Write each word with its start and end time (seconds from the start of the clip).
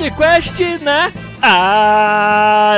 Podcast, 0.00 0.78
né? 0.78 1.12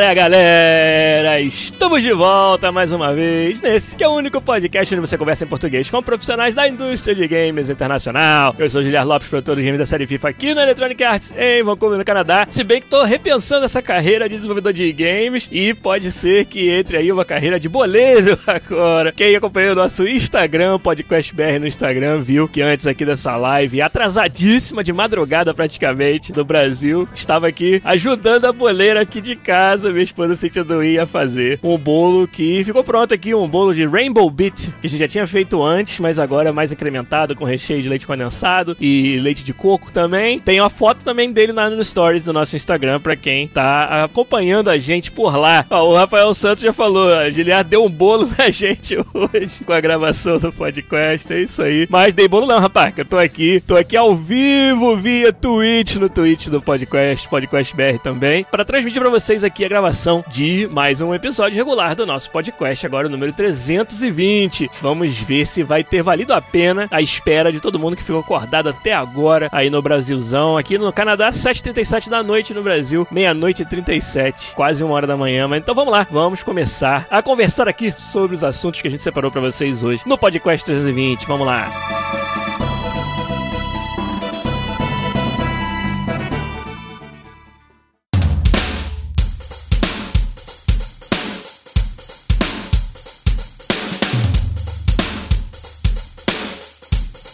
Área, 0.03 0.15
galera! 0.15 1.41
Estamos 1.41 2.03
de 2.03 2.13
volta 2.13 2.73
mais 2.73 2.91
uma 2.91 3.15
vez 3.15 3.61
nesse 3.61 3.95
que 3.95 4.03
é 4.03 4.09
o 4.09 4.13
único 4.13 4.41
podcast 4.41 4.93
onde 4.93 5.07
você 5.07 5.17
conversa 5.17 5.45
em 5.45 5.47
português 5.47 5.89
com 5.89 6.03
profissionais 6.03 6.57
da 6.57 6.67
indústria 6.67 7.15
de 7.15 7.29
games 7.29 7.69
internacional. 7.69 8.53
Eu 8.59 8.69
sou 8.69 8.81
o 8.81 8.85
Guilherme 8.85 9.07
Lopes, 9.07 9.29
produtor 9.29 9.55
de 9.55 9.63
games 9.63 9.79
da 9.79 9.87
série 9.87 10.05
FIFA 10.05 10.31
aqui 10.31 10.55
na 10.55 10.65
Electronic 10.65 11.05
Arts 11.05 11.33
em 11.39 11.63
Vancouver, 11.63 11.99
no 11.99 12.05
Canadá. 12.05 12.47
Se 12.49 12.65
bem 12.65 12.81
que 12.81 12.89
tô 12.89 13.05
repensando 13.05 13.65
essa 13.65 13.81
carreira 13.81 14.29
de 14.29 14.35
desenvolvedor 14.35 14.73
de 14.73 14.93
games 14.93 15.49
e 15.53 15.73
pode 15.73 16.11
ser 16.11 16.47
que 16.47 16.69
entre 16.69 16.97
aí 16.97 17.13
uma 17.13 17.25
carreira 17.25 17.61
de 17.61 17.69
boleiro 17.69 18.37
agora. 18.47 19.13
Quem 19.13 19.37
acompanhou 19.37 19.73
o 19.73 19.77
nosso 19.77 20.09
Instagram, 20.09 20.81
PodcastBR 20.81 21.61
no 21.61 21.67
Instagram, 21.69 22.19
viu 22.19 22.49
que 22.49 22.61
antes 22.61 22.89
aqui 22.89 23.05
dessa 23.05 23.37
live, 23.37 23.81
atrasadíssima 23.81 24.83
de 24.83 24.93
madrugada 24.93 25.55
praticamente, 25.55 26.33
do 26.33 26.45
Brasil, 26.45 27.09
estava 27.15 27.47
aqui 27.47 27.81
ajudando 27.85 28.47
a 28.47 28.53
boleira 28.53 29.01
aqui 29.01 29.21
de 29.21 29.37
casa, 29.37 29.92
minha 29.93 30.05
esposa 30.05 30.37
sentindo 30.37 30.83
ia 30.83 31.07
fazer 31.07 31.59
um 31.63 31.77
bolo 31.77 32.27
que 32.27 32.63
ficou 32.65 32.83
pronto 32.83 33.15
aqui, 33.15 33.35
um 33.35 33.49
bolo 33.49 33.75
de 33.75 33.87
Rainbow 33.87 34.29
Beat, 34.31 34.71
que 34.81 34.87
a 34.87 34.89
gente 34.89 35.01
já 35.01 35.09
tinha 35.09 35.27
feito 35.27 35.63
antes, 35.63 35.99
mas 36.01 36.19
agora 36.19 36.49
é 36.49 36.53
mais 36.53 36.73
incrementado 36.73 37.35
com 37.35 37.45
recheio 37.45 37.83
de 37.83 37.89
leite 37.89 38.07
condensado 38.07 38.77
e 38.81 39.19
leite 39.21 39.45
de 39.45 39.53
coco 39.53 39.93
também. 39.93 40.39
Tem 40.41 40.61
uma 40.61 40.71
foto 40.71 41.05
também 41.05 41.33
dele 41.33 41.53
lá 41.53 41.69
no 41.69 41.83
stories 41.85 42.25
do 42.25 42.33
nosso 42.33 42.57
Instagram 42.57 43.01
para 43.01 43.17
quem 43.17 43.49
tá 43.49 44.05
acompanhando 44.05 44.71
a 44.71 44.79
gente 44.79 45.11
por 45.11 45.37
lá. 45.37 45.65
Ó, 45.71 45.91
o 45.91 45.95
Rafael 45.95 46.33
Santos 46.35 46.63
já 46.63 46.73
falou, 46.73 47.13
a 47.13 47.31
Giliard 47.31 47.69
deu 47.69 47.85
um 47.85 47.91
bolo 47.91 48.27
pra 48.27 48.49
gente 48.51 48.97
hoje 48.97 49.65
com 49.65 49.73
a 49.73 49.81
gravação 49.81 50.39
do 50.39 50.53
podcast, 50.53 51.33
é 51.33 51.41
isso 51.41 51.63
aí. 51.63 51.87
Mas 51.91 52.15
dei 52.15 52.29
bolo 52.29 52.47
não, 52.47 52.59
rapaz, 52.59 52.95
que 52.95 53.01
eu 53.01 53.05
tô 53.05 53.19
aqui, 53.19 53.63
tô 53.67 53.77
aqui 53.77 53.97
ao 53.97 54.15
vivo 54.15 54.97
via 54.97 55.33
Twitch, 55.33 55.97
no 55.97 56.09
Twitch 56.09 56.49
do 56.49 56.61
podcast, 56.61 57.29
Podcast 57.29 57.75
BR 57.75 57.99
também 58.03 58.45
para 58.51 58.65
transmitir 58.65 59.01
para 59.01 59.11
vocês 59.11 59.45
aqui 59.45 59.65
a 59.65 59.69
gravação 59.73 60.23
de 60.29 60.69
mais 60.71 61.01
um 61.01 61.15
episódio 61.15 61.57
regular 61.57 61.97
do 61.97 62.05
nosso 62.05 62.31
podcast, 62.31 62.85
agora 62.85 63.07
o 63.07 63.11
número 63.11 63.33
320. 63.33 64.71
Vamos 64.83 65.19
ver 65.19 65.47
se 65.47 65.63
vai 65.63 65.83
ter 65.83 66.03
valido 66.03 66.35
a 66.35 66.43
pena 66.43 66.87
a 66.91 67.01
espera 67.01 67.51
de 67.51 67.59
todo 67.59 67.79
mundo 67.79 67.97
que 67.97 68.03
ficou 68.03 68.21
acordado 68.21 68.69
até 68.69 68.93
agora 68.93 69.49
aí 69.51 69.71
no 69.71 69.81
Brasilzão. 69.81 70.59
Aqui 70.59 70.77
no 70.77 70.93
Canadá, 70.93 71.31
7h37 71.31 72.11
da 72.11 72.23
noite 72.23 72.53
no 72.53 72.63
Brasil, 72.63 73.09
meia-noite 73.11 73.63
e 73.63 73.65
37, 73.65 74.53
quase 74.55 74.85
uma 74.85 74.93
hora 74.93 75.07
da 75.07 75.17
manhã. 75.17 75.49
Mas 75.49 75.63
então 75.63 75.75
vamos 75.75 75.91
lá, 75.91 76.07
vamos 76.11 76.43
começar 76.43 77.07
a 77.11 77.23
conversar 77.23 77.67
aqui 77.67 77.95
sobre 77.97 78.37
os 78.37 78.45
assuntos 78.45 78.83
que 78.83 78.89
a 78.89 78.91
gente 78.91 79.03
separou 79.03 79.31
para 79.31 79.41
vocês 79.41 79.83
hoje 79.83 80.03
no 80.05 80.19
podcast 80.19 80.67
320. 80.67 81.27
Vamos 81.27 81.47
lá. 81.47 82.32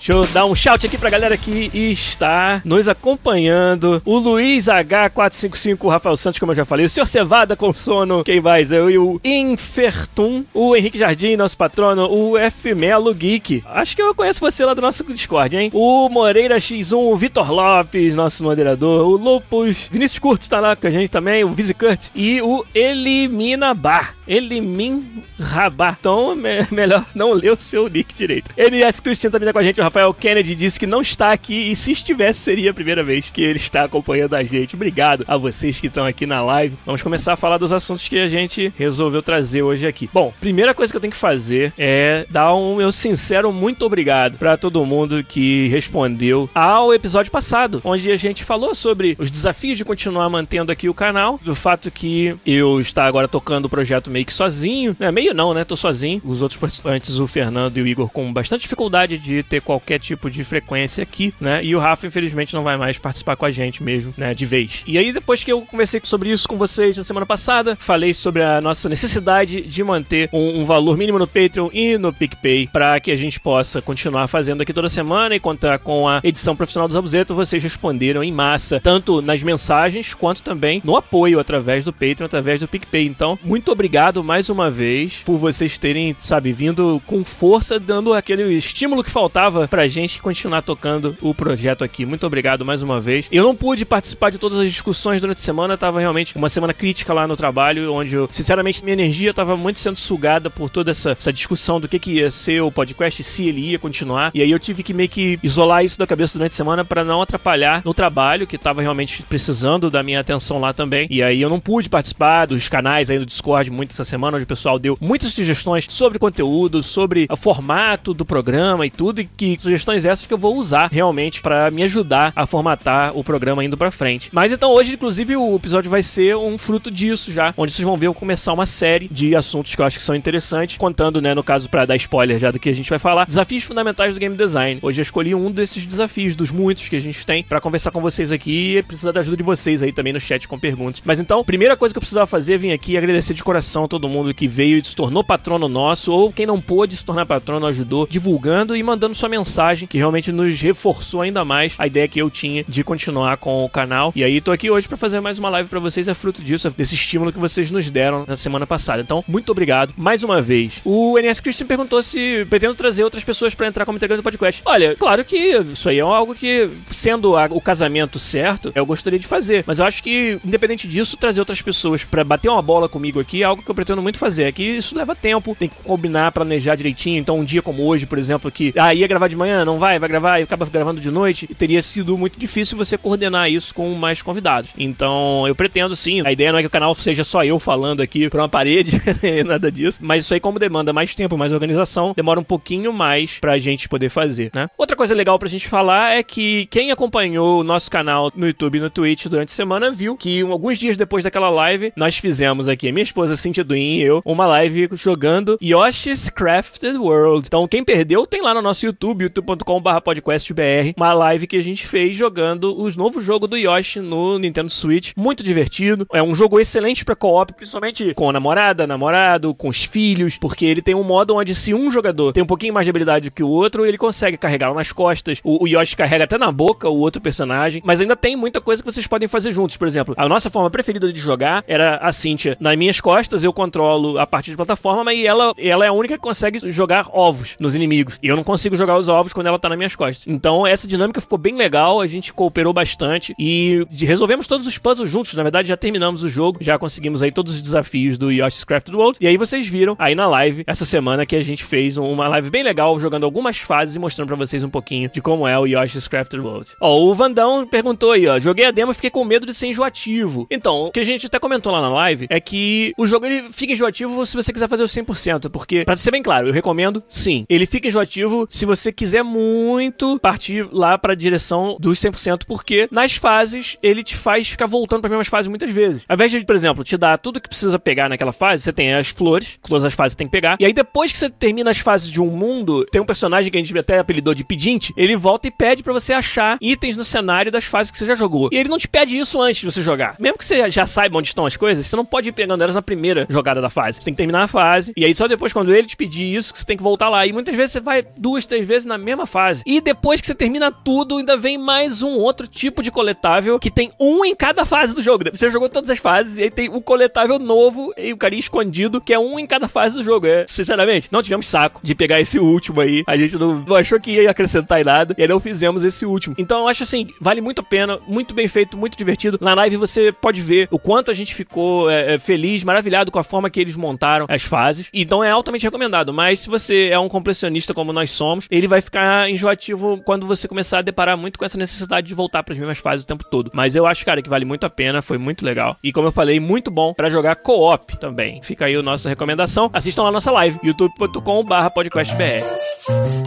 Deixa 0.09 0.27
eu 0.27 0.33
dar 0.33 0.47
um 0.47 0.55
shout 0.55 0.87
aqui 0.87 0.97
pra 0.97 1.11
galera 1.11 1.37
que 1.37 1.71
está 1.75 2.63
nos 2.65 2.89
acompanhando. 2.89 4.01
O 4.07 4.17
Luiz 4.17 4.65
H455, 4.65 5.77
o 5.83 5.89
Rafael 5.89 6.17
Santos, 6.17 6.41
como 6.41 6.51
eu 6.51 6.57
já 6.57 6.65
falei. 6.65 6.87
O 6.87 6.89
Sr. 6.89 7.07
Cevada 7.07 7.55
com 7.55 7.71
sono, 7.75 8.25
quem 8.25 8.41
mais? 8.41 8.73
Eu 8.73 8.89
e 8.89 8.97
o 8.97 9.21
Infertum. 9.23 10.47
O 10.55 10.75
Henrique 10.75 10.97
Jardim, 10.97 11.37
nosso 11.37 11.59
patrono. 11.59 12.11
O 12.11 12.39
F 12.39 12.75
Melo 12.75 13.13
Geek. 13.13 13.63
Acho 13.67 13.95
que 13.95 14.01
eu 14.01 14.15
conheço 14.15 14.41
você 14.41 14.65
lá 14.65 14.73
do 14.73 14.81
nosso 14.81 15.05
Discord, 15.05 15.55
hein? 15.55 15.71
O 15.75 16.09
Moreira 16.09 16.57
X1, 16.57 16.97
o 16.97 17.15
Vitor 17.15 17.53
Lopes, 17.53 18.15
nosso 18.15 18.43
moderador. 18.43 19.07
O 19.07 19.11
Lupus. 19.15 19.91
Vinícius 19.93 20.19
Curto 20.19 20.49
tá 20.49 20.59
lá 20.59 20.75
com 20.75 20.87
a 20.87 20.91
gente 20.91 21.11
também. 21.11 21.45
O 21.45 21.51
Visicurt. 21.51 22.07
E 22.15 22.41
o 22.41 22.65
Elimina 22.75 23.75
Bar. 23.75 24.18
Elimin 24.29 25.23
Rabar. 25.39 25.97
Então, 25.99 26.35
me 26.35 26.67
melhor 26.71 27.05
não 27.15 27.33
ler 27.33 27.53
o 27.53 27.61
seu 27.61 27.89
nick 27.89 28.15
direito. 28.15 28.51
NS 28.57 29.01
Cristiano 29.01 29.33
também 29.33 29.47
tá 29.47 29.53
com 29.53 29.59
a 29.59 29.63
gente. 29.63 29.81
O 29.81 29.85
Rafael 29.85 30.13
Kennedy 30.13 30.55
disse 30.55 30.79
que 30.79 30.87
não 30.87 31.01
está 31.01 31.33
aqui 31.33 31.71
e 31.71 31.77
se 31.77 31.93
estivesse 31.93 32.41
seria 32.41 32.71
a 32.71 32.75
primeira 32.75 33.03
vez 33.03 33.31
que 33.31 33.43
ele 33.43 33.59
está 33.59 33.85
acompanhando 33.85 34.35
a 34.35 34.43
gente. 34.43 34.75
Obrigado 34.75 35.25
a 35.27 35.37
vocês 35.37 35.81
que 35.81 35.87
estão 35.87 36.05
aqui 36.05 36.27
na 36.27 36.43
live. 36.43 36.77
Vamos 36.85 37.03
começar 37.03 37.33
a 37.33 37.37
falar 37.37 37.59
dos 37.59 37.73
assuntos 37.73 38.09
que 38.09 38.19
a 38.19 38.29
gente 38.29 38.73
resolveu 38.77 39.23
trazer 39.23 39.63
hoje 39.63 39.87
aqui. 39.87 40.09
Bom, 40.13 40.33
primeira 40.41 40.75
coisa 40.75 40.93
que 40.93 40.97
eu 40.97 41.01
tenho 41.01 41.13
que 41.13 41.17
fazer 41.17 41.73
é 41.79 42.27
dar 42.31 42.55
um 42.55 42.77
meu 42.77 42.93
sincero 42.93 43.53
muito 43.53 43.85
obrigado 43.85 44.39
para 44.39 44.57
todo 44.57 44.85
mundo 44.85 45.25
que 45.25 45.69
respondeu 45.69 46.49
ao 46.55 46.93
episódio 46.93 47.31
passado, 47.31 47.81
onde 47.85 48.11
a 48.11 48.17
gente 48.17 48.45
falou 48.45 48.75
sobre 48.75 49.17
os 49.19 49.31
desafios 49.31 49.79
de 49.79 49.85
continuar 49.85 50.29
mantendo 50.29 50.73
aqui 50.73 50.89
o 50.89 50.95
canal, 50.95 51.41
do 51.43 51.55
fato 51.55 51.91
que 51.91 52.37
eu 52.47 52.81
está 52.81 53.05
agora 53.05 53.29
tocando 53.29 53.67
o 53.67 53.69
projeto 53.69 54.11
meio 54.19 54.27
que 54.27 54.33
sozinho, 54.33 54.97
né? 54.99 55.11
Meio 55.13 55.33
não, 55.33 55.55
né? 55.55 55.65
Tô 55.65 55.77
sozinho. 55.77 56.21
Os 56.25 56.43
outros 56.43 56.59
participantes, 56.59 57.19
o 57.21 57.27
Fernando 57.27 57.77
e 57.77 57.83
o 57.83 57.87
Igor, 57.87 58.11
com 58.11 58.33
bastante 58.33 58.63
dificuldade 58.63 59.17
de 59.17 59.43
ter 59.43 59.61
qualquer 59.61 60.01
tipo 60.01 60.31
de 60.31 60.43
frequência 60.43 61.03
aqui, 61.03 61.33
né? 61.41 61.65
E 61.65 61.75
o 61.77 61.79
Rafa, 61.79 62.07
infelizmente, 62.07 62.55
não 62.55 62.65
vai 62.65 62.77
mais 62.77 62.99
participar 62.99 63.37
com 63.37 63.47
a 63.47 63.51
gente 63.51 63.83
mesmo, 63.83 64.13
né? 64.17 64.35
De 64.35 64.45
vez. 64.45 64.83
E 64.87 64.99
aí, 64.99 65.13
depois 65.13 65.45
que 65.45 65.53
eu 65.53 65.61
conversei 65.63 66.01
sobre 66.03 66.31
isso 66.31 66.49
com 66.49 66.57
vocês 66.57 66.97
na 66.97 67.05
semana 67.05 67.25
passada, 67.25 67.77
falei 67.79 68.13
sobre 68.13 68.43
a 68.43 68.61
nossa 68.61 68.89
necessidade 68.89 69.61
de 69.61 69.85
manter 69.85 70.29
um, 70.33 70.61
um 70.61 70.65
valor 70.65 70.97
mínimo 70.97 71.19
no 71.19 71.27
Patreon 71.27 71.69
e 71.73 71.97
no 71.97 72.13
PicPay 72.13 72.69
para 72.73 72.99
que 72.99 73.13
a 73.13 73.17
gente 73.17 73.39
possa 73.39 73.81
continuar 73.81 74.27
fazendo 74.27 74.63
aqui 74.63 74.73
toda 74.73 74.89
semana 74.89 75.35
e 75.35 75.41
contar 75.41 75.79
com 75.79 76.09
a 76.09 76.21
edição 76.25 76.57
profissional 76.57 76.89
do 76.89 76.95
Zabuzeto. 76.95 77.35
Vocês 77.35 77.63
responderam 77.63 78.25
em 78.25 78.33
massa, 78.33 78.81
tanto 78.81 79.23
nas 79.23 79.43
mensagens 79.43 80.15
quanto 80.15 80.43
também 80.43 80.83
no 80.85 80.97
apoio 80.97 81.39
através 81.39 81.85
do 81.85 81.93
Patreon, 81.93 82.27
através 82.27 82.61
do 82.61 82.69
PicPay. 82.69 83.07
Então, 83.07 83.39
muito 83.45 83.71
obrigado 83.71 84.08
mais 84.17 84.49
uma 84.49 84.71
vez 84.71 85.23
por 85.25 85.37
vocês 85.37 85.77
terem, 85.77 86.17
sabe, 86.19 86.51
vindo 86.51 87.01
com 87.07 87.25
força, 87.25 87.79
dando 87.79 88.15
aquele 88.15 88.43
estímulo 88.55 89.05
que 89.05 89.11
faltava 89.11 89.69
pra 89.69 89.87
gente 89.87 90.21
continuar 90.23 90.63
tocando 90.63 91.17
o 91.21 91.35
projeto 91.35 91.85
aqui. 91.85 92.07
Muito 92.07 92.27
obrigado 92.27 92.65
mais 92.65 92.83
uma 92.83 93.01
vez. 93.01 93.29
Eu 93.31 93.45
não 93.45 93.55
pude 93.55 93.85
participar 93.85 94.31
de 94.31 94.39
todas 94.39 94.59
as 94.59 94.69
discussões 94.69 95.21
durante 95.21 95.39
a 95.39 95.43
semana, 95.43 95.77
tava 95.77 96.01
realmente 96.01 96.35
uma 96.37 96.49
semana 96.49 96.73
crítica 96.73 97.13
lá 97.13 97.27
no 97.27 97.37
trabalho, 97.37 97.93
onde 97.93 98.17
eu, 98.17 98.27
sinceramente, 98.31 98.83
minha 98.83 98.95
energia 98.95 99.35
tava 99.35 99.57
muito 99.57 99.79
sendo 99.79 99.99
sugada 99.99 100.49
por 100.49 100.71
toda 100.71 100.91
essa, 100.91 101.11
essa 101.11 101.33
discussão 101.33 101.79
do 101.79 101.87
que, 101.87 101.99
que 101.99 102.13
ia 102.13 102.31
ser 102.31 102.63
o 102.63 102.73
podcast, 102.73 103.23
se 103.23 103.47
ele 103.47 103.61
ia 103.61 103.79
continuar. 103.79 104.31
E 104.33 104.41
aí 104.41 104.51
eu 104.51 104.59
tive 104.59 104.83
que 104.83 104.95
meio 104.95 105.09
que 105.09 105.39
isolar 105.43 105.85
isso 105.85 105.99
da 105.99 106.07
cabeça 106.07 106.39
durante 106.39 106.53
a 106.53 106.57
semana 106.57 106.85
para 106.85 107.05
não 107.05 107.21
atrapalhar 107.21 107.83
no 107.85 107.93
trabalho, 107.93 108.47
que 108.47 108.57
tava 108.57 108.81
realmente 108.81 109.23
precisando 109.23 109.91
da 109.91 110.03
minha 110.03 110.21
atenção 110.21 110.59
lá 110.59 110.73
também. 110.73 111.07
E 111.11 111.23
aí 111.23 111.43
eu 111.43 111.51
não 111.51 111.61
pude 111.61 111.91
participar 111.91 112.47
dos 112.47 112.69
canais 112.69 113.11
aí 113.11 113.19
no 113.19 113.27
Discord 113.27 113.71
muito 113.71 113.93
essa 113.99 114.05
semana, 114.05 114.37
onde 114.37 114.45
o 114.45 114.49
pessoal 114.49 114.79
deu 114.79 114.97
muitas 115.01 115.33
sugestões 115.33 115.87
sobre 115.89 116.19
conteúdo, 116.19 116.83
sobre 116.83 117.27
o 117.31 117.37
formato 117.37 118.15
do 118.15 118.25
programa 118.25 118.87
e 118.87 118.91
tudo, 118.91 119.21
e 119.21 119.25
que 119.25 119.57
sugestões 119.59 120.05
essas 120.05 120.27
que 120.27 120.33
eu 120.33 120.39
vou 120.39 120.57
usar 120.57 120.89
realmente 120.91 121.43
para 121.43 121.71
me 121.71 121.83
ajudar 121.83 122.33
a 122.35 122.47
formatar 122.47 123.17
o 123.17 123.25
programa 123.25 123.65
indo 123.65 123.77
para 123.77 123.91
frente. 123.91 124.31
Mas 124.33 124.53
então 124.53 124.71
hoje, 124.71 124.95
inclusive, 124.95 125.37
o 125.37 125.57
episódio 125.57 125.91
vai 125.91 126.03
ser 126.03 126.37
um 126.37 126.57
fruto 126.57 126.91
disso 126.91 127.33
já, 127.33 127.53
onde 127.57 127.73
vocês 127.73 127.85
vão 127.85 127.97
ver 127.97 128.07
eu 128.07 128.15
começar 128.15 128.53
uma 128.53 128.67
série 128.67 129.09
de 129.09 129.35
assuntos 129.35 129.75
que 129.75 129.81
eu 129.81 129.87
acho 129.87 129.99
que 129.99 130.05
são 130.05 130.15
interessantes, 130.15 130.77
contando, 130.77 131.21
né, 131.21 131.35
no 131.35 131.43
caso 131.43 131.69
para 131.69 131.85
dar 131.85 131.97
spoiler 131.97 132.39
já 132.39 132.51
do 132.51 132.59
que 132.59 132.69
a 132.69 132.75
gente 132.75 132.91
vai 132.91 132.99
falar, 132.99 133.27
desafios 133.27 133.65
fundamentais 133.65 134.15
do 134.15 134.21
game 134.21 134.37
design. 134.37 134.79
Hoje 134.83 135.01
eu 135.01 135.03
escolhi 135.03 135.35
um 135.35 135.51
desses 135.51 135.87
desafios 135.87 136.37
dos 136.37 136.53
muitos 136.53 136.89
que 136.89 136.97
a 136.97 137.01
gente 137.01 137.27
tem 137.27 137.43
para 137.43 137.61
conversar 137.61 137.91
com 137.91 138.01
vocês 138.01 138.31
aqui 138.31 138.77
e 138.77 138.83
precisar 138.83 139.13
da 139.13 139.21
ajuda 139.21 139.37
de 139.37 139.43
vocês 139.43 139.83
aí 139.83 139.93
também 139.93 140.13
no 140.13 140.21
chat 140.21 140.47
com 140.47 140.59
perguntas. 140.59 141.03
Mas 141.05 141.19
então, 141.19 141.43
primeira 141.43 141.77
coisa 141.77 141.93
que 141.93 141.99
eu 141.99 142.03
precisava 142.03 142.27
fazer 142.27 142.59
vir 142.59 142.73
aqui 142.73 142.97
agradecer 142.97 143.35
de 143.35 143.43
coração 143.43 143.88
todo 143.89 144.09
mundo 144.09 144.33
que 144.35 144.47
veio 144.47 144.79
e 144.79 144.85
se 144.85 144.95
tornou 144.95 145.25
patrono 145.25 145.69
nosso, 145.69 146.13
ou 146.13 146.33
quem 146.33 146.47
não 146.47 146.61
pôde 146.61 146.97
se 146.97 147.05
tornar 147.05 147.27
patrono 147.27 147.67
ajudou, 147.67 148.07
divulgando 148.09 148.77
e 148.77 148.83
mandando 148.83 149.15
sua 149.15 149.29
mensagem, 149.29 149.89
que 149.89 149.99
realmente 149.99 150.31
nos 150.31 150.61
reforçou 150.61 151.23
ainda 151.23 151.45
mais 151.45 151.75
a 151.79 151.87
ideia 151.87 152.09
que 152.09 152.21
eu 152.21 152.31
tinha 152.31 152.65
de 152.69 152.85
continuar 152.85 153.37
com 153.39 153.65
o 153.65 153.69
canal. 153.69 154.13
E 154.15 154.23
aí 154.23 154.41
tô 154.41 154.53
aqui 154.53 154.71
hoje 154.71 154.89
para 154.89 154.97
fazer 154.97 155.21
mais 155.21 155.39
uma 155.39 155.49
live 155.49 155.69
para 155.69 155.81
vocês, 155.81 156.09
é 156.09 156.15
fruto 156.15 156.43
disso, 156.43 156.71
desse 156.71 156.95
estímulo 156.95 157.33
que 157.33 157.39
vocês 157.39 157.71
nos 157.71 157.91
deram 157.91 158.25
na 158.27 158.37
semana 158.37 158.67
passada. 158.67 159.03
Então, 159.03 159.25
muito 159.27 159.51
obrigado 159.51 159.93
mais 159.97 160.23
uma 160.23 160.41
vez. 160.41 160.81
O 160.85 161.19
NS 161.19 161.41
Christian 161.41 161.67
perguntou 161.67 162.03
se 162.03 162.47
pretendo 162.49 162.75
trazer 162.75 163.05
outras 163.05 163.25
pessoas 163.25 163.55
para 163.55 163.67
entrar 163.67 163.85
como 163.85 163.97
integrante 163.97 164.21
do 164.21 164.25
podcast. 164.25 164.63
Olha, 164.65 164.95
claro 164.97 165.25
que 165.25 165.37
isso 165.37 165.89
aí 165.89 165.99
é 165.99 166.03
algo 166.03 166.35
que, 166.35 166.69
sendo 166.91 167.37
a, 167.37 167.47
o 167.47 167.61
casamento 167.61 168.19
certo, 168.19 168.73
eu 168.75 168.85
gostaria 168.85 169.19
de 169.19 169.27
fazer. 169.27 169.65
Mas 169.67 169.79
eu 169.79 169.85
acho 169.85 170.03
que, 170.03 170.39
independente 170.45 170.87
disso, 170.87 171.17
trazer 171.17 171.41
outras 171.41 171.63
pessoas 171.63 172.05
para 172.05 172.25
bater 172.25 172.49
uma 172.49 172.63
bola 172.63 172.89
comigo 172.89 173.21
aqui 173.21 173.43
é 173.43 173.47
algo 173.47 173.63
que 173.69 173.71
eu 173.71 173.75
pretendo 173.75 174.03
muito 174.03 174.19
fazer. 174.19 174.45
É 174.45 174.53
que 174.53 174.63
isso 174.63 174.97
leva 174.97 175.15
tempo, 175.15 175.55
tem 175.55 175.69
que 175.69 175.77
combinar, 175.83 176.33
planejar 176.33 176.75
direitinho. 176.75 177.19
Então, 177.19 177.39
um 177.39 177.45
dia 177.45 177.61
como 177.61 177.87
hoje, 177.87 178.07
por 178.07 178.19
exemplo, 178.19 178.51
que 178.51 178.73
ah, 178.77 178.95
ia 178.95 179.07
gravar 179.07 179.29
de 179.29 179.37
manhã, 179.37 179.65
não 179.65 179.79
vai, 179.79 179.99
vai 179.99 180.09
gravar 180.09 180.41
e 180.41 180.43
acaba 180.43 180.67
gravando 180.67 181.01
de 181.01 181.11
noite, 181.11 181.47
e 181.51 181.55
teria 181.55 181.83
sido 181.83 182.17
muito 182.17 182.39
difícil 182.39 182.77
você 182.77 182.97
coordenar 182.97 183.51
isso 183.51 183.75
com 183.75 183.93
mais 183.95 184.23
convidados. 184.23 184.71
Então, 184.79 185.47
eu 185.47 185.55
pretendo 185.55 185.95
sim. 185.95 186.23
A 186.25 186.33
ideia 186.33 186.51
não 186.51 186.59
é 186.59 186.63
que 186.63 186.67
o 186.67 186.71
canal 186.71 186.95
seja 186.95 187.25
só 187.25 187.45
eu 187.45 187.59
falando 187.59 188.01
aqui 188.01 188.29
pra 188.29 188.43
uma 188.43 188.49
parede, 188.49 189.01
nada 189.47 189.71
disso. 189.71 189.99
Mas 190.01 190.25
isso 190.25 190.35
aí, 190.35 190.41
como 190.41 190.59
demanda 190.59 190.93
mais 190.93 191.15
tempo, 191.15 191.37
mais 191.37 191.53
organização, 191.53 192.13
demora 192.17 192.41
um 192.41 192.45
pouquinho 192.45 192.93
mais 192.93 193.39
pra 193.39 193.59
gente 193.59 193.89
poder 193.89 194.09
fazer, 194.09 194.51
né? 194.55 194.71
Outra 194.79 194.97
coisa 194.97 195.15
legal 195.15 195.39
pra 195.39 195.49
gente 195.49 195.69
falar 195.69 196.13
é 196.13 196.23
que 196.23 196.67
quem 196.67 196.91
acompanhou 196.91 197.61
o 197.61 197.65
nosso 197.65 197.91
canal 197.91 198.33
no 198.35 198.47
YouTube 198.47 198.79
e 198.79 198.81
no 198.81 198.91
Twitch 198.91 199.27
durante 199.27 199.51
a 199.51 199.55
semana 199.55 199.91
viu 199.91 200.17
que 200.17 200.41
alguns 200.43 200.79
dias 200.79 200.97
depois 200.97 201.25
daquela 201.25 201.51
live, 201.51 201.93
nós 201.97 202.17
fizemos 202.17 202.69
aqui, 202.69 202.91
minha 202.93 203.03
esposa 203.03 203.37
Cintia 203.37 203.58
Duin 203.65 203.99
e 203.99 204.03
eu, 204.03 204.23
uma 204.25 204.47
live 204.47 204.89
jogando 204.93 205.59
Yoshi's 205.63 206.29
Crafted 206.31 206.97
World. 206.97 207.47
Então, 207.47 207.67
quem 207.69 207.85
perdeu, 207.85 208.27
tem 208.27 208.43
lá 208.43 208.55
no 208.55 208.63
nosso 208.63 208.87
YouTube, 208.87 209.23
youtube.com.br 209.23 210.01
podcastbr, 210.03 210.93
uma 210.97 211.13
live 211.13 211.47
que 211.47 211.57
a 211.57 211.63
gente 211.63 211.87
fez 211.87 212.17
jogando 212.17 212.81
os 212.81 212.97
novos 212.97 213.25
jogos 213.25 213.49
do 213.49 213.57
Yoshi 213.57 214.01
no 214.01 214.39
Nintendo 214.39 214.71
Switch. 214.71 215.13
Muito 215.17 215.43
divertido. 215.43 216.07
É 216.13 216.23
um 216.23 216.35
jogo 216.35 216.61
excelente 216.61 217.05
pra 217.05 217.17
co-op, 217.17 217.53
principalmente 217.53 218.15
com 218.15 218.31
a 218.31 218.33
namorada, 218.33 218.87
namorado, 218.87 219.55
com 219.55 219.69
os 219.69 219.85
filhos, 219.85 220.39
porque 220.39 220.65
ele 220.65 220.83
tem 220.83 220.95
um 220.95 221.05
modo 221.05 221.37
onde 221.37 221.55
se 221.55 221.75
um 221.75 221.91
jogador 221.91 222.33
tem 222.33 222.43
um 222.43 222.47
pouquinho 222.47 222.75
mais 222.75 222.87
de 222.87 222.91
habilidade 222.91 223.31
que 223.31 223.43
o 223.43 223.49
outro, 223.49 223.85
ele 223.85 223.99
consegue 223.99 224.37
carregar 224.37 224.73
nas 224.73 224.93
costas. 224.93 225.41
O, 225.43 225.65
o 225.65 225.69
Yoshi 225.69 225.97
carrega 225.97 226.25
até 226.25 226.39
na 226.39 226.51
boca 226.51 226.89
o 226.89 226.99
outro 226.99 227.21
personagem, 227.21 227.83
mas 227.85 228.01
ainda 228.01 228.17
tem 228.17 228.37
muita 228.37 228.61
coisa 228.61 228.83
que 228.83 228.91
vocês 228.91 229.07
podem 229.07 229.29
fazer 229.29 229.53
juntos. 229.53 229.77
Por 229.77 229.87
exemplo, 229.87 230.15
a 230.17 230.29
nossa 230.29 230.51
forma 230.51 230.71
preferida 230.71 231.13
de 231.13 231.21
jogar 231.21 231.65
era 231.67 231.97
a 231.97 232.13
Cynthia 232.13 232.57
nas 232.61 232.77
minhas 232.77 233.01
costas, 233.01 233.45
eu 233.45 233.48
controlo 233.53 234.19
a 234.19 234.27
parte 234.27 234.51
de 234.51 234.57
plataforma, 234.57 235.05
mas 235.05 235.25
ela, 235.25 235.53
ela 235.59 235.85
é 235.85 235.89
a 235.89 235.93
única 235.93 236.15
que 236.15 236.21
consegue 236.21 236.71
jogar 236.71 237.09
ovos 237.13 237.57
nos 237.59 237.75
inimigos. 237.75 238.19
E 238.23 238.29
eu 238.29 238.37
não 238.37 238.45
consigo 238.45 238.77
jogar 238.77 238.97
os 238.97 239.09
ovos 239.09 239.33
quando 239.33 239.47
ela 239.47 239.59
tá 239.59 239.69
nas 239.69 239.79
minhas 239.79 239.97
costas. 239.97 240.27
Então 240.27 240.67
essa 240.67 240.87
dinâmica 240.87 241.21
ficou 241.21 241.39
bem 241.39 241.55
legal, 241.55 242.01
a 242.01 242.07
gente 242.07 242.33
cooperou 242.33 242.73
bastante 242.73 243.35
e 243.39 243.85
resolvemos 244.01 244.47
todos 244.47 244.67
os 244.67 244.79
puzzles 244.79 245.11
juntos. 245.11 245.35
Na 245.35 245.43
verdade, 245.43 245.69
já 245.69 245.77
terminamos 245.77 246.25
o 246.25 246.29
jogo, 246.29 246.59
já 246.61 246.79
conseguimos 246.79 247.23
aí 247.23 247.31
todos 247.31 247.55
os 247.55 247.63
desafios 247.63 248.19
do 248.19 248.31
Yoshi's 248.31 248.65
Crafted 248.65 248.97
World. 248.97 249.19
E 249.21 249.27
aí 249.27 249.37
vocês 249.37 249.67
viram 249.67 249.97
aí 249.99 250.15
na 250.15 250.27
live 250.27 250.65
essa 250.67 250.85
semana 250.85 251.27
que 251.27 251.37
a 251.37 251.43
gente 251.43 251.65
fez 251.65 251.97
uma 251.97 252.29
live 252.29 252.51
bem 252.51 252.63
legal, 252.63 252.99
jogando 252.99 253.25
algumas 253.25 253.59
fases 253.59 253.97
e 253.97 253.99
mostrando 253.99 254.29
para 254.29 254.37
vocês 254.37 254.63
um 254.65 254.71
pouquinho 254.71 255.11
de 255.11 255.21
como 255.21 255.47
é 255.47 255.59
o 255.59 255.67
Yoshi's 255.67 256.09
Crafted 256.09 256.43
World. 256.43 256.71
Ó, 256.81 256.99
o 256.99 257.15
Vandão 257.15 257.67
perguntou 257.67 258.13
aí, 258.13 258.27
ó, 258.27 258.39
joguei 258.39 258.67
a 258.67 258.71
demo 258.71 258.93
e 258.93 258.95
fiquei 258.95 259.11
com 259.11 259.25
medo 259.25 259.47
de 259.47 259.55
ser 259.55 259.67
enjoativo. 259.67 260.47
Então, 260.51 260.87
o 260.87 260.91
que 260.91 261.01
a 261.01 261.05
gente 261.05 261.27
até 261.27 261.39
comentou 261.39 261.73
lá 261.73 261.81
na 261.81 261.89
live 261.89 262.27
é 262.31 262.41
que 262.41 262.93
o 262.97 263.07
jogo 263.07 263.27
ele 263.27 263.38
fica 263.53 263.73
enjoativo 263.73 264.25
se 264.27 264.37
você 264.37 264.53
quiser 264.53 264.69
fazer 264.69 264.83
o 264.83 264.87
100%, 264.87 265.51
porque, 265.51 265.85
pra 265.85 265.97
ser 265.97 266.11
bem 266.11 266.23
claro, 266.23 266.49
eu 266.49 266.53
recomendo 266.53 267.03
sim. 267.09 267.45
Ele 267.49 267.67
fica 267.67 267.89
enjoativo 267.89 268.47
se 268.51 268.65
você 268.65 268.93
quiser 268.93 269.23
muito 269.23 270.19
partir 270.21 270.69
lá 270.73 270.99
pra 270.99 271.15
direção 271.15 271.77
dos 271.79 271.99
100%, 271.99 272.43
porque 272.47 272.89
nas 272.91 273.15
fases 273.17 273.77
ele 273.83 274.03
te 274.03 274.17
faz 274.17 274.49
ficar 274.49 274.67
voltando 274.67 275.01
para 275.01 275.11
mesmas 275.11 275.29
fases 275.29 275.49
muitas 275.49 275.71
vezes. 275.71 276.05
Ao 276.09 276.15
invés 276.15 276.31
de, 276.31 276.45
por 276.45 276.55
exemplo, 276.55 276.85
te 276.85 276.97
dar 276.97 277.19
tudo 277.19 277.41
que 277.41 277.49
precisa 277.49 277.79
pegar 277.79 278.09
naquela 278.09 278.33
fase, 278.33 278.63
você 278.63 278.73
tem 278.73 278.95
as 278.95 279.09
flores, 279.09 279.59
todas 279.63 279.85
as 279.85 279.95
fases 279.95 280.13
você 280.13 280.19
tem 280.19 280.27
que 280.27 280.33
pegar, 280.33 280.57
e 280.61 280.65
aí 280.65 280.73
depois 280.73 281.13
que 281.13 281.19
você 281.19 281.31
termina 281.31 281.71
as 281.71 281.79
fases 281.79 282.11
de 282.11 282.21
um 282.21 282.27
mundo, 282.27 282.85
tem 282.91 283.01
um 283.01 283.07
personagem 283.07 283.51
que 283.51 283.57
a 283.57 283.61
gente 283.61 283.77
até 283.79 283.99
apelidou 283.99 284.35
de 284.35 284.45
pedinte, 284.45 284.93
ele 284.97 285.17
volta 285.17 285.47
e 285.47 285.51
pede 285.51 285.83
para 285.83 285.93
você 285.93 286.13
achar 286.13 286.59
itens 286.61 286.97
no 286.97 287.05
cenário 287.05 287.51
das 287.51 287.65
fases 287.65 287.91
que 287.91 287.99
você 287.99 288.07
já 288.07 288.15
jogou. 288.15 288.49
E 288.53 288.57
ele 288.57 288.69
não 288.69 288.79
te 288.79 288.89
pede 288.89 289.17
isso 289.17 289.41
antes 289.41 289.61
de 289.61 289.71
você 289.71 289.83
jogar. 289.83 290.17
Mesmo 290.19 290.39
que 290.39 290.45
você 290.45 290.69
já 290.71 290.87
saiba 290.87 291.19
onde 291.19 291.29
estão 291.29 291.47
as 291.47 291.57
coisas, 291.57 291.87
você 291.87 291.97
não 291.97 292.05
pode 292.05 292.29
ir 292.29 292.33
pegando 292.33 292.63
elas 292.63 292.75
na 292.75 292.83
primeira 292.83 293.27
jogada 293.29 293.61
da 293.61 293.71
fase. 293.71 293.99
Você 293.99 294.05
tem 294.05 294.15
que 294.15 294.19
terminar 294.19 294.45
a 294.45 294.49
fase, 294.49 294.93
e 294.97 295.05
aí 295.05 295.15
só 295.15 295.27
depois, 295.29 295.53
quando 295.53 295.75
ele 295.75 295.87
te 295.87 295.97
pedir 295.97 296.35
isso, 296.35 296.53
que 296.53 296.59
você 296.59 296.65
tem 296.65 296.77
que 296.77 296.83
voltar 296.83 297.09
lá. 297.09 297.27
E 297.27 297.33
muitas 297.33 297.55
vezes 297.55 297.73
você 297.73 297.81
vai 297.81 298.05
duas, 298.17 298.47
três 298.47 298.67
vezes 298.67 298.87
na 298.87 298.99
mesma 298.99 299.27
fase. 299.27 299.63
E 299.67 299.81
depois 299.81 300.21
que 300.21 300.27
você 300.27 300.35
termina 300.35 300.71
tudo, 300.71 301.19
ainda 301.19 301.37
vem 301.37 301.59
mais 301.59 302.03
um 302.03 302.19
outro 302.19 302.47
tipo 302.47 302.83
de 302.83 302.91
coletável 302.91 303.59
que 303.59 303.71
tem 303.71 303.91
um 304.01 304.25
em 304.25 304.35
cada 304.35 304.65
fase 304.65 304.95
do 304.95 305.03
jogo. 305.03 305.25
Você 305.33 305.51
jogou 305.51 305.69
todas 305.69 305.91
as 305.91 305.99
fases 305.99 306.39
e 306.39 306.45
aí 306.45 306.51
tem 306.51 306.69
o 306.69 306.77
um 306.77 306.81
coletável 306.81 307.39
novo 307.39 307.93
e 307.97 308.13
o 308.13 308.17
carinha 308.17 308.41
escondido, 308.41 309.01
que 309.01 309.13
é 309.13 309.19
um 309.19 309.39
em 309.39 309.47
cada 309.47 309.69
fase 309.69 309.95
do 309.95 310.03
jogo. 310.03 310.27
É, 310.27 310.45
sinceramente, 310.47 311.09
não 311.11 311.23
tivemos 311.23 311.47
saco 311.47 311.81
de 311.83 311.95
pegar 311.95 312.21
esse 312.21 312.39
último 312.39 312.81
aí. 312.81 313.05
A 313.07 313.17
gente 313.17 313.37
não, 313.37 313.57
não 313.61 313.77
achou 313.77 314.01
que 314.01 314.13
ia 314.13 314.31
acrescentar 314.31 314.81
em 314.81 314.85
nada 314.85 315.15
e 315.17 315.23
aí 315.23 315.29
não 315.29 315.41
fizemos 315.41 315.85
esse 315.85 316.05
último. 316.05 316.35
Então 316.39 316.61
eu 316.61 316.69
acho 316.69 316.83
assim, 316.83 317.09
vale 317.21 317.41
muito 317.41 317.61
a 317.61 317.65
pena, 317.65 317.99
muito 318.07 318.35
bem 318.35 318.49
feito, 318.49 318.77
muito 318.77 318.97
divertido. 318.97 319.39
Na 319.41 319.55
live 319.55 319.77
você 319.77 320.13
pode 320.13 320.41
ver 320.41 320.69
o 320.71 320.79
quanto 320.79 321.11
a 321.11 321.15
gente 321.15 321.35
ficou 321.35 321.91
é, 321.91 322.15
é, 322.15 322.19
feliz, 322.19 322.65
maravilhado 322.65 323.11
com 323.11 323.18
a 323.19 323.25
forma 323.25 323.51
que 323.51 323.61
eles 323.61 323.77
montaram 323.77 324.27
as 324.29 324.43
fases. 324.43 324.89
Então 324.93 325.23
é 325.23 325.31
altamente 325.31 325.65
recomendado. 325.65 326.13
Mas 326.13 326.41
se 326.41 326.49
você 326.49 326.89
é 326.91 326.99
um 326.99 327.09
completionista 327.09 327.75
como 327.75 327.93
nós 327.93 328.11
somos, 328.11 328.47
ele 328.51 328.69
vai 328.69 328.81
ficar 328.81 329.31
enjoativo 329.31 330.01
quando 330.05 330.27
você 330.27 330.49
começar 330.49 330.79
a 330.79 330.83
deparar 330.83 331.17
muito 331.17 331.39
com 331.39 331.45
essa 331.45 331.59
necessidade 331.59 332.07
de 332.07 332.15
voltar 332.15 332.43
para 332.43 332.53
as 332.53 332.59
mesmas 332.59 332.79
fases 332.79 333.05
o 333.05 333.07
tempo 333.07 333.25
todo. 333.31 333.51
Mas 333.55 333.77
eu 333.77 333.87
acho, 333.87 334.05
cara, 334.05 334.23
que 334.23 334.29
vale 334.29 334.45
muito 334.45 334.65
a 334.65 334.71
pena, 334.71 335.03
foi 335.03 335.19
muito 335.19 335.45
legal. 335.45 335.77
E 335.83 335.93
como 335.93 336.09
eu 336.09 336.13
falei, 336.13 336.41
muito 336.41 336.71
bom 336.71 336.95
para 336.95 337.11
jogar 337.11 337.37
co-op 337.37 337.97
também. 337.99 338.43
Fica 338.43 338.67
aí 338.67 338.75
a 338.75 338.83
nossa 338.83 339.09
recomendação. 339.09 339.71
Assistam 339.73 340.03
lá 340.03 340.09
a 340.09 340.13
nossa 340.13 340.31
live, 340.31 340.59
youtube.com/podcastbr. 340.63 343.18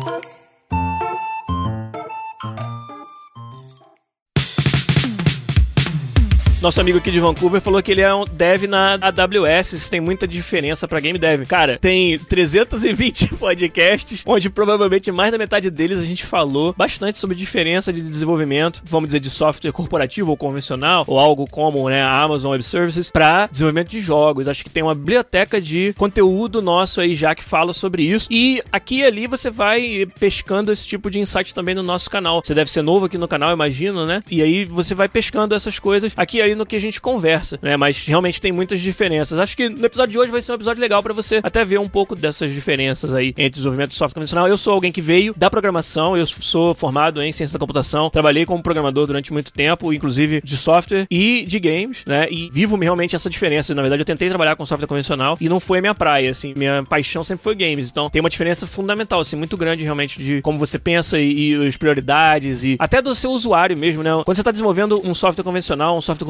Nosso 6.62 6.80
amigo 6.80 7.00
aqui 7.00 7.10
de 7.10 7.20
Vancouver 7.20 7.60
falou 7.60 7.82
que 7.82 7.92
ele 7.92 8.02
é 8.02 8.14
um 8.14 8.24
dev 8.24 8.66
na 8.66 8.94
AWS, 9.02 9.90
tem 9.90 10.00
muita 10.00 10.28
diferença 10.28 10.88
para 10.88 11.00
game 11.00 11.18
dev. 11.18 11.44
Cara, 11.48 11.80
tem 11.80 12.20
320 12.20 13.30
podcasts, 13.34 14.22
onde 14.28 14.48
provavelmente 14.48 15.12
mais 15.12 15.32
da 15.32 15.40
metade 15.40 15.72
deles 15.72 15.98
a 15.98 16.06
gente 16.06 16.24
falou 16.24 16.72
bastante 16.78 17.18
sobre 17.18 17.36
diferença 17.36 17.92
de 17.92 18.00
desenvolvimento, 18.00 18.84
vamos 18.86 19.08
dizer, 19.08 19.20
de 19.20 19.32
software 19.32 19.72
corporativo 19.72 20.30
ou 20.30 20.38
convencional, 20.38 21.04
ou 21.08 21.18
algo 21.18 21.48
como 21.50 21.90
né, 21.90 22.04
Amazon 22.04 22.52
Web 22.52 22.64
Services, 22.64 23.10
para 23.10 23.48
desenvolvimento 23.48 23.90
de 23.90 24.00
jogos. 24.00 24.48
Acho 24.48 24.64
que 24.64 24.70
tem 24.70 24.84
uma 24.84 24.94
biblioteca 24.94 25.60
de 25.60 25.96
conteúdo 25.98 26.62
nosso 26.62 27.02
aí 27.02 27.16
já 27.16 27.34
que 27.34 27.44
fala 27.44 27.74
sobre 27.74 28.04
isso. 28.04 28.28
E 28.30 28.62
aqui 28.72 28.98
e 28.98 29.04
ali 29.04 29.26
você 29.26 29.50
vai 29.50 30.08
pescando 30.20 30.72
esse 30.72 30.86
tipo 30.86 31.10
de 31.10 31.20
insight 31.20 31.56
também 31.56 31.74
no 31.74 31.82
nosso 31.82 32.08
canal. 32.08 32.40
Você 32.46 32.54
deve 32.54 32.70
ser 32.70 32.84
novo 32.84 33.06
aqui 33.08 33.18
no 33.18 33.28
canal, 33.28 33.52
imagino, 33.52 34.06
né? 34.06 34.22
E 34.30 34.44
aí 34.44 34.64
você 34.64 34.94
vai 34.94 35.10
pescando 35.10 35.56
essas 35.56 35.80
coisas 35.80 36.14
aqui 36.16 36.38
e 36.38 36.51
ali 36.52 36.56
no 36.56 36.66
que 36.66 36.76
a 36.76 36.80
gente 36.80 37.02
conversa, 37.02 37.58
né? 37.62 37.76
Mas 37.78 38.06
realmente 38.06 38.42
tem 38.42 38.52
muitas 38.52 38.80
diferenças. 38.80 39.40
Acho 39.40 39.56
que 39.56 39.70
no 39.70 39.86
episódio 39.86 40.12
de 40.12 40.20
hoje 40.20 40.32
vai 40.32 40.42
ser 40.42 40.52
um 40.52 40.56
episódio 40.56 40.82
legal 40.82 41.02
para 41.02 41.14
você 41.14 41.40
até 41.42 41.64
ver 41.64 41.80
um 41.80 41.90
pouco 41.90 42.16
dessas 42.16 42.52
diferenças 42.52 43.14
aí 43.14 43.30
entre 43.30 43.50
desenvolvimento 43.52 43.92
de 43.92 43.96
software 43.96 44.16
convencional. 44.16 44.48
Eu 44.48 44.58
sou 44.58 44.74
alguém 44.74 44.92
que 44.92 45.02
veio 45.02 45.34
da 45.36 45.50
programação, 45.50 46.16
eu 46.16 46.26
sou 46.26 46.74
formado 46.74 47.22
em 47.22 47.32
ciência 47.32 47.54
da 47.54 47.60
computação, 47.60 48.10
trabalhei 48.10 48.46
como 48.46 48.62
programador 48.62 49.08
durante 49.08 49.34
muito 49.34 49.52
tempo, 49.52 49.94
inclusive 49.94 50.42
de 50.44 50.58
software 50.58 51.08
e 51.10 51.46
de 51.46 51.60
games, 51.60 52.04
né? 52.06 52.28
E 52.30 52.50
vivo 52.52 52.78
realmente 52.78 53.16
essa 53.16 53.30
diferença. 53.30 53.74
Na 53.74 53.82
verdade, 53.82 54.02
eu 54.02 54.06
tentei 54.06 54.30
trabalhar 54.30 54.56
com 54.56 54.66
software 54.66 54.88
convencional 54.88 55.38
e 55.40 55.48
não 55.48 55.60
foi 55.60 55.80
a 55.80 55.82
minha 55.82 55.96
praia, 55.96 56.32
assim. 56.32 56.54
Minha 56.56 56.84
paixão 56.84 57.24
sempre 57.24 57.44
foi 57.44 57.56
games. 57.56 57.90
Então 57.90 58.10
tem 58.10 58.20
uma 58.20 58.30
diferença 58.30 58.68
fundamental, 58.68 59.20
assim, 59.20 59.36
muito 59.36 59.56
grande 59.56 59.84
realmente 59.84 60.22
de 60.22 60.42
como 60.42 60.60
você 60.60 60.78
pensa 60.78 61.20
e, 61.20 61.54
e 61.54 61.68
as 61.68 61.78
prioridades 61.78 62.64
e 62.64 62.76
até 62.80 63.02
do 63.02 63.14
seu 63.16 63.32
usuário 63.32 63.78
mesmo, 63.78 64.04
né? 64.04 64.12
Quando 64.26 64.36
você 64.36 64.42
está 64.42 64.52
desenvolvendo 64.52 65.02
um 65.04 65.14
software 65.14 65.44
convencional, 65.44 65.98
um 65.98 66.02
software 66.02 66.26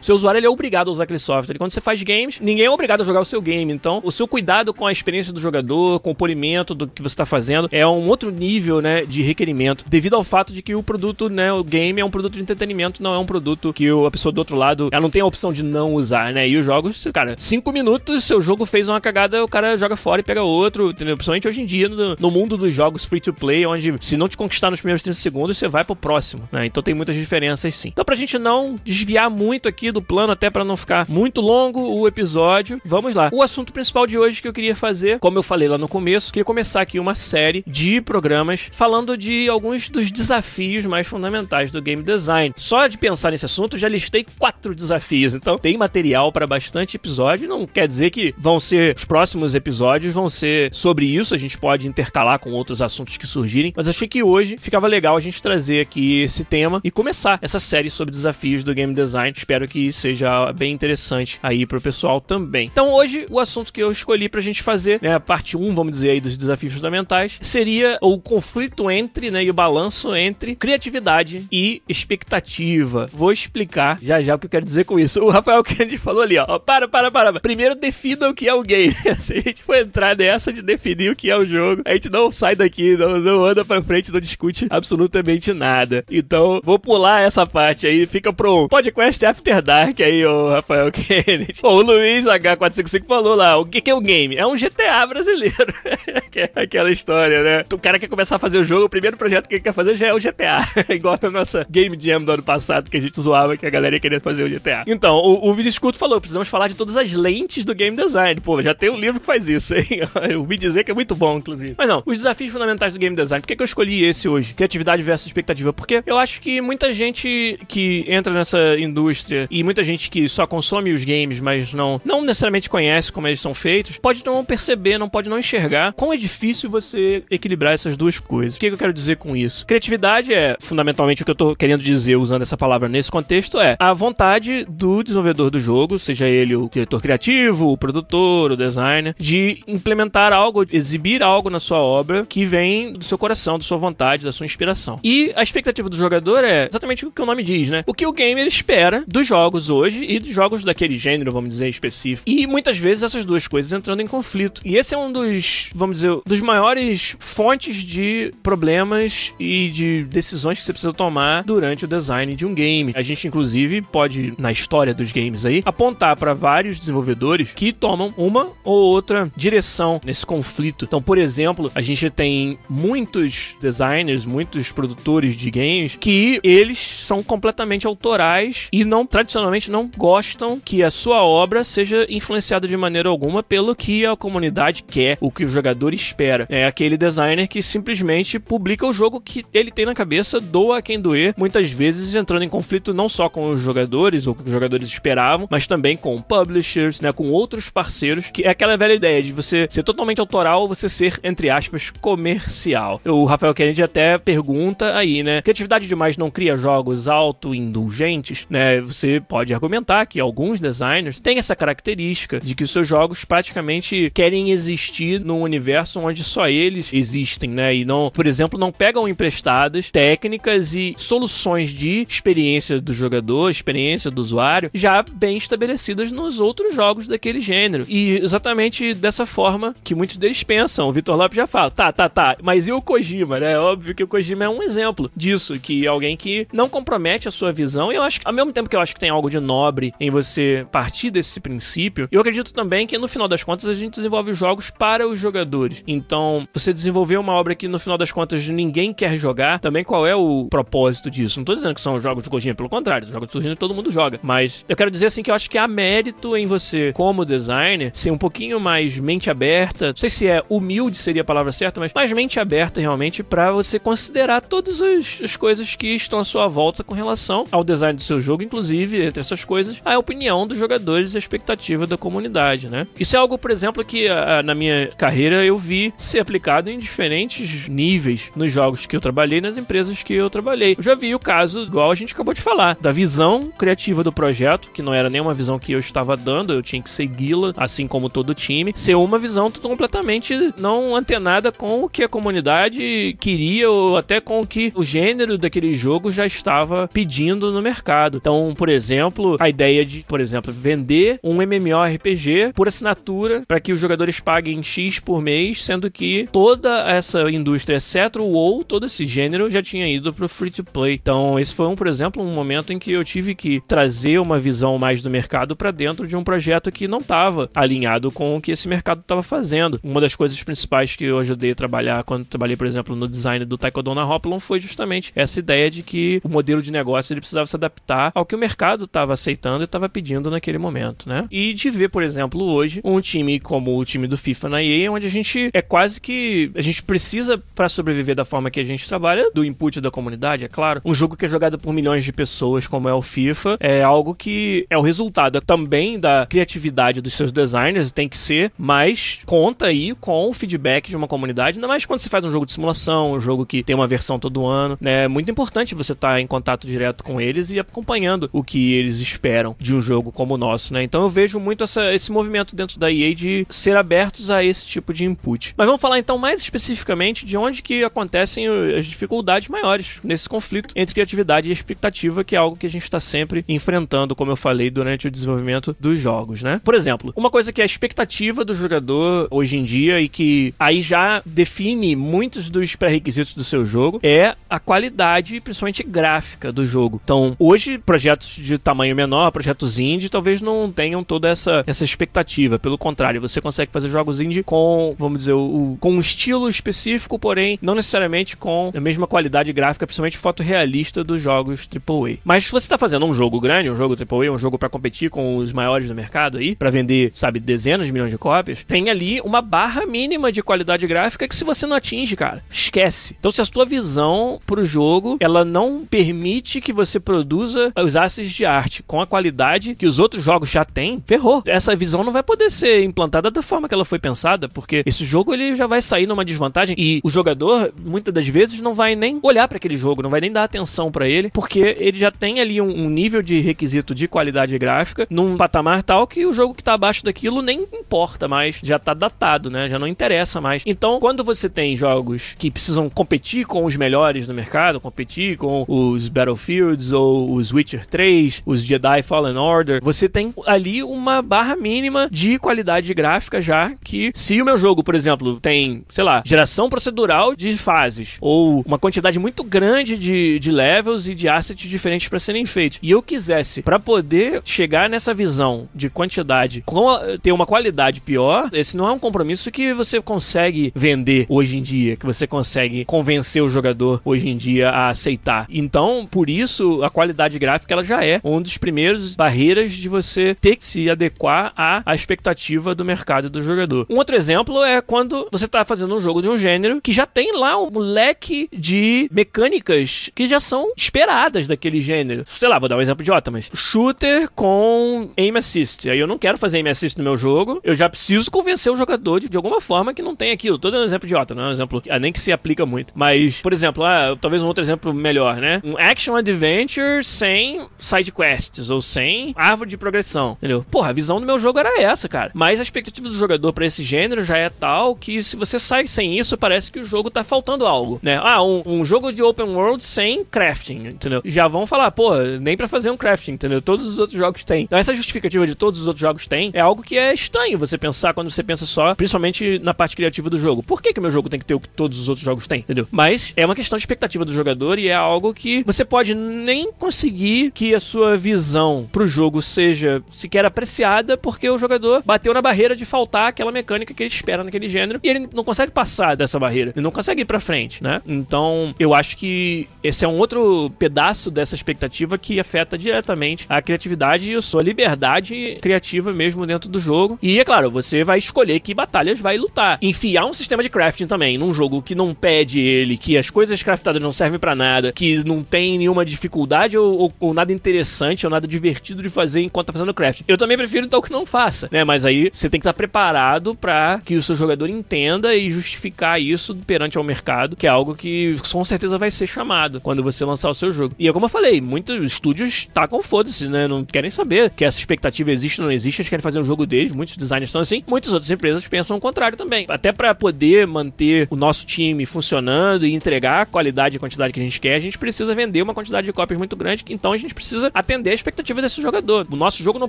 seu 0.00 0.14
usuário 0.14 0.38
ele 0.38 0.46
é 0.46 0.50
obrigado 0.50 0.88
a 0.88 0.90
usar 0.90 1.04
aquele 1.04 1.18
software. 1.18 1.54
E 1.54 1.58
quando 1.58 1.70
você 1.70 1.80
faz 1.80 2.02
games, 2.02 2.40
ninguém 2.40 2.66
é 2.66 2.70
obrigado 2.70 3.02
a 3.02 3.04
jogar 3.04 3.20
o 3.20 3.24
seu 3.24 3.40
game. 3.40 3.72
Então, 3.72 4.00
o 4.02 4.10
seu 4.10 4.26
cuidado 4.26 4.72
com 4.72 4.86
a 4.86 4.92
experiência 4.92 5.32
do 5.32 5.40
jogador, 5.40 6.00
com 6.00 6.10
o 6.10 6.14
polimento 6.14 6.74
do 6.74 6.86
que 6.86 7.02
você 7.02 7.14
está 7.14 7.26
fazendo, 7.26 7.68
é 7.70 7.86
um 7.86 8.08
outro 8.08 8.30
nível, 8.30 8.80
né, 8.80 9.04
de 9.04 9.22
requerimento, 9.22 9.84
devido 9.88 10.14
ao 10.14 10.24
fato 10.24 10.52
de 10.52 10.62
que 10.62 10.74
o 10.74 10.82
produto, 10.82 11.28
né, 11.28 11.52
o 11.52 11.62
game 11.62 12.00
é 12.00 12.04
um 12.04 12.10
produto 12.10 12.34
de 12.34 12.42
entretenimento, 12.42 13.02
não 13.02 13.14
é 13.14 13.18
um 13.18 13.26
produto 13.26 13.72
que 13.72 13.88
a 13.88 14.10
pessoa 14.10 14.32
do 14.32 14.38
outro 14.38 14.56
lado, 14.56 14.88
ela 14.90 15.00
não 15.00 15.10
tem 15.10 15.22
a 15.22 15.26
opção 15.26 15.52
de 15.52 15.62
não 15.62 15.94
usar, 15.94 16.32
né? 16.32 16.48
E 16.48 16.56
os 16.56 16.64
jogos, 16.64 17.06
cara, 17.12 17.34
cinco 17.38 17.72
minutos, 17.72 18.24
seu 18.24 18.40
jogo 18.40 18.64
fez 18.66 18.88
uma 18.88 19.00
cagada, 19.00 19.44
o 19.44 19.48
cara 19.48 19.76
joga 19.76 19.96
fora 19.96 20.20
e 20.20 20.24
pega 20.24 20.42
outro, 20.42 20.90
entendeu? 20.90 21.16
Principalmente 21.16 21.48
hoje 21.48 21.62
em 21.62 21.66
dia, 21.66 21.88
no, 21.88 22.16
no 22.18 22.30
mundo 22.30 22.56
dos 22.56 22.72
jogos 22.72 23.04
free 23.04 23.20
to 23.20 23.32
play, 23.32 23.66
onde 23.66 23.94
se 24.00 24.16
não 24.16 24.28
te 24.28 24.36
conquistar 24.36 24.70
nos 24.70 24.80
primeiros 24.80 25.02
30 25.02 25.18
segundos, 25.18 25.58
você 25.58 25.68
vai 25.68 25.84
pro 25.84 25.96
próximo, 25.96 26.48
né? 26.50 26.66
Então 26.66 26.82
tem 26.82 26.94
muitas 26.94 27.14
diferenças 27.14 27.74
sim. 27.74 27.88
Então, 27.88 28.04
pra 28.04 28.14
gente 28.14 28.38
não 28.38 28.76
desviar 28.84 29.30
muito 29.30 29.51
muito 29.52 29.68
aqui 29.68 29.92
do 29.92 30.00
plano, 30.00 30.32
até 30.32 30.48
para 30.48 30.64
não 30.64 30.78
ficar 30.78 31.06
muito 31.10 31.42
longo 31.42 31.78
o 31.78 32.08
episódio. 32.08 32.80
Vamos 32.82 33.14
lá. 33.14 33.28
O 33.30 33.42
assunto 33.42 33.70
principal 33.70 34.06
de 34.06 34.16
hoje 34.16 34.40
que 34.40 34.48
eu 34.48 34.52
queria 34.52 34.74
fazer, 34.74 35.18
como 35.18 35.36
eu 35.36 35.42
falei 35.42 35.68
lá 35.68 35.76
no 35.76 35.86
começo, 35.86 36.32
queria 36.32 36.44
começar 36.44 36.80
aqui 36.80 36.98
uma 36.98 37.14
série 37.14 37.62
de 37.66 38.00
programas 38.00 38.70
falando 38.72 39.14
de 39.14 39.50
alguns 39.50 39.90
dos 39.90 40.10
desafios 40.10 40.86
mais 40.86 41.06
fundamentais 41.06 41.70
do 41.70 41.82
game 41.82 42.02
design. 42.02 42.54
Só 42.56 42.86
de 42.86 42.96
pensar 42.96 43.30
nesse 43.30 43.44
assunto, 43.44 43.76
já 43.76 43.88
listei 43.88 44.24
quatro 44.38 44.74
desafios. 44.74 45.34
Então 45.34 45.58
tem 45.58 45.76
material 45.76 46.32
para 46.32 46.46
bastante 46.46 46.96
episódio. 46.96 47.46
Não 47.46 47.66
quer 47.66 47.86
dizer 47.86 48.08
que 48.08 48.34
vão 48.38 48.58
ser 48.58 48.96
os 48.96 49.04
próximos 49.04 49.54
episódios 49.54 50.14
vão 50.14 50.30
ser 50.30 50.74
sobre 50.74 51.04
isso. 51.04 51.34
A 51.34 51.38
gente 51.38 51.58
pode 51.58 51.86
intercalar 51.86 52.38
com 52.38 52.52
outros 52.52 52.80
assuntos 52.80 53.18
que 53.18 53.26
surgirem. 53.26 53.74
Mas 53.76 53.86
achei 53.86 54.08
que 54.08 54.22
hoje 54.22 54.56
ficava 54.56 54.86
legal 54.86 55.14
a 55.14 55.20
gente 55.20 55.42
trazer 55.42 55.80
aqui 55.80 56.22
esse 56.22 56.42
tema 56.42 56.80
e 56.82 56.90
começar 56.90 57.38
essa 57.42 57.60
série 57.60 57.90
sobre 57.90 58.14
desafios 58.14 58.64
do 58.64 58.72
game 58.72 58.94
design. 58.94 59.34
Espero 59.42 59.66
que 59.66 59.92
seja 59.92 60.52
bem 60.52 60.72
interessante 60.72 61.40
aí 61.42 61.66
pro 61.66 61.80
pessoal 61.80 62.20
também. 62.20 62.70
Então 62.72 62.92
hoje 62.92 63.26
o 63.28 63.40
assunto 63.40 63.72
que 63.72 63.82
eu 63.82 63.90
escolhi 63.90 64.28
pra 64.28 64.40
gente 64.40 64.62
fazer, 64.62 65.00
né, 65.02 65.14
a 65.14 65.20
parte 65.20 65.56
1, 65.56 65.74
vamos 65.74 65.90
dizer 65.90 66.10
aí, 66.10 66.20
dos 66.20 66.38
desafios 66.38 66.74
fundamentais, 66.74 67.40
seria 67.42 67.98
o 68.00 68.20
conflito 68.20 68.88
entre, 68.88 69.32
né, 69.32 69.42
e 69.42 69.50
o 69.50 69.52
balanço 69.52 70.14
entre 70.14 70.54
criatividade 70.54 71.44
e 71.50 71.82
expectativa. 71.88 73.10
Vou 73.12 73.32
explicar 73.32 73.98
já 74.00 74.22
já 74.22 74.36
o 74.36 74.38
que 74.38 74.46
eu 74.46 74.50
quero 74.50 74.64
dizer 74.64 74.84
com 74.84 74.96
isso. 74.96 75.20
O 75.20 75.28
Rafael 75.28 75.62
Kennedy 75.64 75.98
falou 75.98 76.22
ali, 76.22 76.38
ó, 76.38 76.60
para, 76.60 76.86
para, 76.86 77.10
para. 77.10 77.40
Primeiro 77.40 77.74
defina 77.74 78.28
o 78.28 78.34
que 78.34 78.48
é 78.48 78.54
o 78.54 78.62
game. 78.62 78.94
Se 79.18 79.38
a 79.38 79.40
gente 79.40 79.64
for 79.64 79.76
entrar 79.76 80.16
nessa 80.16 80.52
de 80.52 80.62
definir 80.62 81.10
o 81.10 81.16
que 81.16 81.28
é 81.28 81.36
o 81.36 81.44
jogo, 81.44 81.82
a 81.84 81.94
gente 81.94 82.08
não 82.08 82.30
sai 82.30 82.54
daqui, 82.54 82.96
não, 82.96 83.18
não 83.18 83.44
anda 83.44 83.64
pra 83.64 83.82
frente, 83.82 84.12
não 84.12 84.20
discute 84.20 84.68
absolutamente 84.70 85.52
nada. 85.52 86.04
Então, 86.08 86.60
vou 86.62 86.78
pular 86.78 87.22
essa 87.22 87.44
parte 87.44 87.88
aí, 87.88 88.06
fica 88.06 88.32
pro 88.32 88.68
podcast 88.68 89.18
After 89.32 89.62
Dark 89.62 89.98
aí, 89.98 90.26
o 90.26 90.50
Rafael 90.50 90.92
Kennedy. 90.92 91.58
Bom, 91.62 91.76
o 91.76 91.80
Luiz 91.80 92.26
H455 92.26 93.06
falou 93.06 93.34
lá, 93.34 93.56
o 93.56 93.64
que, 93.64 93.80
que 93.80 93.90
é 93.90 93.94
o 93.94 94.00
game? 94.00 94.36
É 94.36 94.46
um 94.46 94.54
GTA 94.54 95.06
brasileiro. 95.08 95.74
Aquela 96.54 96.90
história, 96.90 97.42
né? 97.42 97.64
O 97.72 97.78
cara 97.78 97.98
quer 97.98 98.08
começar 98.08 98.36
a 98.36 98.38
fazer 98.38 98.58
o 98.58 98.64
jogo, 98.64 98.84
o 98.84 98.88
primeiro 98.90 99.16
projeto 99.16 99.48
que 99.48 99.54
ele 99.54 99.62
quer 99.62 99.72
fazer 99.72 99.94
já 99.94 100.08
é 100.08 100.14
o 100.14 100.20
GTA. 100.20 100.60
Igual 100.94 101.18
a 101.20 101.30
nossa 101.30 101.66
Game 101.70 101.96
Jam 101.98 102.22
do 102.22 102.32
ano 102.32 102.42
passado, 102.42 102.90
que 102.90 102.96
a 102.98 103.00
gente 103.00 103.18
zoava 103.18 103.56
que 103.56 103.64
a 103.64 103.70
galera 103.70 103.96
ia 103.96 104.00
querer 104.00 104.20
fazer 104.20 104.44
o 104.44 104.50
GTA. 104.50 104.84
Então, 104.86 105.16
o, 105.16 105.48
o 105.48 105.54
Vídeo 105.54 105.70
Escuto 105.70 105.98
falou, 105.98 106.20
precisamos 106.20 106.48
falar 106.48 106.68
de 106.68 106.76
todas 106.76 106.94
as 106.94 107.10
lentes 107.14 107.64
do 107.64 107.74
game 107.74 107.96
design. 107.96 108.38
Pô, 108.42 108.60
já 108.60 108.74
tem 108.74 108.90
um 108.90 108.98
livro 108.98 109.18
que 109.18 109.24
faz 109.24 109.48
isso, 109.48 109.74
hein? 109.74 109.86
Eu 110.28 110.40
ouvi 110.40 110.58
dizer 110.58 110.84
que 110.84 110.90
é 110.90 110.94
muito 110.94 111.14
bom, 111.14 111.38
inclusive. 111.38 111.74
Mas 111.78 111.88
não, 111.88 112.02
os 112.04 112.18
desafios 112.18 112.52
fundamentais 112.52 112.92
do 112.92 113.00
game 113.00 113.16
design. 113.16 113.40
Por 113.40 113.48
que, 113.48 113.56
que 113.56 113.62
eu 113.62 113.66
escolhi 113.66 114.04
esse 114.04 114.28
hoje? 114.28 114.52
Criatividade 114.52 115.02
versus 115.02 115.26
expectativa. 115.26 115.72
Porque 115.72 116.02
eu 116.04 116.18
acho 116.18 116.38
que 116.38 116.60
muita 116.60 116.92
gente 116.92 117.58
que 117.66 118.04
entra 118.06 118.32
nessa 118.34 118.78
indústria 118.78 119.21
e 119.50 119.62
muita 119.62 119.82
gente 119.82 120.10
que 120.10 120.28
só 120.28 120.46
consome 120.46 120.92
os 120.92 121.04
games, 121.04 121.40
mas 121.40 121.72
não, 121.72 122.00
não 122.04 122.22
necessariamente 122.22 122.68
conhece 122.68 123.12
como 123.12 123.26
eles 123.26 123.40
são 123.40 123.54
feitos, 123.54 123.98
pode 123.98 124.24
não 124.24 124.44
perceber, 124.44 124.98
não 124.98 125.08
pode 125.08 125.28
não 125.28 125.38
enxergar 125.38 125.92
quão 125.92 126.12
é 126.12 126.16
difícil 126.16 126.70
você 126.70 127.22
equilibrar 127.30 127.74
essas 127.74 127.96
duas 127.96 128.18
coisas. 128.18 128.56
O 128.56 128.60
que, 128.60 128.66
eu 128.66 128.78
quero 128.78 128.92
dizer 128.92 129.16
com 129.16 129.36
isso? 129.36 129.66
Criatividade 129.66 130.32
é, 130.32 130.56
fundamentalmente, 130.60 131.22
o 131.22 131.24
que 131.24 131.30
eu 131.30 131.34
tô 131.34 131.56
querendo 131.56 131.82
dizer 131.82 132.16
usando 132.16 132.42
essa 132.42 132.56
palavra 132.56 132.88
nesse 132.88 133.10
contexto 133.10 133.60
é 133.60 133.76
a 133.78 133.92
vontade 133.92 134.64
do 134.68 135.02
desenvolvedor 135.02 135.50
do 135.50 135.60
jogo, 135.60 135.98
seja 135.98 136.28
ele 136.28 136.56
o 136.56 136.68
diretor 136.70 137.00
criativo, 137.00 137.72
o 137.72 137.76
produtor, 137.76 138.52
o 138.52 138.56
designer, 138.56 139.14
de 139.18 139.62
implementar 139.66 140.32
algo, 140.32 140.64
exibir 140.70 141.22
algo 141.22 141.50
na 141.50 141.60
sua 141.60 141.78
obra 141.78 142.24
que 142.28 142.44
vem 142.44 142.92
do 142.92 143.04
seu 143.04 143.18
coração, 143.18 143.58
da 143.58 143.64
sua 143.64 143.76
vontade, 143.78 144.24
da 144.24 144.32
sua 144.32 144.46
inspiração. 144.46 144.98
E 145.02 145.32
a 145.36 145.42
expectativa 145.42 145.88
do 145.88 145.96
jogador 145.96 146.44
é 146.44 146.68
exatamente 146.68 147.06
o 147.06 147.10
que 147.10 147.22
o 147.22 147.26
nome 147.26 147.42
diz, 147.42 147.70
né? 147.70 147.84
O 147.86 147.94
que 147.94 148.06
o 148.06 148.12
gamer 148.12 148.46
espera 148.46 149.01
dos 149.06 149.26
jogos 149.26 149.70
hoje 149.70 150.04
e 150.04 150.18
dos 150.18 150.34
jogos 150.34 150.64
daquele 150.64 150.96
gênero, 150.96 151.32
vamos 151.32 151.50
dizer, 151.50 151.68
específico. 151.68 152.28
E 152.28 152.46
muitas 152.46 152.78
vezes 152.78 153.02
essas 153.02 153.24
duas 153.24 153.46
coisas 153.46 153.72
entrando 153.72 154.00
em 154.00 154.06
conflito. 154.06 154.60
E 154.64 154.76
esse 154.76 154.94
é 154.94 154.98
um 154.98 155.12
dos, 155.12 155.70
vamos 155.74 155.98
dizer, 155.98 156.18
dos 156.24 156.40
maiores 156.40 157.16
fontes 157.18 157.76
de 157.76 158.32
problemas 158.42 159.32
e 159.38 159.68
de 159.70 160.04
decisões 160.04 160.58
que 160.58 160.64
você 160.64 160.72
precisa 160.72 160.92
tomar 160.92 161.42
durante 161.44 161.84
o 161.84 161.88
design 161.88 162.34
de 162.34 162.46
um 162.46 162.54
game. 162.54 162.92
A 162.94 163.02
gente, 163.02 163.26
inclusive, 163.26 163.82
pode, 163.82 164.34
na 164.38 164.52
história 164.52 164.94
dos 164.94 165.12
games 165.12 165.44
aí, 165.44 165.62
apontar 165.64 166.16
para 166.16 166.34
vários 166.34 166.78
desenvolvedores 166.78 167.52
que 167.52 167.72
tomam 167.72 168.12
uma 168.16 168.48
ou 168.64 168.82
outra 168.82 169.30
direção 169.36 170.00
nesse 170.04 170.24
conflito. 170.24 170.84
Então, 170.84 171.02
por 171.02 171.18
exemplo, 171.18 171.70
a 171.74 171.80
gente 171.80 172.08
tem 172.10 172.58
muitos 172.68 173.56
designers, 173.60 174.24
muitos 174.24 174.70
produtores 174.70 175.36
de 175.36 175.50
games 175.50 175.96
que 175.96 176.40
eles 176.42 176.78
são 176.78 177.22
completamente 177.22 177.86
autorais 177.86 178.68
e 178.72 178.84
não 178.92 179.06
tradicionalmente 179.06 179.70
não 179.70 179.90
gostam 179.96 180.60
que 180.60 180.82
a 180.82 180.90
sua 180.90 181.24
obra 181.24 181.64
seja 181.64 182.06
influenciada 182.10 182.68
de 182.68 182.76
maneira 182.76 183.08
alguma 183.08 183.42
pelo 183.42 183.74
que 183.74 184.04
a 184.04 184.14
comunidade 184.14 184.82
quer, 184.82 185.16
o 185.18 185.30
que 185.30 185.46
o 185.46 185.48
jogador 185.48 185.94
espera. 185.94 186.46
É 186.50 186.66
aquele 186.66 186.98
designer 186.98 187.48
que 187.48 187.62
simplesmente 187.62 188.38
publica 188.38 188.86
o 188.86 188.92
jogo 188.92 189.18
que 189.18 189.46
ele 189.54 189.70
tem 189.70 189.86
na 189.86 189.94
cabeça, 189.94 190.38
doa 190.38 190.78
a 190.78 190.82
quem 190.82 191.00
doer, 191.00 191.32
muitas 191.38 191.72
vezes 191.72 192.14
entrando 192.14 192.42
em 192.42 192.50
conflito 192.50 192.92
não 192.92 193.08
só 193.08 193.30
com 193.30 193.50
os 193.50 193.60
jogadores 193.60 194.26
ou 194.26 194.34
com 194.34 194.44
os 194.44 194.50
jogadores 194.50 194.88
esperavam, 194.88 195.48
mas 195.50 195.66
também 195.66 195.96
com 195.96 196.20
publishers, 196.20 197.00
né, 197.00 197.12
com 197.12 197.30
outros 197.30 197.70
parceiros, 197.70 198.30
que 198.30 198.42
é 198.42 198.50
aquela 198.50 198.76
velha 198.76 198.92
ideia 198.92 199.22
de 199.22 199.32
você 199.32 199.66
ser 199.70 199.82
totalmente 199.82 200.20
autoral 200.20 200.60
ou 200.60 200.68
você 200.68 200.86
ser, 200.86 201.18
entre 201.24 201.48
aspas, 201.48 201.90
comercial. 201.90 203.00
O 203.06 203.24
Rafael 203.24 203.54
Kennedy 203.54 203.82
até 203.82 204.18
pergunta 204.18 204.94
aí, 204.94 205.22
né, 205.22 205.40
criatividade 205.40 205.88
demais 205.88 206.18
não 206.18 206.30
cria 206.30 206.56
jogos 206.56 207.08
auto-indulgentes, 207.08 208.46
né, 208.50 208.81
você 208.82 209.20
pode 209.20 209.54
argumentar 209.54 210.06
que 210.06 210.20
alguns 210.20 210.60
designers 210.60 211.18
têm 211.18 211.38
essa 211.38 211.56
característica 211.56 212.40
de 212.40 212.54
que 212.54 212.64
os 212.64 212.70
seus 212.70 212.86
jogos 212.86 213.24
praticamente 213.24 214.10
querem 214.14 214.50
existir 214.50 215.20
num 215.20 215.40
universo 215.40 216.00
onde 216.00 216.22
só 216.24 216.48
eles 216.48 216.92
existem, 216.92 217.50
né, 217.50 217.74
e 217.74 217.84
não, 217.84 218.10
por 218.10 218.26
exemplo, 218.26 218.58
não 218.58 218.72
pegam 218.72 219.08
emprestadas 219.08 219.90
técnicas 219.90 220.74
e 220.74 220.94
soluções 220.96 221.70
de 221.70 222.06
experiência 222.08 222.80
do 222.80 222.94
jogador, 222.94 223.50
experiência 223.50 224.10
do 224.10 224.20
usuário, 224.20 224.70
já 224.74 225.02
bem 225.02 225.36
estabelecidas 225.36 226.12
nos 226.12 226.40
outros 226.40 226.74
jogos 226.74 227.06
daquele 227.06 227.40
gênero. 227.40 227.84
E 227.88 228.18
exatamente 228.22 228.94
dessa 228.94 229.26
forma 229.26 229.74
que 229.82 229.94
muitos 229.94 230.16
deles 230.16 230.42
pensam. 230.42 230.88
O 230.88 230.92
Vitor 230.92 231.16
Lopes 231.16 231.36
já 231.36 231.46
fala, 231.46 231.70
tá, 231.70 231.92
tá, 231.92 232.08
tá, 232.08 232.36
mas 232.42 232.66
e 232.66 232.72
o 232.72 232.80
Kojima, 232.80 233.38
né? 233.38 233.58
Óbvio 233.58 233.94
que 233.94 234.02
o 234.02 234.08
Kojima 234.08 234.44
é 234.44 234.48
um 234.48 234.62
exemplo 234.62 235.10
disso, 235.16 235.58
que 235.58 235.84
é 235.84 235.88
alguém 235.88 236.16
que 236.16 236.46
não 236.52 236.68
compromete 236.68 237.28
a 237.28 237.30
sua 237.30 237.52
visão. 237.52 237.92
E 237.92 237.96
eu 237.96 238.02
acho 238.02 238.20
que, 238.20 238.26
ao 238.26 238.32
mesmo 238.32 238.52
tempo 238.52 238.68
que 238.72 238.76
eu 238.76 238.80
acho 238.80 238.94
que 238.94 239.00
tem 239.00 239.10
algo 239.10 239.28
de 239.28 239.38
nobre 239.38 239.92
em 240.00 240.10
você 240.10 240.66
partir 240.72 241.10
desse 241.10 241.38
princípio, 241.40 242.08
eu 242.10 242.22
acredito 242.22 242.54
também 242.54 242.86
que 242.86 242.96
no 242.96 243.06
final 243.06 243.28
das 243.28 243.44
contas 243.44 243.68
a 243.68 243.74
gente 243.74 243.96
desenvolve 243.96 244.32
jogos 244.32 244.70
para 244.70 245.06
os 245.06 245.20
jogadores. 245.20 245.84
Então, 245.86 246.48
você 246.54 246.72
desenvolver 246.72 247.18
uma 247.18 247.34
obra 247.34 247.54
que 247.54 247.68
no 247.68 247.78
final 247.78 247.98
das 247.98 248.10
contas 248.10 248.48
ninguém 248.48 248.94
quer 248.94 249.14
jogar, 249.18 249.60
também 249.60 249.84
qual 249.84 250.06
é 250.06 250.16
o 250.16 250.46
propósito 250.48 251.10
disso? 251.10 251.38
Não 251.38 251.44
tô 251.44 251.54
dizendo 251.54 251.74
que 251.74 251.82
são 251.82 252.00
jogos 252.00 252.22
de 252.22 252.30
Kojima, 252.30 252.54
pelo 252.54 252.70
contrário, 252.70 253.06
jogos 253.06 253.28
de 253.28 253.34
Kojima 253.34 253.56
todo 253.56 253.74
mundo 253.74 253.90
joga. 253.90 254.18
Mas 254.22 254.64
eu 254.66 254.74
quero 254.74 254.90
dizer 254.90 255.06
assim 255.06 255.22
que 255.22 255.30
eu 255.30 255.34
acho 255.34 255.50
que 255.50 255.58
há 255.58 255.68
mérito 255.68 256.34
em 256.34 256.46
você, 256.46 256.92
como 256.94 257.26
designer, 257.26 257.90
ser 257.92 258.10
um 258.10 258.16
pouquinho 258.16 258.58
mais 258.58 258.98
mente 258.98 259.28
aberta. 259.28 259.88
Não 259.88 259.96
sei 259.96 260.08
se 260.08 260.26
é 260.26 260.42
humilde 260.48 260.96
seria 260.96 261.20
a 261.20 261.26
palavra 261.26 261.52
certa, 261.52 261.78
mas 261.78 261.92
mais 261.92 262.10
mente 262.14 262.40
aberta 262.40 262.80
realmente 262.80 263.22
para 263.22 263.52
você 263.52 263.78
considerar 263.78 264.40
todas 264.40 264.80
as, 264.80 265.20
as, 265.22 265.36
coisas 265.36 265.76
que 265.76 265.88
estão 265.88 266.20
à 266.20 266.24
sua 266.24 266.48
volta 266.48 266.82
com 266.82 266.94
relação 266.94 267.44
ao 267.52 267.62
design 267.62 267.96
do 267.96 268.02
seu 268.02 268.18
jogo, 268.18 268.42
inclusive 268.42 268.61
entre 268.70 269.20
essas 269.20 269.44
coisas, 269.44 269.80
a 269.84 269.98
opinião 269.98 270.46
dos 270.46 270.58
jogadores 270.58 271.14
e 271.14 271.16
a 271.16 271.18
expectativa 271.18 271.86
da 271.86 271.96
comunidade, 271.96 272.68
né? 272.68 272.86
Isso 272.98 273.16
é 273.16 273.18
algo, 273.18 273.38
por 273.38 273.50
exemplo, 273.50 273.84
que 273.84 274.08
a, 274.08 274.42
na 274.42 274.54
minha 274.54 274.88
carreira 274.96 275.44
eu 275.44 275.56
vi 275.58 275.92
ser 275.96 276.20
aplicado 276.20 276.70
em 276.70 276.78
diferentes 276.78 277.68
níveis 277.68 278.30
nos 278.36 278.52
jogos 278.52 278.86
que 278.86 278.96
eu 278.96 279.00
trabalhei, 279.00 279.40
nas 279.40 279.56
empresas 279.56 280.02
que 280.02 280.14
eu 280.14 280.28
trabalhei. 280.28 280.74
Eu 280.76 280.82
já 280.82 280.94
vi 280.94 281.14
o 281.14 281.18
caso, 281.18 281.62
igual 281.62 281.90
a 281.90 281.94
gente 281.94 282.14
acabou 282.14 282.34
de 282.34 282.40
falar, 282.40 282.76
da 282.80 282.92
visão 282.92 283.52
criativa 283.56 284.04
do 284.04 284.12
projeto, 284.12 284.70
que 284.70 284.82
não 284.82 284.94
era 284.94 285.10
nenhuma 285.10 285.34
visão 285.34 285.58
que 285.58 285.72
eu 285.72 285.78
estava 285.78 286.16
dando, 286.16 286.52
eu 286.52 286.62
tinha 286.62 286.82
que 286.82 286.90
segui-la, 286.90 287.52
assim 287.56 287.86
como 287.86 288.08
todo 288.08 288.34
time, 288.34 288.72
ser 288.74 288.94
uma 288.94 289.18
visão 289.18 289.50
completamente 289.50 290.52
não 290.56 290.94
antenada 290.94 291.50
com 291.50 291.84
o 291.84 291.88
que 291.88 292.02
a 292.02 292.08
comunidade 292.08 293.16
queria 293.20 293.70
ou 293.70 293.96
até 293.96 294.20
com 294.20 294.40
o 294.40 294.46
que 294.46 294.72
o 294.74 294.84
gênero 294.84 295.38
daquele 295.38 295.72
jogo 295.72 296.10
já 296.10 296.26
estava 296.26 296.88
pedindo 296.92 297.52
no 297.52 297.62
mercado. 297.62 298.18
Então, 298.18 298.51
por 298.54 298.68
exemplo, 298.68 299.36
a 299.40 299.48
ideia 299.48 299.84
de, 299.84 300.04
por 300.06 300.20
exemplo, 300.20 300.52
vender 300.52 301.18
um 301.22 301.40
MMORPG 301.42 302.52
por 302.54 302.68
assinatura 302.68 303.42
para 303.46 303.60
que 303.60 303.72
os 303.72 303.80
jogadores 303.80 304.20
paguem 304.20 304.62
X 304.62 304.98
por 304.98 305.20
mês, 305.20 305.64
sendo 305.64 305.90
que 305.90 306.28
toda 306.32 306.88
essa 306.88 307.30
indústria, 307.30 307.76
exceto 307.76 308.20
o 308.20 308.32
WoW, 308.32 308.64
todo 308.64 308.86
esse 308.86 309.04
gênero 309.06 309.50
já 309.50 309.62
tinha 309.62 309.88
ido 309.88 310.12
pro 310.12 310.28
free 310.28 310.50
to 310.50 310.64
play. 310.64 310.94
Então, 310.94 311.38
esse 311.38 311.54
foi 311.54 311.66
um, 311.66 311.74
por 311.74 311.86
exemplo, 311.86 312.22
um 312.22 312.32
momento 312.32 312.72
em 312.72 312.78
que 312.78 312.92
eu 312.92 313.04
tive 313.04 313.34
que 313.34 313.60
trazer 313.66 314.18
uma 314.18 314.38
visão 314.38 314.78
mais 314.78 315.02
do 315.02 315.10
mercado 315.10 315.56
para 315.56 315.70
dentro 315.70 316.06
de 316.06 316.16
um 316.16 316.24
projeto 316.24 316.70
que 316.70 316.88
não 316.88 316.98
estava 316.98 317.50
alinhado 317.54 318.10
com 318.10 318.36
o 318.36 318.40
que 318.40 318.52
esse 318.52 318.68
mercado 318.68 319.00
estava 319.00 319.22
fazendo. 319.22 319.80
Uma 319.82 320.00
das 320.00 320.14
coisas 320.14 320.42
principais 320.42 320.96
que 320.96 321.04
eu 321.04 321.18
ajudei 321.18 321.52
a 321.52 321.54
trabalhar 321.54 322.04
quando 322.04 322.24
trabalhei, 322.24 322.56
por 322.56 322.66
exemplo, 322.66 322.94
no 322.96 323.08
design 323.08 323.44
do 323.44 323.58
Taekwondo 323.58 323.94
na 323.94 324.08
Hoplon 324.08 324.38
foi 324.40 324.60
justamente 324.60 325.12
essa 325.14 325.38
ideia 325.38 325.70
de 325.70 325.82
que 325.82 326.20
o 326.24 326.28
modelo 326.28 326.62
de 326.62 326.72
negócio 326.72 327.12
ele 327.12 327.20
precisava 327.20 327.46
se 327.46 327.56
adaptar 327.56 328.12
ao 328.14 328.24
que 328.24 328.34
o 328.34 328.38
mercado 328.42 328.84
estava 328.84 329.12
aceitando 329.12 329.62
e 329.62 329.66
estava 329.66 329.88
pedindo 329.88 330.30
naquele 330.30 330.58
momento, 330.58 331.08
né? 331.08 331.26
E 331.30 331.54
de 331.54 331.70
ver, 331.70 331.88
por 331.88 332.02
exemplo, 332.02 332.42
hoje, 332.42 332.80
um 332.82 333.00
time 333.00 333.38
como 333.38 333.78
o 333.78 333.84
time 333.84 334.08
do 334.08 334.18
FIFA 334.18 334.48
na 334.48 334.62
EA, 334.62 334.90
onde 334.90 335.06
a 335.06 335.10
gente 335.10 335.50
é 335.52 335.62
quase 335.62 336.00
que. 336.00 336.50
A 336.54 336.60
gente 336.60 336.82
precisa, 336.82 337.40
para 337.54 337.68
sobreviver 337.68 338.14
da 338.14 338.24
forma 338.24 338.50
que 338.50 338.58
a 338.58 338.64
gente 338.64 338.88
trabalha, 338.88 339.30
do 339.32 339.44
input 339.44 339.80
da 339.80 339.90
comunidade, 339.90 340.44
é 340.44 340.48
claro. 340.48 340.80
Um 340.84 340.92
jogo 340.92 341.16
que 341.16 341.24
é 341.24 341.28
jogado 341.28 341.58
por 341.58 341.72
milhões 341.72 342.04
de 342.04 342.12
pessoas, 342.12 342.66
como 342.66 342.88
é 342.88 342.94
o 342.94 343.02
FIFA, 343.02 343.56
é 343.60 343.82
algo 343.82 344.14
que 344.14 344.66
é 344.68 344.76
o 344.76 344.80
resultado 344.80 345.40
também 345.40 346.00
da 346.00 346.26
criatividade 346.28 347.00
dos 347.00 347.14
seus 347.14 347.30
designers, 347.30 347.92
tem 347.92 348.08
que 348.08 348.18
ser, 348.18 348.52
mas 348.58 349.20
conta 349.24 349.66
aí 349.66 349.94
com 349.94 350.28
o 350.28 350.32
feedback 350.32 350.88
de 350.88 350.96
uma 350.96 351.06
comunidade, 351.06 351.58
ainda 351.58 351.68
mais 351.68 351.86
quando 351.86 352.00
você 352.00 352.08
faz 352.08 352.24
um 352.24 352.30
jogo 352.30 352.46
de 352.46 352.52
simulação, 352.52 353.12
um 353.12 353.20
jogo 353.20 353.46
que 353.46 353.62
tem 353.62 353.74
uma 353.76 353.86
versão 353.86 354.18
todo 354.18 354.46
ano, 354.46 354.76
né? 354.80 355.04
É 355.04 355.08
muito 355.08 355.30
importante 355.30 355.74
você 355.74 355.92
estar 355.92 356.14
tá 356.14 356.20
em 356.20 356.26
contato 356.26 356.66
direto 356.66 357.04
com 357.04 357.20
eles 357.20 357.50
e 357.50 357.58
acompanhando 357.58 358.28
o 358.32 358.42
que 358.42 358.72
eles 358.72 358.98
esperam 359.00 359.54
de 359.58 359.74
um 359.74 359.80
jogo 359.80 360.10
como 360.10 360.34
o 360.34 360.38
nosso, 360.38 360.72
né? 360.72 360.82
Então 360.82 361.02
eu 361.02 361.10
vejo 361.10 361.38
muito 361.38 361.64
essa, 361.64 361.92
esse 361.94 362.10
movimento 362.10 362.56
dentro 362.56 362.78
da 362.78 362.90
EA 362.90 363.14
de 363.14 363.46
ser 363.50 363.76
abertos 363.76 364.30
a 364.30 364.42
esse 364.42 364.66
tipo 364.66 364.92
de 364.92 365.04
input. 365.04 365.54
Mas 365.56 365.66
vamos 365.66 365.80
falar 365.80 365.98
então 365.98 366.18
mais 366.18 366.40
especificamente 366.40 367.26
de 367.26 367.36
onde 367.36 367.62
que 367.62 367.84
acontecem 367.84 368.46
as 368.76 368.86
dificuldades 368.86 369.48
maiores 369.48 369.98
nesse 370.02 370.28
conflito 370.28 370.72
entre 370.76 370.94
criatividade 370.94 371.48
e 371.48 371.52
expectativa, 371.52 372.24
que 372.24 372.34
é 372.34 372.38
algo 372.38 372.56
que 372.56 372.66
a 372.66 372.70
gente 372.70 372.82
está 372.82 373.00
sempre 373.00 373.44
enfrentando, 373.48 374.14
como 374.14 374.30
eu 374.30 374.36
falei, 374.36 374.70
durante 374.70 375.06
o 375.06 375.10
desenvolvimento 375.10 375.76
dos 375.78 375.98
jogos, 375.98 376.42
né? 376.42 376.60
Por 376.64 376.74
exemplo, 376.74 377.12
uma 377.16 377.30
coisa 377.30 377.52
que 377.52 377.60
é 377.60 377.64
a 377.64 377.66
expectativa 377.66 378.44
do 378.44 378.54
jogador 378.54 379.28
hoje 379.30 379.56
em 379.56 379.64
dia 379.64 380.00
e 380.00 380.08
que 380.08 380.54
aí 380.58 380.80
já 380.80 381.22
define 381.24 381.94
muitos 381.96 382.50
dos 382.50 382.74
pré-requisitos 382.76 383.34
do 383.34 383.44
seu 383.44 383.64
jogo 383.64 384.00
é 384.02 384.34
a 384.48 384.58
qualidade, 384.58 385.40
principalmente 385.40 385.82
gráfica 385.82 386.52
do 386.52 386.64
jogo. 386.64 387.00
Então, 387.02 387.36
hoje, 387.38 387.78
projetos 387.78 388.21
de 388.26 388.58
tamanho 388.58 388.94
menor, 388.94 389.30
projetos 389.30 389.78
indie, 389.78 390.08
talvez 390.08 390.40
não 390.40 390.70
tenham 390.70 391.02
toda 391.02 391.28
essa, 391.28 391.62
essa 391.66 391.84
expectativa. 391.84 392.58
Pelo 392.58 392.78
contrário, 392.78 393.20
você 393.20 393.40
consegue 393.40 393.72
fazer 393.72 393.88
jogos 393.88 394.20
indie 394.20 394.42
com, 394.42 394.94
vamos 394.98 395.18
dizer, 395.18 395.32
o, 395.32 395.76
com 395.80 395.92
um 395.92 396.00
estilo 396.00 396.48
específico, 396.48 397.18
porém, 397.18 397.58
não 397.62 397.74
necessariamente 397.74 398.36
com 398.36 398.70
a 398.74 398.80
mesma 398.80 399.06
qualidade 399.06 399.52
gráfica, 399.52 399.86
principalmente 399.86 400.18
fotorrealista 400.18 401.04
dos 401.04 401.20
jogos 401.20 401.68
AAA. 401.72 402.18
Mas 402.24 402.44
se 402.44 402.52
você 402.52 402.66
está 402.66 402.78
fazendo 402.78 403.06
um 403.06 403.14
jogo 403.14 403.40
grande, 403.40 403.70
um 403.70 403.76
jogo 403.76 403.94
AAA, 403.94 404.32
um 404.32 404.38
jogo 404.38 404.58
para 404.58 404.68
competir 404.68 405.10
com 405.10 405.36
os 405.36 405.52
maiores 405.52 405.88
do 405.88 405.94
mercado 405.94 406.38
aí, 406.38 406.54
para 406.54 406.70
vender, 406.70 407.10
sabe, 407.14 407.40
dezenas 407.40 407.86
de 407.86 407.92
milhões 407.92 408.10
de 408.10 408.18
cópias, 408.18 408.64
tem 408.64 408.90
ali 408.90 409.20
uma 409.20 409.40
barra 409.40 409.86
mínima 409.86 410.30
de 410.32 410.42
qualidade 410.42 410.86
gráfica 410.86 411.28
que 411.28 411.36
se 411.36 411.44
você 411.44 411.66
não 411.66 411.76
atinge, 411.76 412.16
cara, 412.16 412.42
esquece. 412.50 413.16
Então, 413.18 413.30
se 413.30 413.40
a 413.40 413.44
sua 413.44 413.64
visão 413.64 414.40
pro 414.46 414.64
jogo, 414.64 415.16
ela 415.20 415.44
não 415.44 415.84
permite 415.84 416.60
que 416.60 416.72
você 416.72 416.98
produza 417.00 417.72
os 417.76 417.96
assets 418.02 418.30
de 418.30 418.44
arte 418.44 418.82
com 418.82 419.00
a 419.00 419.06
qualidade 419.06 419.74
que 419.74 419.86
os 419.86 419.98
outros 419.98 420.24
jogos 420.24 420.50
já 420.50 420.64
têm, 420.64 421.02
ferrou. 421.06 421.42
Essa 421.46 421.74
visão 421.74 422.02
não 422.02 422.12
vai 422.12 422.22
poder 422.22 422.50
ser 422.50 422.82
implantada 422.82 423.30
da 423.30 423.42
forma 423.42 423.68
que 423.68 423.74
ela 423.74 423.84
foi 423.84 423.98
pensada, 423.98 424.48
porque 424.48 424.82
esse 424.84 425.04
jogo 425.04 425.32
ele 425.32 425.54
já 425.54 425.66
vai 425.66 425.80
sair 425.80 426.06
numa 426.06 426.24
desvantagem 426.24 426.74
e 426.78 427.00
o 427.04 427.10
jogador 427.10 427.72
muitas 427.84 428.12
das 428.12 428.26
vezes 428.26 428.60
não 428.60 428.74
vai 428.74 428.94
nem 428.94 429.18
olhar 429.22 429.46
para 429.48 429.56
aquele 429.56 429.76
jogo, 429.76 430.02
não 430.02 430.10
vai 430.10 430.20
nem 430.20 430.32
dar 430.32 430.44
atenção 430.44 430.90
para 430.90 431.08
ele, 431.08 431.30
porque 431.30 431.76
ele 431.78 431.98
já 431.98 432.10
tem 432.10 432.40
ali 432.40 432.60
um, 432.60 432.68
um, 432.68 432.90
nível 432.90 433.22
de 433.22 433.40
requisito 433.40 433.94
de 433.94 434.08
qualidade 434.08 434.58
gráfica 434.58 435.06
num 435.08 435.36
patamar 435.36 435.82
tal 435.82 436.06
que 436.06 436.26
o 436.26 436.32
jogo 436.32 436.54
que 436.54 436.62
tá 436.62 436.74
abaixo 436.74 437.04
daquilo 437.04 437.42
nem 437.42 437.66
importa 437.72 438.26
mais, 438.26 438.60
já 438.62 438.78
tá 438.78 438.94
datado, 438.94 439.50
né? 439.50 439.68
Já 439.68 439.78
não 439.78 439.86
interessa 439.86 440.40
mais. 440.40 440.62
Então, 440.66 440.98
quando 441.00 441.24
você 441.24 441.48
tem 441.48 441.76
jogos 441.76 442.34
que 442.38 442.50
precisam 442.50 442.88
competir 442.88 443.46
com 443.46 443.64
os 443.64 443.76
melhores 443.76 444.26
no 444.28 444.34
mercado, 444.34 444.80
competir 444.80 445.36
com 445.36 445.64
os 445.68 446.08
Battlefields 446.08 446.92
ou 446.92 447.34
os 447.34 447.52
Witcher 447.52 447.86
3, 447.92 448.42
os 448.46 448.64
Jedi 448.64 449.02
Fallen 449.02 449.36
Order, 449.36 449.80
você 449.82 450.08
tem 450.08 450.32
ali 450.46 450.82
uma 450.82 451.20
barra 451.20 451.54
mínima 451.54 452.08
de 452.10 452.38
qualidade 452.38 452.94
gráfica 452.94 453.38
já 453.38 453.74
que 453.84 454.10
se 454.14 454.40
o 454.40 454.44
meu 454.46 454.56
jogo, 454.56 454.82
por 454.82 454.94
exemplo, 454.94 455.38
tem, 455.38 455.84
sei 455.88 456.02
lá, 456.02 456.22
geração 456.24 456.70
procedural 456.70 457.36
de 457.36 457.54
fases 457.58 458.16
ou 458.18 458.62
uma 458.66 458.78
quantidade 458.78 459.18
muito 459.18 459.44
grande 459.44 459.98
de, 459.98 460.38
de 460.38 460.50
levels 460.50 461.06
e 461.06 461.14
de 461.14 461.28
assets 461.28 461.68
diferentes 461.68 462.08
para 462.08 462.18
serem 462.18 462.46
feitos 462.46 462.78
e 462.82 462.90
eu 462.90 463.02
quisesse 463.02 463.60
para 463.60 463.78
poder 463.78 464.40
chegar 464.42 464.88
nessa 464.88 465.12
visão 465.12 465.68
de 465.74 465.90
quantidade 465.90 466.62
com 466.64 466.88
a, 466.88 467.18
ter 467.18 467.32
uma 467.32 467.44
qualidade 467.44 468.00
pior, 468.00 468.48
esse 468.54 468.74
não 468.74 468.88
é 468.88 468.92
um 468.92 468.98
compromisso 468.98 469.50
que 469.50 469.74
você 469.74 470.00
consegue 470.00 470.72
vender 470.74 471.26
hoje 471.28 471.58
em 471.58 471.62
dia, 471.62 471.96
que 471.96 472.06
você 472.06 472.26
consegue 472.26 472.86
convencer 472.86 473.42
o 473.42 473.50
jogador 473.50 474.00
hoje 474.02 474.30
em 474.30 474.36
dia 474.36 474.70
a 474.70 474.88
aceitar. 474.88 475.46
Então, 475.50 476.08
por 476.10 476.30
isso, 476.30 476.82
a 476.82 476.88
qualidade 476.88 477.38
gráfica 477.38 477.74
ela 477.74 477.81
já 477.82 478.04
é 478.04 478.20
um 478.24 478.40
dos 478.40 478.58
primeiros 478.58 479.16
barreiras 479.16 479.72
de 479.72 479.88
você 479.88 480.36
ter 480.40 480.56
que 480.56 480.64
se 480.64 480.88
adequar 480.88 481.52
à, 481.56 481.82
à 481.84 481.94
expectativa 481.94 482.74
do 482.74 482.84
mercado 482.84 483.28
do 483.28 483.42
jogador. 483.42 483.86
Um 483.88 483.96
outro 483.96 484.16
exemplo 484.16 484.62
é 484.62 484.80
quando 484.80 485.28
você 485.30 485.46
está 485.46 485.64
fazendo 485.64 485.94
um 485.94 486.00
jogo 486.00 486.22
de 486.22 486.28
um 486.28 486.36
gênero 486.36 486.80
que 486.80 486.92
já 486.92 487.06
tem 487.06 487.36
lá 487.36 487.60
um 487.60 487.78
leque 487.78 488.48
de 488.52 489.08
mecânicas 489.12 490.10
que 490.14 490.26
já 490.26 490.40
são 490.40 490.72
esperadas 490.76 491.46
daquele 491.46 491.80
gênero. 491.80 492.24
Sei 492.26 492.48
lá, 492.48 492.58
vou 492.58 492.68
dar 492.68 492.76
um 492.76 492.80
exemplo 492.80 493.02
idiota, 493.02 493.30
mas 493.30 493.50
shooter 493.54 494.30
com 494.30 495.10
aim 495.16 495.36
assist. 495.36 495.88
Aí 495.88 495.98
eu 495.98 496.06
não 496.06 496.18
quero 496.18 496.38
fazer 496.38 496.58
aim 496.58 496.68
assist 496.68 496.98
no 496.98 497.04
meu 497.04 497.16
jogo, 497.16 497.60
eu 497.64 497.74
já 497.74 497.88
preciso 497.88 498.30
convencer 498.30 498.72
o 498.72 498.76
jogador 498.76 499.20
de, 499.20 499.28
de 499.28 499.36
alguma 499.36 499.60
forma 499.60 499.94
que 499.94 500.02
não 500.02 500.14
tem 500.14 500.32
aquilo. 500.32 500.58
Todo 500.58 500.76
um 500.76 500.84
exemplo 500.84 501.06
idiota, 501.06 501.34
não 501.34 501.44
é 501.44 501.48
um 501.48 501.50
exemplo 501.50 501.82
ah, 501.88 501.98
nem 501.98 502.12
que 502.12 502.20
se 502.20 502.32
aplica 502.32 502.64
muito. 502.66 502.92
Mas, 502.94 503.40
por 503.40 503.52
exemplo, 503.52 503.84
ah, 503.84 504.16
talvez 504.20 504.42
um 504.42 504.46
outro 504.46 504.62
exemplo 504.62 504.92
melhor, 504.92 505.36
né? 505.36 505.60
Um 505.64 505.76
action 505.78 506.14
adventure 506.16 507.02
sem 507.02 507.66
side 507.78 508.12
quests 508.12 508.70
ou 508.70 508.80
sem 508.80 509.32
árvore 509.36 509.70
de 509.70 509.78
progressão, 509.78 510.32
entendeu? 510.38 510.64
Porra, 510.70 510.90
a 510.90 510.92
visão 510.92 511.20
do 511.20 511.26
meu 511.26 511.38
jogo 511.38 511.58
era 511.58 511.80
essa, 511.80 512.08
cara. 512.08 512.30
Mas 512.34 512.58
a 512.58 512.62
expectativa 512.62 513.08
do 513.08 513.14
jogador 513.14 513.52
para 513.52 513.66
esse 513.66 513.82
gênero 513.82 514.22
já 514.22 514.36
é 514.36 514.48
tal 514.48 514.94
que 514.94 515.22
se 515.22 515.36
você 515.36 515.58
sai 515.58 515.86
sem 515.86 516.18
isso, 516.18 516.36
parece 516.36 516.70
que 516.70 516.80
o 516.80 516.84
jogo 516.84 517.10
tá 517.10 517.24
faltando 517.24 517.66
algo, 517.66 518.00
né? 518.02 518.20
Ah, 518.22 518.42
um, 518.42 518.62
um 518.64 518.84
jogo 518.84 519.12
de 519.12 519.22
open 519.22 519.46
world 519.46 519.82
sem 519.82 520.24
crafting, 520.24 520.88
entendeu? 520.88 521.22
Já 521.24 521.48
vão 521.48 521.66
falar, 521.66 521.90
pô, 521.90 522.16
nem 522.40 522.56
para 522.56 522.68
fazer 522.68 522.90
um 522.90 522.96
crafting, 522.96 523.32
entendeu? 523.32 523.60
Todos 523.60 523.86
os 523.86 523.98
outros 523.98 524.18
jogos 524.18 524.44
têm. 524.44 524.64
Então 524.64 524.78
essa 524.78 524.94
justificativa 524.94 525.46
de 525.46 525.54
todos 525.54 525.80
os 525.80 525.86
outros 525.86 526.00
jogos 526.00 526.26
têm 526.26 526.50
é 526.54 526.60
algo 526.60 526.82
que 526.82 526.96
é 526.96 527.12
estranho 527.12 527.58
você 527.58 527.76
pensar 527.76 528.14
quando 528.14 528.30
você 528.30 528.42
pensa 528.42 528.66
só, 528.66 528.94
principalmente 528.94 529.58
na 529.58 529.74
parte 529.74 529.96
criativa 529.96 530.30
do 530.30 530.38
jogo. 530.38 530.62
Por 530.62 530.80
que 530.80 530.92
que 530.92 531.00
meu 531.00 531.10
jogo 531.10 531.28
tem 531.28 531.40
que 531.40 531.46
ter 531.46 531.54
o 531.54 531.60
que 531.60 531.68
todos 531.68 531.98
os 531.98 532.08
outros 532.08 532.24
jogos 532.24 532.46
têm, 532.46 532.60
entendeu? 532.60 532.86
Mas 532.90 533.32
é 533.36 533.44
uma 533.44 533.54
questão 533.54 533.76
de 533.76 533.82
expectativa 533.82 534.24
do 534.24 534.32
jogador 534.32 534.78
e 534.78 534.88
é 534.88 534.94
algo 534.94 535.34
que 535.34 535.62
você 535.64 535.84
pode 535.84 536.14
nem 536.14 536.72
conseguir 536.72 537.50
que 537.52 537.61
a 537.74 537.80
sua 537.80 538.16
visão 538.16 538.88
pro 538.90 539.06
jogo 539.06 539.40
seja 539.40 540.02
sequer 540.10 540.44
apreciada 540.44 541.16
porque 541.16 541.48
o 541.48 541.58
jogador 541.58 542.02
bateu 542.04 542.34
na 542.34 542.42
barreira 542.42 542.74
de 542.74 542.84
faltar 542.84 543.28
aquela 543.28 543.52
mecânica 543.52 543.94
que 543.94 544.02
ele 544.02 544.10
espera 544.10 544.42
naquele 544.42 544.68
gênero 544.68 544.98
e 545.02 545.08
ele 545.08 545.28
não 545.32 545.44
consegue 545.44 545.70
passar 545.70 546.16
dessa 546.16 546.38
barreira, 546.38 546.72
ele 546.74 546.82
não 546.82 546.90
consegue 546.90 547.22
ir 547.22 547.26
pra 547.26 547.40
frente, 547.40 547.82
né? 547.82 548.02
Então, 548.06 548.74
eu 548.78 548.94
acho 548.94 549.16
que 549.16 549.68
esse 549.82 550.04
é 550.04 550.08
um 550.08 550.18
outro 550.18 550.70
pedaço 550.78 551.30
dessa 551.30 551.54
expectativa 551.54 552.18
que 552.18 552.40
afeta 552.40 552.76
diretamente 552.76 553.46
a 553.48 553.60
criatividade 553.62 554.32
e 554.32 554.34
a 554.34 554.42
sua 554.42 554.62
liberdade 554.62 555.58
criativa 555.60 556.12
mesmo 556.12 556.46
dentro 556.46 556.68
do 556.68 556.80
jogo. 556.80 557.18
E 557.22 557.38
é 557.38 557.44
claro, 557.44 557.70
você 557.70 558.04
vai 558.04 558.18
escolher 558.18 558.60
que 558.60 558.74
batalhas 558.74 559.20
vai 559.20 559.36
lutar. 559.36 559.78
Enfiar 559.80 560.24
um 560.24 560.32
sistema 560.32 560.62
de 560.62 560.68
crafting 560.68 561.06
também 561.06 561.38
num 561.38 561.52
jogo 561.54 561.82
que 561.82 561.94
não 561.94 562.14
pede 562.14 562.60
ele, 562.60 562.96
que 562.96 563.16
as 563.16 563.30
coisas 563.30 563.62
craftadas 563.62 564.00
não 564.00 564.12
servem 564.12 564.38
para 564.38 564.54
nada, 564.54 564.92
que 564.92 565.22
não 565.24 565.42
tem 565.42 565.78
nenhuma 565.78 566.04
dificuldade 566.04 566.76
ou, 566.76 566.98
ou, 566.98 567.12
ou, 567.20 567.34
nada 567.34 567.51
interessante 567.52 568.26
ou 568.26 568.30
nada 568.30 568.46
divertido 568.46 569.02
de 569.02 569.08
fazer 569.08 569.42
enquanto 569.42 569.68
tá 569.68 569.72
fazendo 569.72 569.94
craft. 569.94 570.22
Eu 570.26 570.38
também 570.38 570.56
prefiro 570.56 570.86
então 570.86 571.00
que 571.00 571.12
não 571.12 571.26
faça, 571.26 571.68
né? 571.70 571.84
Mas 571.84 572.04
aí 572.04 572.30
você 572.32 572.48
tem 572.48 572.60
que 572.60 572.66
estar 572.66 572.74
preparado 572.74 573.54
para 573.54 574.00
que 574.04 574.14
o 574.14 574.22
seu 574.22 574.36
jogador 574.36 574.68
entenda 574.68 575.34
e 575.34 575.50
justificar 575.50 576.20
isso 576.20 576.54
perante 576.66 576.98
ao 576.98 577.04
mercado, 577.04 577.56
que 577.56 577.66
é 577.66 577.70
algo 577.70 577.94
que 577.94 578.36
com 578.50 578.64
certeza 578.64 578.98
vai 578.98 579.10
ser 579.10 579.26
chamado 579.26 579.80
quando 579.80 580.02
você 580.02 580.24
lançar 580.24 580.50
o 580.50 580.54
seu 580.54 580.70
jogo. 580.70 580.94
E 580.98 581.08
é 581.08 581.12
como 581.12 581.26
eu 581.26 581.30
falei, 581.30 581.60
muitos 581.60 582.02
estúdios 582.04 582.68
tacam 582.72 583.02
foda-se, 583.02 583.48
né? 583.48 583.66
Não 583.68 583.84
querem 583.84 584.10
saber 584.10 584.50
que 584.50 584.64
essa 584.64 584.78
expectativa 584.78 585.30
existe 585.30 585.60
ou 585.60 585.66
não 585.66 585.72
existe, 585.72 586.00
eles 586.00 586.08
querem 586.08 586.22
fazer 586.22 586.40
um 586.40 586.44
jogo 586.44 586.66
deles, 586.66 586.92
muitos 586.92 587.16
designers 587.16 587.48
estão 587.48 587.60
assim, 587.60 587.82
muitas 587.86 588.12
outras 588.12 588.30
empresas 588.30 588.66
pensam 588.66 588.96
o 588.96 589.00
contrário 589.00 589.36
também. 589.36 589.66
Até 589.68 589.92
para 589.92 590.14
poder 590.14 590.66
manter 590.66 591.26
o 591.30 591.36
nosso 591.36 591.66
time 591.66 592.06
funcionando 592.06 592.86
e 592.86 592.94
entregar 592.94 593.42
a 593.42 593.46
qualidade 593.46 593.96
e 593.96 593.98
quantidade 593.98 594.32
que 594.32 594.40
a 594.40 594.42
gente 594.42 594.60
quer, 594.60 594.74
a 594.74 594.80
gente 594.80 594.98
precisa 594.98 595.34
vender 595.34 595.62
uma 595.62 595.74
quantidade 595.74 596.06
de 596.06 596.12
cópias 596.12 596.38
muito 596.38 596.56
grande, 596.56 596.84
então 596.88 597.12
a 597.12 597.16
gente 597.16 597.34
precisa 597.34 597.41
atender 597.74 598.10
a 598.10 598.14
expectativa 598.14 598.60
desse 598.60 598.80
jogador. 598.80 599.26
O 599.30 599.36
nosso 599.36 599.62
jogo 599.62 599.78
não 599.78 599.88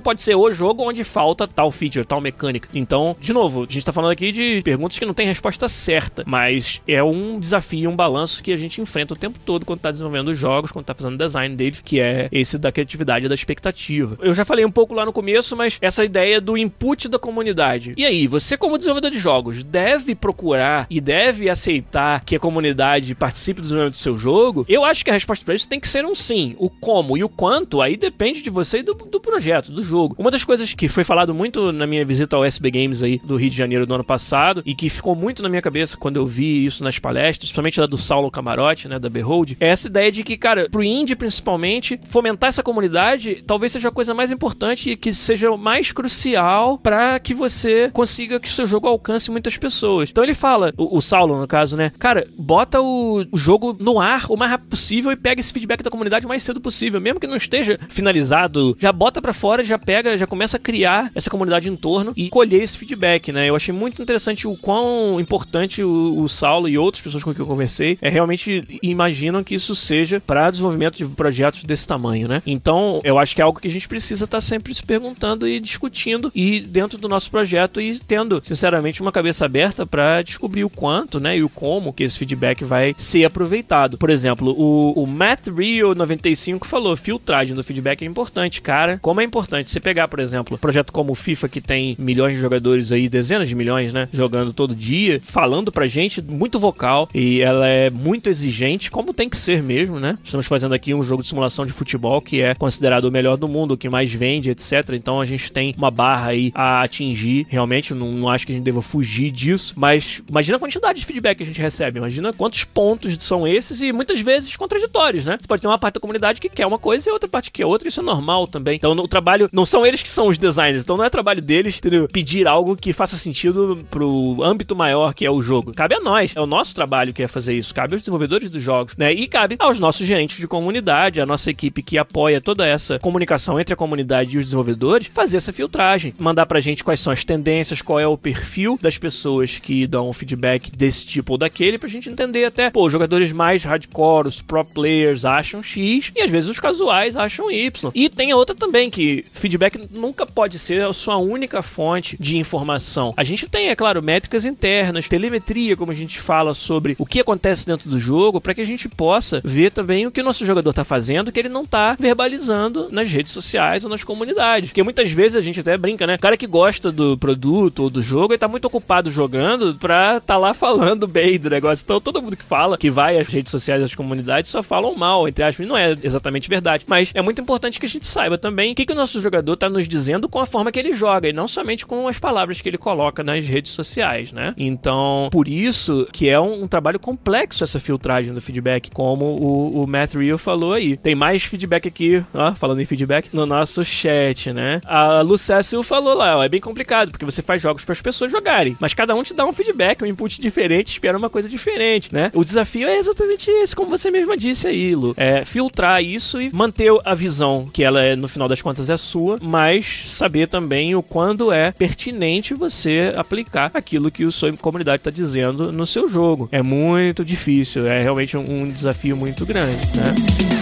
pode 0.00 0.22
ser 0.22 0.34
o 0.34 0.50
jogo 0.50 0.82
onde 0.82 1.04
falta 1.04 1.46
tal 1.46 1.70
feature, 1.70 2.04
tal 2.04 2.20
mecânica. 2.20 2.68
Então, 2.74 3.16
de 3.20 3.32
novo, 3.32 3.66
a 3.68 3.72
gente 3.72 3.84
tá 3.84 3.92
falando 3.92 4.10
aqui 4.10 4.32
de 4.32 4.60
perguntas 4.62 4.98
que 4.98 5.06
não 5.06 5.14
tem 5.14 5.26
resposta 5.26 5.68
certa, 5.68 6.24
mas 6.26 6.80
é 6.86 7.02
um 7.02 7.38
desafio, 7.38 7.90
um 7.90 7.96
balanço 7.96 8.42
que 8.42 8.52
a 8.52 8.56
gente 8.56 8.80
enfrenta 8.80 9.14
o 9.14 9.16
tempo 9.16 9.38
todo 9.44 9.64
quando 9.64 9.80
tá 9.80 9.90
desenvolvendo 9.90 10.28
os 10.28 10.38
jogos, 10.38 10.72
quando 10.72 10.84
tá 10.84 10.94
fazendo 10.94 11.18
design 11.18 11.54
deles, 11.54 11.82
que 11.84 12.00
é 12.00 12.28
esse 12.30 12.58
da 12.58 12.72
criatividade 12.72 13.26
e 13.26 13.28
da 13.28 13.34
expectativa. 13.34 14.16
Eu 14.20 14.34
já 14.34 14.44
falei 14.44 14.64
um 14.64 14.70
pouco 14.70 14.94
lá 14.94 15.04
no 15.04 15.12
começo, 15.12 15.56
mas 15.56 15.78
essa 15.80 16.04
ideia 16.04 16.40
do 16.40 16.56
input 16.56 17.08
da 17.08 17.18
comunidade. 17.18 17.94
E 17.96 18.04
aí, 18.04 18.26
você 18.26 18.56
como 18.56 18.78
desenvolvedor 18.78 19.10
de 19.10 19.18
jogos 19.18 19.62
deve 19.62 20.14
procurar 20.14 20.86
e 20.90 21.00
deve 21.00 21.48
aceitar 21.48 22.24
que 22.24 22.36
a 22.36 22.40
comunidade 22.40 23.14
participe 23.14 23.60
do 23.60 23.64
desenvolvimento 23.64 23.94
do 23.94 24.02
seu 24.02 24.16
jogo? 24.16 24.64
Eu 24.68 24.84
acho 24.84 25.04
que 25.04 25.10
a 25.10 25.14
resposta 25.14 25.44
para 25.44 25.54
isso 25.54 25.68
tem 25.68 25.80
que 25.80 25.88
ser 25.88 26.04
um 26.04 26.14
sim. 26.14 26.54
O 26.58 26.68
como 26.68 27.16
e 27.16 27.24
o 27.24 27.28
quanto, 27.44 27.82
aí 27.82 27.94
depende 27.94 28.40
de 28.40 28.48
você 28.48 28.78
e 28.78 28.82
do, 28.82 28.94
do 28.94 29.20
projeto, 29.20 29.70
do 29.70 29.82
jogo. 29.82 30.14
Uma 30.18 30.30
das 30.30 30.42
coisas 30.42 30.72
que 30.72 30.88
foi 30.88 31.04
falado 31.04 31.34
muito 31.34 31.72
na 31.72 31.86
minha 31.86 32.02
visita 32.02 32.36
ao 32.36 32.42
SB 32.42 32.70
Games 32.70 33.02
aí 33.02 33.20
do 33.22 33.36
Rio 33.36 33.50
de 33.50 33.56
Janeiro 33.56 33.84
do 33.84 33.92
ano 33.92 34.02
passado 34.02 34.62
e 34.64 34.74
que 34.74 34.88
ficou 34.88 35.14
muito 35.14 35.42
na 35.42 35.50
minha 35.50 35.60
cabeça 35.60 35.94
quando 35.94 36.16
eu 36.16 36.26
vi 36.26 36.64
isso 36.64 36.82
nas 36.82 36.98
palestras, 36.98 37.50
principalmente 37.50 37.78
da 37.78 37.84
do 37.84 37.98
Saulo 37.98 38.30
Camarote, 38.30 38.88
né, 38.88 38.98
da 38.98 39.10
Behold, 39.10 39.58
é 39.60 39.68
essa 39.68 39.88
ideia 39.88 40.10
de 40.10 40.24
que, 40.24 40.38
cara, 40.38 40.70
pro 40.70 40.82
indie 40.82 41.14
principalmente, 41.14 42.00
fomentar 42.04 42.48
essa 42.48 42.62
comunidade 42.62 43.44
talvez 43.46 43.72
seja 43.72 43.88
a 43.88 43.92
coisa 43.92 44.14
mais 44.14 44.32
importante 44.32 44.92
e 44.92 44.96
que 44.96 45.12
seja 45.12 45.54
mais 45.54 45.92
crucial 45.92 46.78
para 46.78 47.18
que 47.18 47.34
você 47.34 47.90
consiga 47.92 48.40
que 48.40 48.48
o 48.48 48.52
seu 48.52 48.64
jogo 48.64 48.88
alcance 48.88 49.30
muitas 49.30 49.58
pessoas. 49.58 50.08
Então 50.08 50.24
ele 50.24 50.32
fala, 50.32 50.72
o, 50.78 50.96
o 50.96 51.02
Saulo 51.02 51.38
no 51.38 51.46
caso, 51.46 51.76
né, 51.76 51.92
cara, 51.98 52.26
bota 52.38 52.80
o, 52.80 53.22
o 53.30 53.36
jogo 53.36 53.76
no 53.78 54.00
ar 54.00 54.24
o 54.30 54.36
mais 54.38 54.50
rápido 54.50 54.70
possível 54.70 55.12
e 55.12 55.16
pega 55.16 55.42
esse 55.42 55.52
feedback 55.52 55.82
da 55.82 55.90
comunidade 55.90 56.24
o 56.24 56.28
mais 56.30 56.42
cedo 56.42 56.58
possível, 56.58 57.02
mesmo 57.02 57.20
que 57.20 57.23
não 57.26 57.36
esteja 57.36 57.78
finalizado, 57.88 58.76
já 58.80 58.92
bota 58.92 59.20
para 59.20 59.32
fora, 59.32 59.64
já 59.64 59.78
pega, 59.78 60.16
já 60.16 60.26
começa 60.26 60.56
a 60.56 60.60
criar 60.60 61.10
essa 61.14 61.30
comunidade 61.30 61.68
em 61.68 61.76
torno 61.76 62.12
e 62.16 62.28
colher 62.28 62.62
esse 62.62 62.78
feedback, 62.78 63.32
né? 63.32 63.48
Eu 63.48 63.56
achei 63.56 63.74
muito 63.74 64.00
interessante 64.00 64.46
o 64.46 64.56
quão 64.56 65.18
importante 65.20 65.82
o, 65.82 66.22
o 66.22 66.28
Saulo 66.28 66.68
e 66.68 66.78
outras 66.78 67.02
pessoas 67.02 67.22
com 67.22 67.32
quem 67.32 67.40
eu 67.40 67.46
conversei 67.46 67.98
é 68.00 68.08
realmente 68.08 68.64
imaginam 68.82 69.44
que 69.44 69.54
isso 69.54 69.74
seja 69.74 70.20
para 70.20 70.50
desenvolvimento 70.50 70.96
de 70.96 71.04
projetos 71.06 71.64
desse 71.64 71.86
tamanho, 71.86 72.28
né? 72.28 72.42
Então, 72.46 73.00
eu 73.04 73.18
acho 73.18 73.34
que 73.34 73.40
é 73.40 73.44
algo 73.44 73.60
que 73.60 73.68
a 73.68 73.70
gente 73.70 73.88
precisa 73.88 74.24
estar 74.24 74.38
tá 74.38 74.40
sempre 74.40 74.74
se 74.74 74.82
perguntando 74.82 75.46
e 75.46 75.60
discutindo 75.60 76.30
e 76.34 76.60
dentro 76.60 76.98
do 76.98 77.08
nosso 77.08 77.30
projeto 77.30 77.80
e 77.80 77.98
tendo, 77.98 78.42
sinceramente, 78.44 79.02
uma 79.02 79.12
cabeça 79.12 79.44
aberta 79.44 79.86
para 79.86 80.22
descobrir 80.22 80.64
o 80.64 80.70
quanto, 80.70 81.20
né, 81.20 81.38
e 81.38 81.44
o 81.44 81.48
como 81.48 81.92
que 81.92 82.04
esse 82.04 82.18
feedback 82.18 82.64
vai 82.64 82.94
ser 82.96 83.24
aproveitado. 83.24 83.98
Por 83.98 84.10
exemplo, 84.10 84.50
o, 84.52 85.02
o 85.02 85.06
Matt 85.06 85.48
Rio 85.48 85.94
95 85.94 86.66
falou: 86.66 86.96
filtragem 87.14 87.54
do 87.54 87.62
feedback 87.62 88.02
é 88.02 88.06
importante, 88.06 88.60
cara. 88.60 88.98
Como 89.00 89.20
é 89.20 89.24
importante 89.24 89.70
você 89.70 89.78
pegar, 89.78 90.08
por 90.08 90.18
exemplo, 90.18 90.56
um 90.56 90.58
projeto 90.58 90.92
como 90.92 91.12
o 91.12 91.14
FIFA 91.14 91.48
que 91.48 91.60
tem 91.60 91.96
milhões 91.98 92.34
de 92.34 92.42
jogadores 92.42 92.90
aí, 92.90 93.08
dezenas 93.08 93.48
de 93.48 93.54
milhões, 93.54 93.92
né, 93.92 94.08
jogando 94.12 94.52
todo 94.52 94.74
dia, 94.74 95.20
falando 95.20 95.70
pra 95.70 95.86
gente 95.86 96.20
muito 96.20 96.58
vocal 96.58 97.08
e 97.14 97.40
ela 97.40 97.68
é 97.68 97.88
muito 97.90 98.28
exigente, 98.28 98.90
como 98.90 99.12
tem 99.12 99.28
que 99.28 99.36
ser 99.36 99.62
mesmo, 99.62 100.00
né? 100.00 100.18
Estamos 100.24 100.46
fazendo 100.46 100.74
aqui 100.74 100.92
um 100.92 101.02
jogo 101.02 101.22
de 101.22 101.28
simulação 101.28 101.64
de 101.64 101.72
futebol 101.72 102.20
que 102.20 102.40
é 102.40 102.54
considerado 102.54 103.04
o 103.04 103.10
melhor 103.10 103.36
do 103.36 103.46
mundo, 103.46 103.74
o 103.74 103.76
que 103.76 103.88
mais 103.88 104.12
vende, 104.12 104.50
etc. 104.50 104.90
Então 104.94 105.20
a 105.20 105.24
gente 105.24 105.52
tem 105.52 105.72
uma 105.76 105.90
barra 105.90 106.30
aí 106.30 106.50
a 106.54 106.82
atingir. 106.82 107.46
Realmente, 107.48 107.94
não, 107.94 108.10
não 108.12 108.28
acho 108.28 108.44
que 108.44 108.52
a 108.52 108.54
gente 108.56 108.64
deva 108.64 108.82
fugir 108.82 109.30
disso, 109.30 109.74
mas 109.76 110.22
imagina 110.28 110.56
a 110.56 110.60
quantidade 110.60 110.98
de 110.98 111.06
feedback 111.06 111.38
que 111.38 111.44
a 111.44 111.46
gente 111.46 111.60
recebe, 111.60 111.98
imagina 111.98 112.32
quantos 112.32 112.64
pontos 112.64 113.16
são 113.20 113.46
esses 113.46 113.80
e 113.80 113.92
muitas 113.92 114.20
vezes 114.20 114.56
contraditórios, 114.56 115.24
né? 115.24 115.38
Você 115.40 115.46
pode 115.46 115.62
ter 115.62 115.68
uma 115.68 115.78
parte 115.78 115.94
da 115.94 116.00
comunidade 116.00 116.40
que 116.40 116.48
quer 116.48 116.66
uma 116.66 116.78
coisa 116.78 117.03
e 117.08 117.12
outra 117.12 117.28
parte 117.28 117.50
que 117.50 117.62
quer 117.62 117.66
outra, 117.66 117.88
isso 117.88 118.00
é 118.00 118.02
normal 118.02 118.46
também. 118.46 118.76
Então 118.76 118.92
o 118.92 119.08
trabalho 119.08 119.48
não 119.52 119.64
são 119.64 119.84
eles 119.86 120.02
que 120.02 120.08
são 120.08 120.28
os 120.28 120.38
designers, 120.38 120.84
então 120.84 120.96
não 120.96 121.04
é 121.04 121.10
trabalho 121.10 121.42
deles 121.42 121.76
entendeu? 121.78 122.08
pedir 122.08 122.46
algo 122.46 122.76
que 122.76 122.92
faça 122.92 123.16
sentido 123.16 123.84
pro 123.90 124.42
âmbito 124.42 124.74
maior 124.74 125.14
que 125.14 125.24
é 125.24 125.30
o 125.30 125.42
jogo. 125.42 125.72
Cabe 125.72 125.94
a 125.94 126.00
nós, 126.00 126.34
é 126.36 126.40
o 126.40 126.46
nosso 126.46 126.74
trabalho 126.74 127.12
que 127.12 127.22
é 127.22 127.28
fazer 127.28 127.54
isso, 127.54 127.74
cabe 127.74 127.94
aos 127.94 128.02
desenvolvedores 128.02 128.50
dos 128.50 128.62
jogos, 128.62 128.96
né? 128.96 129.12
E 129.12 129.26
cabe 129.26 129.56
aos 129.58 129.78
nossos 129.78 130.06
gerentes 130.06 130.38
de 130.38 130.48
comunidade, 130.48 131.20
a 131.20 131.26
nossa 131.26 131.50
equipe 131.50 131.82
que 131.82 131.98
apoia 131.98 132.40
toda 132.40 132.66
essa 132.66 132.98
comunicação 132.98 133.58
entre 133.60 133.74
a 133.74 133.76
comunidade 133.76 134.34
e 134.34 134.38
os 134.38 134.44
desenvolvedores, 134.44 135.10
fazer 135.12 135.36
essa 135.36 135.52
filtragem, 135.52 136.14
mandar 136.18 136.46
pra 136.46 136.60
gente 136.60 136.84
quais 136.84 137.00
são 137.00 137.12
as 137.12 137.24
tendências, 137.24 137.82
qual 137.82 138.00
é 138.00 138.06
o 138.06 138.18
perfil 138.18 138.78
das 138.80 138.98
pessoas 138.98 139.58
que 139.58 139.86
dão 139.86 140.12
feedback 140.12 140.70
desse 140.70 141.06
tipo 141.06 141.32
ou 141.32 141.38
daquele, 141.38 141.78
pra 141.78 141.88
gente 141.88 142.08
entender 142.08 142.44
até, 142.44 142.70
pô, 142.70 142.88
jogadores 142.88 143.32
mais 143.32 143.64
hardcore, 143.64 144.28
os 144.28 144.42
pro 144.42 144.64
players 144.64 145.24
acham 145.24 145.62
X 145.62 146.12
e 146.16 146.22
às 146.22 146.30
vezes 146.30 146.48
os 146.48 146.60
casuais 146.60 146.93
acham 147.16 147.50
Y. 147.50 147.90
E 147.94 148.08
tem 148.08 148.32
a 148.32 148.36
outra 148.36 148.54
também, 148.54 148.90
que 148.90 149.24
feedback 149.32 149.88
nunca 149.90 150.26
pode 150.26 150.58
ser 150.58 150.84
a 150.84 150.92
sua 150.92 151.16
única 151.16 151.62
fonte 151.62 152.16
de 152.18 152.36
informação. 152.36 153.14
A 153.16 153.24
gente 153.24 153.48
tem, 153.48 153.68
é 153.68 153.76
claro, 153.76 154.02
métricas 154.02 154.44
internas, 154.44 155.08
telemetria, 155.08 155.76
como 155.76 155.92
a 155.92 155.94
gente 155.94 156.20
fala 156.20 156.54
sobre 156.54 156.94
o 156.98 157.06
que 157.06 157.20
acontece 157.20 157.66
dentro 157.66 157.88
do 157.88 157.98
jogo, 157.98 158.40
para 158.40 158.54
que 158.54 158.60
a 158.60 158.66
gente 158.66 158.88
possa 158.88 159.40
ver 159.44 159.70
também 159.70 160.06
o 160.06 160.10
que 160.10 160.20
o 160.20 160.24
nosso 160.24 160.44
jogador 160.44 160.72
tá 160.72 160.84
fazendo, 160.84 161.32
que 161.32 161.38
ele 161.38 161.48
não 161.48 161.64
tá 161.64 161.96
verbalizando 161.98 162.88
nas 162.90 163.10
redes 163.10 163.32
sociais 163.32 163.84
ou 163.84 163.90
nas 163.90 164.04
comunidades. 164.04 164.70
Porque 164.70 164.82
muitas 164.82 165.10
vezes 165.10 165.36
a 165.36 165.40
gente 165.40 165.60
até 165.60 165.76
brinca, 165.76 166.06
né? 166.06 166.14
O 166.14 166.18
cara 166.18 166.36
que 166.36 166.46
gosta 166.46 166.90
do 166.90 167.16
produto 167.18 167.84
ou 167.84 167.90
do 167.90 168.02
jogo, 168.02 168.32
ele 168.32 168.38
tá 168.38 168.48
muito 168.48 168.66
ocupado 168.66 169.10
jogando 169.10 169.74
pra 169.74 170.20
tá 170.20 170.36
lá 170.36 170.54
falando 170.54 171.06
bem 171.06 171.38
do 171.38 171.50
negócio. 171.50 171.82
Então 171.82 172.00
todo 172.00 172.22
mundo 172.22 172.36
que 172.36 172.44
fala, 172.44 172.78
que 172.78 172.90
vai 172.90 173.18
às 173.18 173.28
redes 173.28 173.50
sociais 173.50 173.80
das 173.80 173.94
comunidades, 173.94 174.50
só 174.50 174.62
falam 174.62 174.94
mal, 174.94 175.28
entre 175.28 175.44
aspas. 175.44 175.66
Não 175.66 175.76
é 175.76 175.96
exatamente 176.02 176.48
verdade. 176.48 176.83
Mas 176.86 177.10
é 177.14 177.22
muito 177.22 177.40
importante 177.40 177.78
que 177.78 177.86
a 177.86 177.88
gente 177.88 178.06
saiba 178.06 178.36
também 178.36 178.72
o 178.72 178.74
que, 178.74 178.86
que 178.86 178.92
o 178.92 178.96
nosso 178.96 179.20
jogador 179.20 179.56
tá 179.56 179.68
nos 179.68 179.88
dizendo 179.88 180.28
com 180.28 180.40
a 180.40 180.46
forma 180.46 180.70
que 180.70 180.78
ele 180.78 180.92
joga, 180.92 181.28
e 181.28 181.32
não 181.32 181.48
somente 181.48 181.86
com 181.86 182.06
as 182.08 182.18
palavras 182.18 182.60
que 182.60 182.68
ele 182.68 182.78
coloca 182.78 183.22
nas 183.22 183.46
redes 183.46 183.72
sociais, 183.72 184.32
né? 184.32 184.54
Então, 184.56 185.28
por 185.30 185.48
isso 185.48 186.06
que 186.12 186.28
é 186.28 186.38
um, 186.38 186.64
um 186.64 186.68
trabalho 186.68 186.98
complexo 186.98 187.64
essa 187.64 187.78
filtragem 187.78 188.34
do 188.34 188.40
feedback, 188.40 188.90
como 188.90 189.24
o, 189.24 189.82
o 189.82 189.86
Matt 189.86 190.14
Rio 190.14 190.38
falou 190.38 190.72
aí. 190.72 190.96
Tem 190.96 191.14
mais 191.14 191.42
feedback 191.44 191.88
aqui, 191.88 192.22
ó, 192.32 192.54
falando 192.54 192.80
em 192.80 192.84
feedback, 192.84 193.28
no 193.32 193.46
nosso 193.46 193.84
chat, 193.84 194.52
né? 194.52 194.80
A 194.84 195.20
Lucécio 195.20 195.82
falou 195.82 196.14
lá, 196.14 196.38
ó, 196.38 196.42
é 196.42 196.48
bem 196.48 196.60
complicado, 196.60 197.10
porque 197.10 197.24
você 197.24 197.42
faz 197.42 197.62
jogos 197.62 197.84
para 197.84 197.92
as 197.92 198.00
pessoas 198.00 198.30
jogarem, 198.30 198.76
mas 198.80 198.94
cada 198.94 199.14
um 199.14 199.22
te 199.22 199.34
dá 199.34 199.46
um 199.46 199.52
feedback, 199.52 200.02
um 200.02 200.06
input 200.06 200.40
diferente, 200.40 200.88
espera 200.88 201.16
uma 201.16 201.30
coisa 201.30 201.48
diferente, 201.48 202.12
né? 202.12 202.30
O 202.34 202.44
desafio 202.44 202.88
é 202.88 202.98
exatamente 202.98 203.50
esse, 203.50 203.74
como 203.74 203.88
você 203.88 204.10
mesma 204.10 204.36
disse 204.36 204.66
aí, 204.66 204.94
Lu. 204.94 205.14
É 205.16 205.44
filtrar 205.44 206.02
isso 206.02 206.40
e 206.40 206.50
manter 206.52 206.73
a 207.04 207.14
visão, 207.14 207.68
que 207.72 207.82
ela 207.82 208.02
é, 208.02 208.16
no 208.16 208.28
final 208.28 208.48
das 208.48 208.60
contas, 208.62 208.90
é 208.90 208.96
sua, 208.96 209.38
mas 209.40 209.86
saber 210.06 210.48
também 210.48 210.94
o 210.94 211.02
quando 211.02 211.52
é 211.52 211.72
pertinente 211.72 212.54
você 212.54 213.12
aplicar 213.16 213.70
aquilo 213.74 214.10
que 214.10 214.24
o 214.24 214.32
sua 214.32 214.52
comunidade 214.54 214.98
está 214.98 215.10
dizendo 215.10 215.72
no 215.72 215.86
seu 215.86 216.08
jogo. 216.08 216.48
É 216.50 216.62
muito 216.62 217.24
difícil, 217.24 217.86
é 217.86 218.02
realmente 218.02 218.36
um, 218.36 218.62
um 218.62 218.68
desafio 218.68 219.16
muito 219.16 219.46
grande, 219.46 219.86
né? 219.96 220.53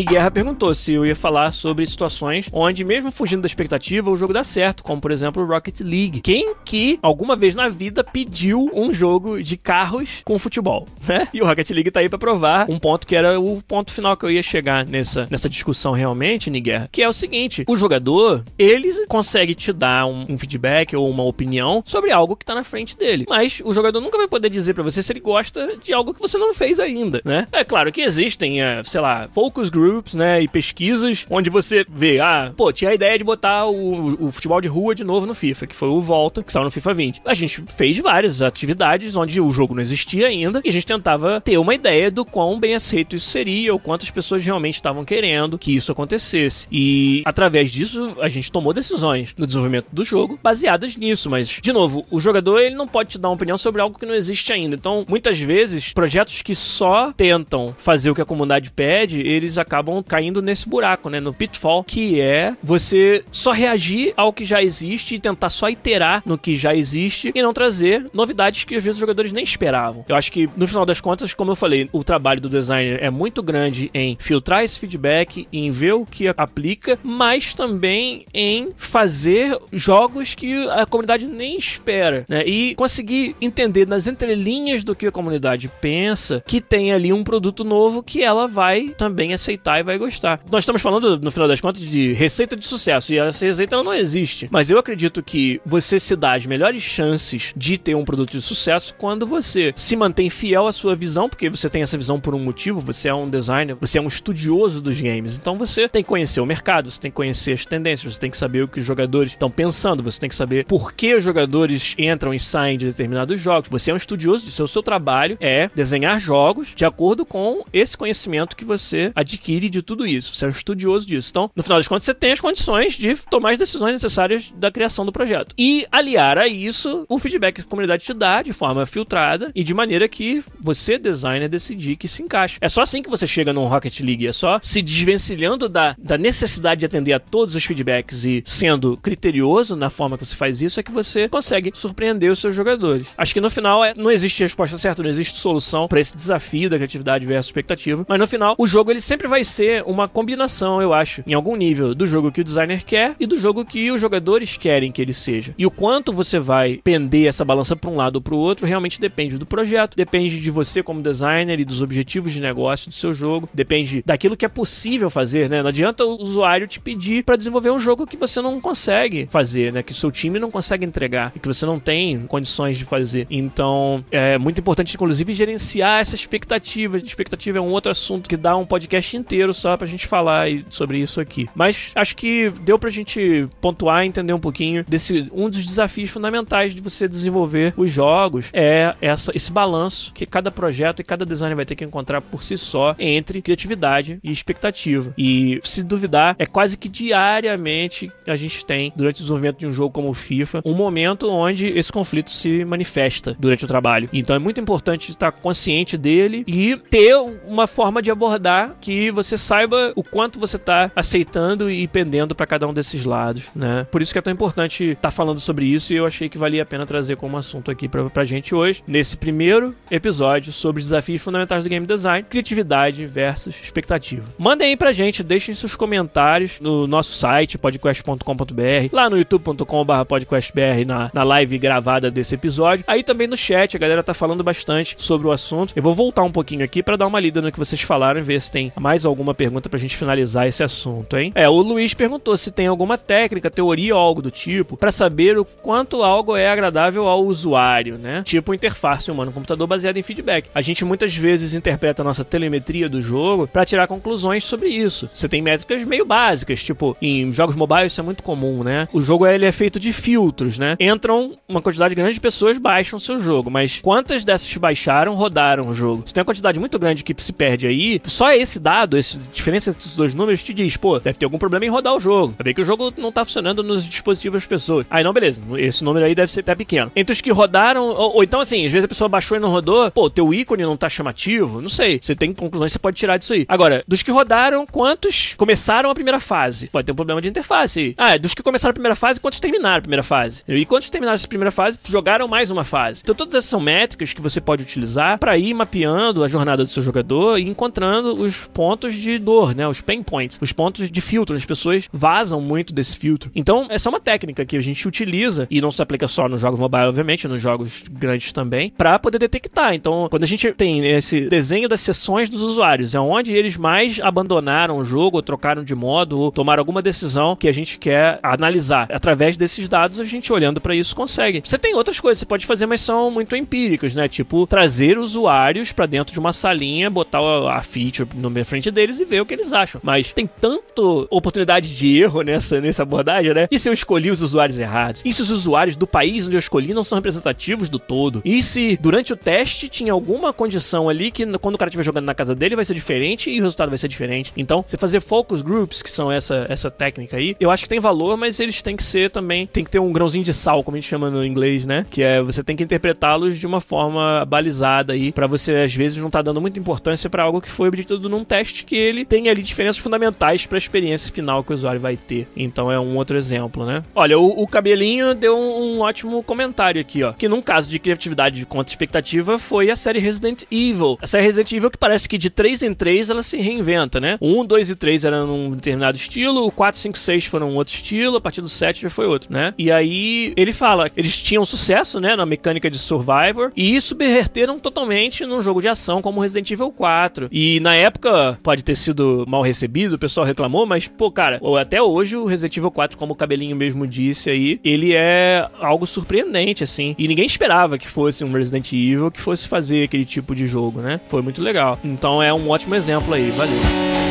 O 0.00 0.02
Niguerra 0.02 0.30
perguntou 0.30 0.74
se 0.74 0.94
eu 0.94 1.04
ia 1.04 1.14
falar 1.14 1.52
sobre 1.52 1.84
situações 1.84 2.48
onde, 2.54 2.84
mesmo 2.84 3.10
fugindo 3.10 3.42
da 3.42 3.46
expectativa, 3.46 4.10
o 4.10 4.16
jogo 4.16 4.32
dá 4.32 4.42
certo, 4.42 4.82
como 4.82 4.98
por 4.98 5.12
exemplo 5.12 5.42
o 5.42 5.46
Rocket 5.46 5.80
League. 5.80 6.22
Quem 6.22 6.54
que 6.64 6.98
alguma 7.02 7.36
vez 7.36 7.54
na 7.54 7.68
vida 7.68 8.02
pediu 8.02 8.70
um 8.72 8.94
jogo 8.94 9.42
de 9.42 9.58
carros 9.58 10.22
com 10.24 10.38
futebol, 10.38 10.88
né? 11.06 11.28
E 11.34 11.42
o 11.42 11.46
Rocket 11.46 11.68
League 11.68 11.90
tá 11.90 12.00
aí 12.00 12.08
para 12.08 12.18
provar 12.18 12.64
um 12.70 12.78
ponto 12.78 13.06
que 13.06 13.14
era 13.14 13.38
o 13.38 13.62
ponto 13.62 13.92
final 13.92 14.16
que 14.16 14.24
eu 14.24 14.30
ia 14.30 14.42
chegar 14.42 14.86
nessa, 14.86 15.28
nessa 15.30 15.50
discussão 15.50 15.92
realmente, 15.92 16.48
Niguerra, 16.48 16.88
que 16.90 17.02
é 17.02 17.08
o 17.08 17.12
seguinte: 17.12 17.64
o 17.68 17.76
jogador, 17.76 18.42
ele 18.58 19.06
consegue 19.06 19.54
te 19.54 19.70
dar 19.70 20.06
um, 20.06 20.24
um 20.30 20.38
feedback 20.38 20.96
ou 20.96 21.10
uma 21.10 21.24
opinião 21.24 21.82
sobre 21.84 22.10
algo 22.10 22.36
que 22.36 22.46
tá 22.46 22.54
na 22.54 22.64
frente 22.64 22.96
dele, 22.96 23.26
mas 23.28 23.60
o 23.62 23.74
jogador 23.74 24.00
nunca 24.00 24.16
vai 24.16 24.28
poder 24.28 24.48
dizer 24.48 24.72
para 24.72 24.82
você 24.82 25.02
se 25.02 25.12
ele 25.12 25.20
gosta 25.20 25.76
de 25.76 25.92
algo 25.92 26.14
que 26.14 26.20
você 26.20 26.38
não 26.38 26.54
fez 26.54 26.80
ainda, 26.80 27.20
né? 27.22 27.46
É 27.52 27.64
claro 27.64 27.92
que 27.92 28.00
existem, 28.00 28.62
é, 28.62 28.82
sei 28.82 29.02
lá, 29.02 29.28
focus 29.28 29.68
groups 29.68 29.89
groups, 29.90 30.14
né, 30.14 30.40
e 30.40 30.48
pesquisas, 30.48 31.26
onde 31.28 31.50
você 31.50 31.84
vê, 31.88 32.20
ah, 32.20 32.52
pô, 32.56 32.72
tinha 32.72 32.90
a 32.90 32.94
ideia 32.94 33.18
de 33.18 33.24
botar 33.24 33.66
o, 33.66 34.26
o 34.26 34.30
futebol 34.30 34.60
de 34.60 34.68
rua 34.68 34.94
de 34.94 35.02
novo 35.02 35.26
no 35.26 35.34
FIFA, 35.34 35.66
que 35.66 35.74
foi 35.74 35.88
o 35.88 36.00
Volta, 36.00 36.42
que 36.42 36.52
saiu 36.52 36.64
no 36.64 36.70
FIFA 36.70 36.94
20. 36.94 37.22
A 37.24 37.34
gente 37.34 37.64
fez 37.76 37.98
várias 37.98 38.40
atividades 38.40 39.16
onde 39.16 39.40
o 39.40 39.50
jogo 39.50 39.74
não 39.74 39.82
existia 39.82 40.28
ainda, 40.28 40.60
e 40.64 40.68
a 40.68 40.72
gente 40.72 40.86
tentava 40.86 41.40
ter 41.40 41.58
uma 41.58 41.74
ideia 41.74 42.10
do 42.10 42.24
quão 42.24 42.58
bem 42.60 42.74
aceito 42.74 43.16
isso 43.16 43.30
seria, 43.30 43.72
ou 43.72 43.78
quantas 43.78 44.10
pessoas 44.10 44.44
realmente 44.44 44.76
estavam 44.76 45.04
querendo 45.04 45.58
que 45.58 45.74
isso 45.74 45.90
acontecesse. 45.90 46.68
E 46.70 47.22
através 47.24 47.70
disso, 47.70 48.16
a 48.20 48.28
gente 48.28 48.52
tomou 48.52 48.72
decisões 48.72 49.34
no 49.36 49.46
desenvolvimento 49.46 49.86
do 49.92 50.04
jogo 50.04 50.38
baseadas 50.42 50.96
nisso, 50.96 51.28
mas, 51.28 51.48
de 51.48 51.72
novo, 51.72 52.06
o 52.10 52.20
jogador 52.20 52.60
ele 52.60 52.74
não 52.74 52.86
pode 52.86 53.10
te 53.10 53.18
dar 53.18 53.28
uma 53.28 53.34
opinião 53.34 53.58
sobre 53.58 53.80
algo 53.80 53.98
que 53.98 54.06
não 54.06 54.14
existe 54.14 54.52
ainda. 54.52 54.76
Então, 54.76 55.04
muitas 55.08 55.38
vezes, 55.40 55.92
projetos 55.92 56.42
que 56.42 56.54
só 56.54 57.12
tentam 57.12 57.74
fazer 57.78 58.10
o 58.10 58.14
que 58.14 58.22
a 58.22 58.26
comunidade 58.26 58.70
pede, 58.70 59.20
eles 59.20 59.58
acabam 59.58 59.69
caindo 60.06 60.42
nesse 60.42 60.68
buraco, 60.68 61.08
né? 61.08 61.20
No 61.20 61.32
pitfall, 61.32 61.84
que 61.84 62.20
é 62.20 62.54
você 62.62 63.24
só 63.30 63.52
reagir 63.52 64.12
ao 64.16 64.32
que 64.32 64.44
já 64.44 64.62
existe 64.62 65.14
e 65.14 65.18
tentar 65.18 65.50
só 65.50 65.68
iterar 65.68 66.22
no 66.26 66.36
que 66.36 66.56
já 66.56 66.74
existe 66.74 67.32
e 67.34 67.42
não 67.42 67.52
trazer 67.52 68.06
novidades 68.12 68.64
que 68.64 68.74
às 68.74 68.84
vezes 68.84 68.96
os 68.96 69.00
jogadores 69.00 69.32
nem 69.32 69.44
esperavam. 69.44 70.04
Eu 70.08 70.16
acho 70.16 70.32
que, 70.32 70.48
no 70.56 70.66
final 70.66 70.84
das 70.84 71.00
contas, 71.00 71.32
como 71.32 71.52
eu 71.52 71.56
falei, 71.56 71.88
o 71.92 72.02
trabalho 72.02 72.40
do 72.40 72.48
designer 72.48 72.98
é 73.02 73.10
muito 73.10 73.42
grande 73.42 73.90
em 73.94 74.16
filtrar 74.20 74.64
esse 74.64 74.78
feedback, 74.78 75.46
em 75.52 75.70
ver 75.70 75.92
o 75.92 76.04
que 76.04 76.28
aplica, 76.28 76.98
mas 77.02 77.54
também 77.54 78.26
em 78.34 78.70
fazer 78.76 79.56
jogos 79.72 80.34
que 80.34 80.68
a 80.70 80.84
comunidade 80.86 81.26
nem 81.26 81.56
espera, 81.56 82.24
né? 82.28 82.42
E 82.44 82.74
conseguir 82.74 83.36
entender 83.40 83.86
nas 83.86 84.06
entrelinhas 84.06 84.82
do 84.82 84.94
que 84.94 85.06
a 85.06 85.12
comunidade 85.12 85.70
pensa 85.80 86.42
que 86.46 86.60
tem 86.60 86.92
ali 86.92 87.12
um 87.12 87.22
produto 87.22 87.64
novo 87.64 88.02
que 88.02 88.22
ela 88.22 88.48
vai 88.48 88.88
também 88.96 89.32
aceitar 89.32 89.59
aproveitar 89.60 89.78
e 89.78 89.82
vai 89.82 89.98
gostar. 89.98 90.40
Nós 90.50 90.62
estamos 90.64 90.82
falando, 90.82 91.18
no 91.18 91.30
final 91.30 91.46
das 91.46 91.60
contas, 91.60 91.82
de 91.82 92.12
receita 92.12 92.56
de 92.56 92.66
sucesso, 92.66 93.12
e 93.12 93.18
essa 93.18 93.44
receita 93.44 93.82
não 93.82 93.94
existe. 93.94 94.48
Mas 94.50 94.70
eu 94.70 94.78
acredito 94.78 95.22
que 95.22 95.60
você 95.64 96.00
se 96.00 96.16
dá 96.16 96.34
as 96.34 96.46
melhores 96.46 96.82
chances 96.82 97.52
de 97.56 97.78
ter 97.78 97.94
um 97.94 98.04
produto 98.04 98.30
de 98.30 98.42
sucesso 98.42 98.94
quando 98.96 99.26
você 99.26 99.72
se 99.76 99.94
mantém 99.94 100.30
fiel 100.30 100.66
à 100.66 100.72
sua 100.72 100.96
visão, 100.96 101.28
porque 101.28 101.48
você 101.48 101.68
tem 101.68 101.82
essa 101.82 101.96
visão 101.96 102.18
por 102.18 102.34
um 102.34 102.38
motivo, 102.38 102.80
você 102.80 103.08
é 103.08 103.14
um 103.14 103.28
designer, 103.28 103.76
você 103.78 103.98
é 103.98 104.02
um 104.02 104.08
estudioso 104.08 104.80
dos 104.80 105.00
games. 105.00 105.36
Então 105.36 105.56
você 105.56 105.88
tem 105.88 106.02
que 106.02 106.08
conhecer 106.08 106.40
o 106.40 106.46
mercado, 106.46 106.90
você 106.90 107.00
tem 107.00 107.10
que 107.10 107.16
conhecer 107.16 107.52
as 107.52 107.66
tendências, 107.66 108.14
você 108.14 108.20
tem 108.20 108.30
que 108.30 108.36
saber 108.36 108.62
o 108.62 108.68
que 108.68 108.80
os 108.80 108.84
jogadores 108.84 109.32
estão 109.32 109.50
pensando, 109.50 110.02
você 110.02 110.18
tem 110.18 110.28
que 110.28 110.34
saber 110.34 110.64
por 110.64 110.92
que 110.92 111.14
os 111.14 111.22
jogadores 111.22 111.94
entram 111.98 112.32
e 112.32 112.40
saem 112.40 112.78
de 112.78 112.86
determinados 112.86 113.38
jogos. 113.38 113.68
Você 113.68 113.90
é 113.90 113.94
um 113.94 113.96
estudioso 113.96 114.44
disso, 114.44 114.64
o 114.64 114.68
seu 114.68 114.82
trabalho 114.82 115.36
é 115.40 115.70
desenhar 115.74 116.18
jogos 116.18 116.74
de 116.74 116.84
acordo 116.84 117.26
com 117.26 117.64
esse 117.72 117.96
conhecimento 117.96 118.56
que 118.56 118.64
você 118.64 119.12
adquire 119.14 119.49
de 119.58 119.82
tudo 119.82 120.06
isso. 120.06 120.34
Você 120.34 120.44
é 120.44 120.48
um 120.48 120.52
estudioso 120.52 121.06
disso. 121.06 121.28
Então, 121.30 121.50
no 121.54 121.62
final 121.62 121.78
das 121.78 121.88
contas, 121.88 122.04
você 122.04 122.14
tem 122.14 122.32
as 122.32 122.40
condições 122.40 122.94
de 122.94 123.16
tomar 123.30 123.52
as 123.52 123.58
decisões 123.58 123.92
necessárias 123.92 124.52
da 124.56 124.70
criação 124.70 125.04
do 125.04 125.12
projeto. 125.12 125.54
E 125.58 125.86
aliar 125.90 126.38
a 126.38 126.46
isso 126.46 127.04
o 127.08 127.18
feedback 127.18 127.56
que 127.56 127.60
a 127.62 127.64
comunidade 127.64 128.04
te 128.04 128.14
dá 128.14 128.42
de 128.42 128.52
forma 128.52 128.86
filtrada 128.86 129.50
e 129.54 129.64
de 129.64 129.74
maneira 129.74 130.08
que 130.08 130.42
você, 130.60 130.98
designer, 130.98 131.48
decidir 131.48 131.96
que 131.96 132.08
se 132.08 132.22
encaixa. 132.22 132.58
É 132.60 132.68
só 132.68 132.82
assim 132.82 133.02
que 133.02 133.10
você 133.10 133.26
chega 133.26 133.52
no 133.52 133.66
Rocket 133.66 134.00
League, 134.00 134.26
é 134.26 134.32
só 134.32 134.58
se 134.62 134.82
desvencilhando 134.82 135.68
da, 135.68 135.94
da 135.98 136.16
necessidade 136.16 136.80
de 136.80 136.86
atender 136.86 137.12
a 137.12 137.18
todos 137.18 137.54
os 137.54 137.64
feedbacks 137.64 138.24
e 138.24 138.42
sendo 138.46 138.96
criterioso 138.96 139.76
na 139.76 139.90
forma 139.90 140.16
que 140.16 140.24
você 140.24 140.36
faz 140.36 140.62
isso, 140.62 140.78
é 140.78 140.82
que 140.82 140.92
você 140.92 141.28
consegue 141.28 141.70
surpreender 141.74 142.30
os 142.30 142.38
seus 142.38 142.54
jogadores. 142.54 143.14
Acho 143.16 143.34
que 143.34 143.40
no 143.40 143.50
final 143.50 143.84
é, 143.84 143.94
não 143.96 144.10
existe 144.10 144.42
resposta 144.42 144.78
certa, 144.78 145.02
não 145.02 145.10
existe 145.10 145.38
solução 145.38 145.88
para 145.88 146.00
esse 146.00 146.14
desafio 146.16 146.68
da 146.68 146.76
criatividade 146.76 147.26
versus 147.26 147.48
expectativa, 147.48 148.04
mas 148.08 148.18
no 148.18 148.26
final 148.26 148.54
o 148.58 148.66
jogo 148.66 148.90
ele 148.90 149.00
sempre 149.00 149.28
vai 149.28 149.39
ser 149.44 149.82
uma 149.86 150.08
combinação, 150.08 150.80
eu 150.80 150.92
acho, 150.92 151.22
em 151.26 151.34
algum 151.34 151.56
nível, 151.56 151.94
do 151.94 152.06
jogo 152.06 152.32
que 152.32 152.40
o 152.40 152.44
designer 152.44 152.84
quer 152.84 153.14
e 153.18 153.26
do 153.26 153.38
jogo 153.38 153.64
que 153.64 153.90
os 153.90 154.00
jogadores 154.00 154.56
querem 154.56 154.92
que 154.92 155.00
ele 155.00 155.12
seja. 155.12 155.54
E 155.58 155.66
o 155.66 155.70
quanto 155.70 156.12
você 156.12 156.38
vai 156.38 156.80
pender 156.82 157.26
essa 157.26 157.44
balança 157.44 157.74
para 157.76 157.90
um 157.90 157.96
lado 157.96 158.16
ou 158.16 158.22
para 158.22 158.34
o 158.34 158.38
outro 158.38 158.66
realmente 158.66 159.00
depende 159.00 159.38
do 159.38 159.46
projeto, 159.46 159.96
depende 159.96 160.40
de 160.40 160.50
você 160.50 160.82
como 160.82 161.02
designer 161.02 161.58
e 161.60 161.64
dos 161.64 161.82
objetivos 161.82 162.32
de 162.32 162.40
negócio 162.40 162.90
do 162.90 162.94
seu 162.94 163.12
jogo, 163.12 163.48
depende 163.52 164.02
daquilo 164.04 164.36
que 164.36 164.44
é 164.44 164.48
possível 164.48 165.10
fazer, 165.10 165.48
né? 165.48 165.62
Não 165.62 165.68
adianta 165.68 166.04
o 166.04 166.20
usuário 166.20 166.66
te 166.66 166.80
pedir 166.80 167.24
para 167.24 167.36
desenvolver 167.36 167.70
um 167.70 167.78
jogo 167.78 168.06
que 168.06 168.16
você 168.16 168.40
não 168.40 168.60
consegue 168.60 169.26
fazer, 169.30 169.72
né? 169.72 169.82
Que 169.82 169.92
o 169.92 169.94
seu 169.94 170.10
time 170.10 170.38
não 170.38 170.50
consegue 170.50 170.84
entregar 170.84 171.32
e 171.34 171.38
que 171.38 171.48
você 171.48 171.64
não 171.66 171.78
tem 171.78 172.20
condições 172.26 172.76
de 172.76 172.84
fazer. 172.84 173.26
Então, 173.30 174.04
é 174.10 174.38
muito 174.38 174.60
importante, 174.60 174.94
inclusive, 174.94 175.32
gerenciar 175.32 176.00
essa 176.00 176.14
expectativa. 176.14 176.96
Expectativa 176.96 177.58
é 177.58 177.60
um 177.60 177.70
outro 177.70 177.90
assunto 177.90 178.28
que 178.28 178.36
dá 178.36 178.56
um 178.56 178.66
podcast 178.66 179.16
inteiro 179.16 179.29
só 179.54 179.76
pra 179.76 179.86
gente 179.86 180.06
falar 180.06 180.48
sobre 180.68 180.98
isso 180.98 181.20
aqui. 181.20 181.48
Mas 181.54 181.92
acho 181.94 182.16
que 182.16 182.50
deu 182.62 182.78
pra 182.78 182.90
gente 182.90 183.46
pontuar 183.60 184.04
entender 184.04 184.32
um 184.32 184.40
pouquinho 184.40 184.84
desse 184.86 185.28
um 185.32 185.48
dos 185.48 185.66
desafios 185.66 186.10
fundamentais 186.10 186.74
de 186.74 186.80
você 186.80 187.08
desenvolver 187.08 187.72
os 187.76 187.90
jogos 187.90 188.50
é 188.52 188.94
essa, 189.00 189.32
esse 189.34 189.50
balanço 189.50 190.12
que 190.12 190.26
cada 190.26 190.50
projeto 190.50 191.00
e 191.00 191.04
cada 191.04 191.24
designer 191.24 191.56
vai 191.56 191.64
ter 191.64 191.74
que 191.74 191.84
encontrar 191.84 192.20
por 192.20 192.42
si 192.42 192.56
só 192.56 192.94
entre 192.98 193.42
criatividade 193.42 194.18
e 194.22 194.30
expectativa. 194.30 195.12
E 195.16 195.60
se 195.62 195.82
duvidar, 195.82 196.36
é 196.38 196.46
quase 196.46 196.76
que 196.76 196.88
diariamente 196.88 198.10
a 198.26 198.36
gente 198.36 198.64
tem, 198.64 198.92
durante 198.94 199.16
o 199.16 199.18
desenvolvimento 199.20 199.58
de 199.58 199.66
um 199.66 199.74
jogo 199.74 199.90
como 199.90 200.10
o 200.10 200.14
FIFA, 200.14 200.62
um 200.64 200.74
momento 200.74 201.30
onde 201.30 201.68
esse 201.68 201.92
conflito 201.92 202.30
se 202.30 202.64
manifesta 202.64 203.36
durante 203.38 203.64
o 203.64 203.68
trabalho. 203.68 204.08
Então 204.12 204.34
é 204.34 204.38
muito 204.38 204.60
importante 204.60 205.10
estar 205.10 205.32
consciente 205.32 205.96
dele 205.96 206.44
e 206.46 206.76
ter 206.76 207.14
uma 207.46 207.66
forma 207.66 208.02
de 208.02 208.10
abordar 208.10 208.76
que 208.80 209.10
você 209.10 209.19
saiba 209.36 209.92
o 209.94 210.02
quanto 210.02 210.38
você 210.38 210.56
está 210.56 210.90
aceitando 210.94 211.70
e 211.70 211.86
pendendo 211.88 212.34
para 212.34 212.46
cada 212.46 212.66
um 212.66 212.72
desses 212.72 213.04
lados, 213.04 213.50
né? 213.54 213.86
Por 213.90 214.02
isso 214.02 214.12
que 214.12 214.18
é 214.18 214.22
tão 214.22 214.32
importante 214.32 214.84
estar 214.84 215.00
tá 215.08 215.10
falando 215.10 215.40
sobre 215.40 215.66
isso 215.66 215.92
e 215.92 215.96
eu 215.96 216.06
achei 216.06 216.28
que 216.28 216.38
valia 216.38 216.62
a 216.62 216.66
pena 216.66 216.84
trazer 216.84 217.16
como 217.16 217.36
assunto 217.36 217.70
aqui 217.70 217.88
pra, 217.88 218.08
pra 218.10 218.24
gente 218.24 218.54
hoje, 218.54 218.82
nesse 218.86 219.16
primeiro 219.16 219.74
episódio 219.90 220.52
sobre 220.52 220.80
os 220.80 220.88
desafios 220.88 221.22
fundamentais 221.22 221.64
do 221.64 221.70
game 221.70 221.86
design, 221.86 222.26
criatividade 222.28 223.06
versus 223.06 223.60
expectativa. 223.60 224.24
Mandem 224.38 224.68
aí 224.68 224.76
pra 224.76 224.92
gente, 224.92 225.22
deixem 225.22 225.54
seus 225.54 225.76
comentários 225.76 226.60
no 226.60 226.86
nosso 226.86 227.16
site, 227.16 227.58
podcast.com.br, 227.58 228.88
lá 228.92 229.08
no 229.08 229.16
youtube.com.br 229.16 230.04
podcastbr, 230.08 230.84
na, 230.86 231.10
na 231.12 231.22
live 231.22 231.58
gravada 231.58 232.10
desse 232.10 232.34
episódio. 232.34 232.84
Aí 232.86 233.02
também 233.02 233.26
no 233.26 233.36
chat, 233.36 233.76
a 233.76 233.78
galera 233.78 234.02
tá 234.02 234.14
falando 234.14 234.42
bastante 234.42 234.96
sobre 234.98 235.26
o 235.26 235.32
assunto. 235.32 235.72
Eu 235.76 235.82
vou 235.82 235.94
voltar 235.94 236.22
um 236.22 236.32
pouquinho 236.32 236.64
aqui 236.64 236.82
para 236.82 236.96
dar 236.96 237.06
uma 237.06 237.20
lida 237.20 237.40
no 237.40 237.52
que 237.52 237.58
vocês 237.58 237.80
falaram 237.80 238.20
e 238.20 238.22
ver 238.22 238.40
se 238.40 238.50
tem 238.50 238.72
mais 238.78 239.04
alguma 239.10 239.34
pergunta 239.34 239.68
pra 239.68 239.78
gente 239.78 239.96
finalizar 239.96 240.46
esse 240.46 240.62
assunto, 240.62 241.16
hein? 241.16 241.32
É, 241.34 241.48
o 241.48 241.60
Luiz 241.60 241.94
perguntou 241.94 242.36
se 242.36 242.50
tem 242.50 242.66
alguma 242.66 242.96
técnica, 242.96 243.50
teoria 243.50 243.94
ou 243.94 244.00
algo 244.00 244.22
do 244.22 244.30
tipo 244.30 244.76
para 244.76 244.92
saber 244.92 245.38
o 245.38 245.44
quanto 245.44 246.02
algo 246.02 246.36
é 246.36 246.50
agradável 246.50 247.06
ao 247.06 247.24
usuário, 247.24 247.98
né? 247.98 248.22
Tipo 248.24 248.54
interface 248.54 249.10
humano-computador 249.10 249.66
baseada 249.66 249.98
em 249.98 250.02
feedback. 250.02 250.48
A 250.54 250.60
gente 250.60 250.84
muitas 250.84 251.14
vezes 251.14 251.54
interpreta 251.54 252.02
a 252.02 252.04
nossa 252.04 252.24
telemetria 252.24 252.88
do 252.88 253.02
jogo 253.02 253.46
para 253.46 253.64
tirar 253.64 253.86
conclusões 253.86 254.44
sobre 254.44 254.68
isso. 254.68 255.08
Você 255.12 255.28
tem 255.28 255.42
métricas 255.42 255.84
meio 255.84 256.04
básicas, 256.04 256.62
tipo, 256.62 256.96
em 257.00 257.30
jogos 257.32 257.56
mobile 257.56 257.86
isso 257.86 258.00
é 258.00 258.04
muito 258.04 258.22
comum, 258.22 258.62
né? 258.62 258.88
O 258.92 259.00
jogo 259.00 259.26
ele 259.26 259.46
é 259.46 259.52
feito 259.52 259.78
de 259.78 259.92
filtros, 259.92 260.58
né? 260.58 260.76
Entram 260.78 261.36
uma 261.48 261.60
quantidade 261.60 261.94
grande 261.94 262.14
de 262.14 262.20
pessoas 262.20 262.58
baixam 262.58 262.96
o 262.96 263.00
seu 263.00 263.18
jogo, 263.18 263.50
mas 263.50 263.80
quantas 263.80 264.24
dessas 264.24 264.54
baixaram 264.56 265.14
rodaram 265.14 265.68
o 265.68 265.74
jogo? 265.74 266.02
Se 266.06 266.14
tem 266.14 266.20
uma 266.20 266.26
quantidade 266.26 266.58
muito 266.58 266.78
grande 266.78 267.02
que 267.04 267.14
se 267.22 267.32
perde 267.32 267.66
aí, 267.66 268.00
só 268.04 268.32
esse 268.32 268.58
dado, 268.58 268.96
essa 269.00 269.18
diferença 269.32 269.70
entre 269.70 269.82
esses 269.82 269.96
dois 269.96 270.14
números 270.14 270.42
te 270.42 270.54
diz, 270.54 270.76
pô, 270.76 270.98
deve 270.98 271.18
ter 271.18 271.24
algum 271.24 271.38
problema 271.38 271.64
em 271.64 271.68
rodar 271.68 271.94
o 271.94 272.00
jogo. 272.00 272.34
Vai 272.38 272.44
ver 272.44 272.54
que 272.54 272.60
o 272.60 272.64
jogo 272.64 272.92
não 272.96 273.10
tá 273.10 273.24
funcionando 273.24 273.62
nos 273.62 273.84
dispositivos 273.84 274.42
das 274.42 274.46
pessoas. 274.46 274.86
Aí 274.90 275.02
não, 275.02 275.12
beleza, 275.12 275.40
esse 275.58 275.82
número 275.84 276.06
aí 276.06 276.14
deve 276.14 276.30
ser 276.30 276.40
até 276.40 276.54
pequeno. 276.54 276.90
Entre 276.94 277.12
os 277.12 277.20
que 277.20 277.30
rodaram, 277.30 277.88
ou, 277.88 278.16
ou 278.16 278.24
então 278.24 278.40
assim, 278.40 278.64
às 278.64 278.72
vezes 278.72 278.84
a 278.84 278.88
pessoa 278.88 279.08
baixou 279.08 279.36
e 279.36 279.40
não 279.40 279.50
rodou, 279.50 279.90
pô, 279.90 280.08
teu 280.08 280.32
ícone 280.32 280.62
não 280.62 280.76
tá 280.76 280.88
chamativo, 280.88 281.60
não 281.60 281.68
sei. 281.68 281.98
Você 282.00 282.14
tem 282.14 282.32
conclusões 282.32 282.70
que 282.70 282.74
você 282.74 282.78
pode 282.78 282.96
tirar 282.96 283.16
disso 283.16 283.32
aí. 283.32 283.44
Agora, 283.48 283.82
dos 283.86 284.02
que 284.02 284.10
rodaram, 284.10 284.66
quantos 284.66 285.34
começaram 285.36 285.90
a 285.90 285.94
primeira 285.94 286.20
fase? 286.20 286.68
Pode 286.68 286.86
ter 286.86 286.92
um 286.92 286.96
problema 286.96 287.20
de 287.20 287.28
interface 287.28 287.80
aí. 287.80 287.94
Ah, 287.96 288.16
dos 288.16 288.34
que 288.34 288.42
começaram 288.42 288.70
a 288.70 288.74
primeira 288.74 288.96
fase, 288.96 289.20
quantos 289.20 289.40
terminaram 289.40 289.78
a 289.78 289.82
primeira 289.82 290.02
fase? 290.02 290.42
E 290.46 290.64
quantos 290.64 290.90
terminaram 290.90 291.14
essa 291.14 291.28
primeira 291.28 291.50
fase, 291.50 291.78
jogaram 291.88 292.28
mais 292.28 292.50
uma 292.50 292.64
fase. 292.64 293.00
Então 293.02 293.14
todas 293.14 293.34
essas 293.34 293.50
são 293.50 293.60
métricas 293.60 294.12
que 294.12 294.22
você 294.22 294.40
pode 294.40 294.62
utilizar 294.62 295.18
para 295.18 295.36
ir 295.36 295.54
mapeando 295.54 296.22
a 296.22 296.28
jornada 296.28 296.64
do 296.64 296.70
seu 296.70 296.82
jogador 296.82 297.38
e 297.38 297.48
encontrando 297.48 298.14
os 298.14 298.46
pontos 298.46 298.79
de 298.88 299.18
dor, 299.18 299.54
né? 299.54 299.66
Os 299.68 299.80
pain 299.80 300.02
points, 300.02 300.38
os 300.40 300.52
pontos 300.52 300.90
de 300.90 301.00
filtro. 301.00 301.36
As 301.36 301.44
pessoas 301.44 301.88
vazam 301.92 302.40
muito 302.40 302.72
desse 302.72 302.96
filtro. 302.96 303.30
Então, 303.34 303.66
essa 303.70 303.88
é 303.88 303.90
uma 303.90 304.00
técnica 304.00 304.44
que 304.44 304.56
a 304.56 304.60
gente 304.60 304.86
utiliza 304.86 305.46
e 305.50 305.60
não 305.60 305.70
se 305.70 305.82
aplica 305.82 306.08
só 306.08 306.28
nos 306.28 306.40
jogos 306.40 306.60
mobile, 306.60 306.84
obviamente, 306.84 307.28
nos 307.28 307.40
jogos 307.40 307.84
grandes 307.90 308.32
também, 308.32 308.72
para 308.76 308.98
poder 308.98 309.18
detectar. 309.18 309.74
Então, 309.74 310.08
quando 310.10 310.24
a 310.24 310.26
gente 310.26 310.52
tem 310.52 310.86
esse 310.86 311.22
desenho 311.28 311.68
das 311.68 311.80
sessões 311.80 312.30
dos 312.30 312.40
usuários, 312.42 312.94
é 312.94 313.00
onde 313.00 313.34
eles 313.34 313.56
mais 313.56 314.00
abandonaram 314.00 314.78
o 314.78 314.84
jogo, 314.84 315.18
ou 315.18 315.22
trocaram 315.22 315.62
de 315.64 315.74
modo, 315.74 316.18
ou 316.18 316.32
tomaram 316.32 316.60
alguma 316.60 316.82
decisão 316.82 317.36
que 317.36 317.48
a 317.48 317.52
gente 317.52 317.78
quer 317.78 318.18
analisar. 318.22 318.88
Através 318.90 319.36
desses 319.36 319.68
dados, 319.68 320.00
a 320.00 320.04
gente 320.04 320.32
olhando 320.32 320.60
para 320.60 320.74
isso 320.74 320.94
consegue. 320.94 321.42
Você 321.44 321.58
tem 321.58 321.74
outras 321.74 322.00
coisas 322.00 322.18
que 322.18 322.20
você 322.20 322.28
pode 322.28 322.46
fazer, 322.46 322.66
mas 322.66 322.80
são 322.80 323.10
muito 323.10 323.36
empíricas, 323.36 323.94
né? 323.94 324.08
Tipo, 324.08 324.46
trazer 324.46 324.98
usuários 324.98 325.72
para 325.72 325.86
dentro 325.86 326.12
de 326.12 326.18
uma 326.18 326.32
salinha, 326.32 326.90
botar 326.90 327.20
a 327.50 327.62
feature 327.62 328.08
na 328.14 328.44
frente 328.44 328.69
deles 328.70 329.00
e 329.00 329.04
ver 329.04 329.20
o 329.20 329.26
que 329.26 329.34
eles 329.34 329.52
acham. 329.52 329.80
Mas 329.84 330.12
tem 330.12 330.28
tanto 330.40 331.06
oportunidade 331.10 331.74
de 331.74 331.98
erro 331.98 332.22
nessa, 332.22 332.60
nessa 332.60 332.82
abordagem, 332.82 333.34
né? 333.34 333.48
E 333.50 333.58
se 333.58 333.68
eu 333.68 333.72
escolhi 333.72 334.10
os 334.10 334.22
usuários 334.22 334.58
errados? 334.58 335.02
E 335.04 335.12
se 335.12 335.22
os 335.22 335.30
usuários 335.30 335.76
do 335.76 335.86
país 335.86 336.26
onde 336.26 336.36
eu 336.36 336.40
escolhi 336.40 336.74
não 336.74 336.84
são 336.84 336.96
representativos 336.96 337.68
do 337.68 337.78
todo? 337.78 338.22
E 338.24 338.42
se 338.42 338.78
durante 338.80 339.12
o 339.12 339.16
teste 339.16 339.68
tinha 339.68 339.92
alguma 339.92 340.32
condição 340.32 340.88
ali 340.88 341.10
que 341.10 341.26
quando 341.38 341.54
o 341.54 341.58
cara 341.58 341.68
estiver 341.68 341.84
jogando 341.84 342.06
na 342.06 342.14
casa 342.14 342.34
dele 342.34 342.56
vai 342.56 342.64
ser 342.64 342.74
diferente 342.74 343.30
e 343.30 343.40
o 343.40 343.42
resultado 343.42 343.68
vai 343.68 343.78
ser 343.78 343.88
diferente? 343.88 344.32
Então, 344.36 344.64
você 344.66 344.76
fazer 344.76 345.00
focus 345.00 345.42
groups, 345.42 345.82
que 345.82 345.90
são 345.90 346.10
essa, 346.10 346.46
essa 346.48 346.70
técnica 346.70 347.16
aí, 347.16 347.36
eu 347.40 347.50
acho 347.50 347.64
que 347.64 347.68
tem 347.68 347.80
valor, 347.80 348.16
mas 348.16 348.40
eles 348.40 348.62
têm 348.62 348.76
que 348.76 348.82
ser 348.82 349.10
também, 349.10 349.46
tem 349.46 349.64
que 349.64 349.70
ter 349.70 349.78
um 349.78 349.92
grãozinho 349.92 350.24
de 350.24 350.32
sal, 350.32 350.62
como 350.62 350.76
a 350.76 350.80
gente 350.80 350.88
chama 350.88 351.10
no 351.10 351.24
inglês, 351.24 351.64
né? 351.64 351.86
Que 351.90 352.02
é 352.02 352.22
você 352.22 352.42
tem 352.42 352.56
que 352.56 352.62
interpretá-los 352.62 353.38
de 353.38 353.46
uma 353.46 353.60
forma 353.60 354.24
balizada 354.24 354.92
aí, 354.92 355.12
para 355.12 355.26
você 355.26 355.54
às 355.56 355.74
vezes 355.74 355.98
não 355.98 356.10
tá 356.10 356.22
dando 356.22 356.40
muita 356.40 356.58
importância 356.58 357.10
para 357.10 357.22
algo 357.22 357.40
que 357.40 357.50
foi 357.50 357.68
obtido 357.68 358.08
num 358.08 358.24
teste 358.24 358.59
que 358.64 358.76
ele 358.76 359.04
tem 359.04 359.28
ali 359.28 359.42
diferenças 359.42 359.80
fundamentais 359.80 360.46
para 360.46 360.56
a 360.56 360.58
experiência 360.58 361.12
final 361.12 361.42
que 361.44 361.52
o 361.52 361.54
usuário 361.54 361.80
vai 361.80 361.96
ter. 361.96 362.28
Então 362.36 362.70
é 362.70 362.78
um 362.78 362.96
outro 362.96 363.16
exemplo, 363.16 363.64
né? 363.64 363.82
Olha, 363.94 364.18
o, 364.18 364.42
o 364.42 364.46
cabelinho 364.46 365.14
deu 365.14 365.36
um, 365.36 365.76
um, 365.76 365.80
ótimo 365.80 366.22
comentário 366.22 366.80
aqui, 366.80 367.02
ó, 367.02 367.12
que 367.12 367.28
num 367.28 367.42
caso 367.42 367.68
de 367.68 367.78
criatividade 367.78 368.44
contra 368.46 368.70
expectativa 368.70 369.38
foi 369.38 369.70
a 369.70 369.76
série 369.76 369.98
Resident 369.98 370.42
Evil. 370.50 370.98
A 371.00 371.06
série 371.06 371.24
Resident 371.24 371.52
Evil 371.52 371.70
que 371.70 371.78
parece 371.78 372.08
que 372.08 372.18
de 372.18 372.30
3 372.30 372.62
em 372.62 372.74
3 372.74 373.10
ela 373.10 373.22
se 373.22 373.36
reinventa, 373.36 374.00
né? 374.00 374.16
O 374.20 374.40
1, 374.40 374.46
2 374.46 374.70
e 374.70 374.76
3 374.76 375.04
eram 375.04 375.26
num 375.26 375.50
determinado 375.52 375.96
estilo, 375.96 376.46
o 376.46 376.50
4, 376.50 376.78
5, 376.78 376.98
6 376.98 377.26
foram 377.26 377.50
um 377.50 377.56
outro 377.56 377.74
estilo, 377.74 378.16
a 378.16 378.20
partir 378.20 378.40
do 378.40 378.48
7 378.48 378.82
já 378.82 378.90
foi 378.90 379.06
outro, 379.06 379.32
né? 379.32 379.54
E 379.58 379.70
aí 379.70 380.32
ele 380.36 380.52
fala, 380.52 380.90
eles 380.96 381.20
tinham 381.22 381.44
sucesso, 381.44 382.00
né, 382.00 382.16
na 382.16 382.26
mecânica 382.26 382.70
de 382.70 382.78
Survivor 382.78 383.52
e 383.56 383.80
subverteram 383.80 384.58
totalmente 384.58 385.24
num 385.24 385.42
jogo 385.42 385.60
de 385.60 385.68
ação 385.68 386.02
como 386.02 386.20
Resident 386.20 386.50
Evil 386.50 386.70
4. 386.70 387.28
E 387.30 387.60
na 387.60 387.74
época 387.74 388.38
pode 388.50 388.64
ter 388.64 388.74
sido 388.74 389.24
mal 389.28 389.42
recebido, 389.42 389.92
o 389.92 389.98
pessoal 389.98 390.26
reclamou, 390.26 390.66
mas, 390.66 390.88
pô, 390.88 391.08
cara, 391.08 391.40
até 391.60 391.80
hoje 391.80 392.16
o 392.16 392.24
Resident 392.24 392.56
Evil 392.56 392.72
4, 392.72 392.98
como 392.98 393.12
o 393.12 393.16
cabelinho 393.16 393.54
mesmo 393.54 393.86
disse 393.86 394.28
aí, 394.28 394.58
ele 394.64 394.92
é 394.92 395.48
algo 395.60 395.86
surpreendente, 395.86 396.64
assim. 396.64 396.96
E 396.98 397.06
ninguém 397.06 397.24
esperava 397.24 397.78
que 397.78 397.86
fosse 397.86 398.24
um 398.24 398.32
Resident 398.32 398.72
Evil 398.72 399.08
que 399.08 399.20
fosse 399.20 399.46
fazer 399.46 399.84
aquele 399.84 400.04
tipo 400.04 400.34
de 400.34 400.46
jogo, 400.46 400.80
né? 400.80 401.00
Foi 401.06 401.22
muito 401.22 401.40
legal. 401.40 401.78
Então 401.84 402.20
é 402.20 402.34
um 402.34 402.48
ótimo 402.48 402.74
exemplo 402.74 403.14
aí. 403.14 403.30
Valeu. 403.30 404.09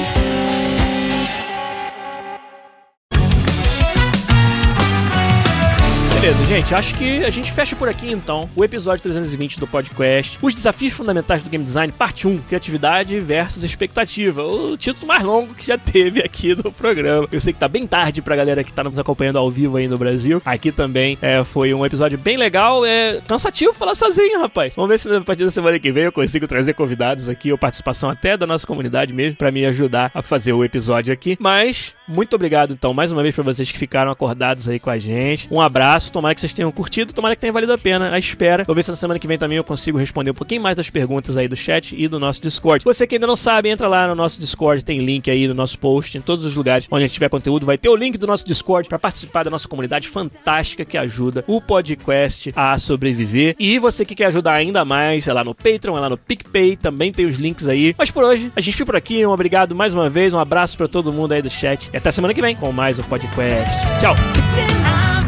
Beleza, 6.21 6.43
gente, 6.43 6.75
acho 6.75 6.95
que 6.95 7.23
a 7.23 7.29
gente 7.29 7.49
fecha 7.49 7.77
por 7.77 7.88
aqui 7.88 8.12
então 8.12 8.49
o 8.53 8.62
episódio 8.62 9.01
320 9.01 9.58
do 9.58 9.65
podcast. 9.65 10.38
Os 10.41 10.53
desafios 10.53 10.91
fundamentais 10.91 11.41
do 11.41 11.49
game 11.49 11.63
design, 11.63 11.93
parte 11.93 12.27
1, 12.27 12.39
criatividade 12.39 13.17
versus 13.21 13.63
expectativa. 13.63 14.43
O 14.43 14.75
título 14.75 15.08
mais 15.08 15.23
longo 15.23 15.55
que 15.55 15.65
já 15.65 15.77
teve 15.77 16.19
aqui 16.19 16.53
no 16.53 16.73
programa. 16.73 17.25
Eu 17.32 17.39
sei 17.39 17.53
que 17.53 17.60
tá 17.60 17.69
bem 17.69 17.88
tarde 17.88 18.21
pra 18.21 18.36
galera 18.36 18.65
que 18.65 18.73
tá 18.73 18.84
nos 18.84 18.99
acompanhando 18.99 19.38
ao 19.38 19.49
vivo 19.49 19.77
aí 19.77 19.88
no 19.88 19.97
Brasil. 19.97 20.41
Aqui 20.43 20.73
também 20.73 21.17
é, 21.21 21.41
foi 21.45 21.73
um 21.73 21.86
episódio 21.86 22.17
bem 22.17 22.36
legal. 22.36 22.86
É 22.86 23.21
cansativo 23.25 23.73
falar 23.73 23.95
sozinho, 23.95 24.41
rapaz. 24.41 24.75
Vamos 24.75 24.89
ver 24.89 24.99
se 24.99 25.10
a 25.10 25.21
partir 25.21 25.45
da 25.45 25.51
semana 25.51 25.79
que 25.79 25.89
vem 25.89 26.03
eu 26.03 26.12
consigo 26.12 26.45
trazer 26.47 26.73
convidados 26.73 27.29
aqui, 27.29 27.49
ou 27.49 27.58
participação 27.58 28.10
até 28.10 28.36
da 28.36 28.45
nossa 28.45 28.67
comunidade 28.67 29.13
mesmo, 29.13 29.38
para 29.38 29.53
me 29.53 29.65
ajudar 29.65 30.12
a 30.13 30.21
fazer 30.21 30.51
o 30.51 30.65
episódio 30.65 31.13
aqui. 31.13 31.38
Mas, 31.39 31.95
muito 32.05 32.36
obrigado 32.36 32.73
então 32.73 32.93
mais 32.93 33.10
uma 33.10 33.21
vez 33.21 33.34
para 33.34 33.45
vocês 33.45 33.71
que 33.71 33.77
ficaram 33.77 34.12
acordados 34.12 34.67
aí 34.67 34.82
com 34.82 34.89
a 34.89 34.99
gente. 34.99 35.47
Um 35.49 35.62
abraço 35.62 36.10
Tomara 36.19 36.36
que 36.36 36.41
vocês 36.41 36.53
tenham 36.53 36.69
curtido, 36.69 37.13
tomara 37.13 37.34
que 37.34 37.39
tenha 37.39 37.53
valido 37.53 37.71
a 37.71 37.77
pena 37.77 38.12
a 38.12 38.19
espera. 38.19 38.65
Vou 38.65 38.75
ver 38.75 38.84
se 38.84 38.89
na 38.89 38.97
semana 38.97 39.17
que 39.17 39.25
vem 39.25 39.38
também 39.38 39.58
eu 39.58 39.63
consigo 39.63 39.97
responder 39.97 40.32
um 40.32 40.34
pouquinho 40.34 40.62
mais 40.62 40.75
das 40.75 40.89
perguntas 40.89 41.38
aí 41.38 41.47
do 41.47 41.55
chat 41.55 41.95
e 41.97 42.10
do 42.10 42.19
nosso 42.19 42.41
Discord. 42.41 42.84
Você 42.84 43.08
que 43.08 43.15
ainda 43.15 43.25
não 43.25 43.38
sabe, 43.38 43.69
entra 43.69 43.88
lá 43.88 44.05
no 44.05 44.15
nosso 44.15 44.38
Discord, 44.41 44.84
tem 44.84 44.99
link 44.99 45.32
aí 45.32 45.47
no 45.47 45.53
nosso 45.53 45.79
post, 45.79 46.17
em 46.17 46.21
todos 46.21 46.43
os 46.43 46.53
lugares 46.58 46.88
onde 46.91 47.05
a 47.05 47.08
gente 47.08 47.13
tiver 47.13 47.29
conteúdo, 47.29 47.65
vai 47.65 47.77
ter 47.77 47.88
o 47.88 47.95
link 47.95 48.17
do 48.17 48.27
nosso 48.27 48.45
Discord 48.45 48.89
para 48.89 48.99
participar 48.99 49.43
da 49.43 49.49
nossa 49.49 49.65
comunidade 49.65 50.10
fantástica 50.10 50.84
que 50.84 50.97
ajuda 50.97 51.45
o 51.47 51.62
podcast 51.62 52.51
a 52.53 52.77
sobreviver. 52.77 53.55
E 53.58 53.79
você 53.79 54.03
que 54.03 54.13
quer 54.13 54.25
ajudar 54.25 54.55
ainda 54.55 54.84
mais, 54.84 55.25
é 55.25 55.32
lá 55.32 55.45
no 55.45 55.55
Patreon, 55.55 55.95
é 55.95 56.01
lá 56.01 56.10
no 56.10 56.17
PicPay, 56.17 56.75
também 56.75 57.13
tem 57.13 57.25
os 57.27 57.38
links 57.38 57.65
aí. 57.65 57.95
Mas 57.97 58.12
por 58.12 58.25
hoje, 58.25 58.51
a 58.58 58.60
gente 58.60 58.73
fica 58.73 58.88
por 58.88 58.95
aqui. 58.97 59.25
Um 59.25 59.32
obrigado 59.32 59.73
mais 59.73 59.93
uma 59.93 60.10
vez, 60.10 60.34
um 60.34 60.39
abraço 60.39 60.75
para 60.75 60.89
todo 60.89 61.13
mundo 61.13 61.32
aí 61.32 61.41
do 61.41 61.49
chat. 61.49 61.89
E 61.93 61.97
até 61.97 62.12
semana 62.12 62.34
que 62.34 62.41
vem 62.41 62.58
com 62.58 62.73
mais 62.73 62.99
um 62.99 63.03
podcast. 63.03 63.71
Tchau! 64.01 65.18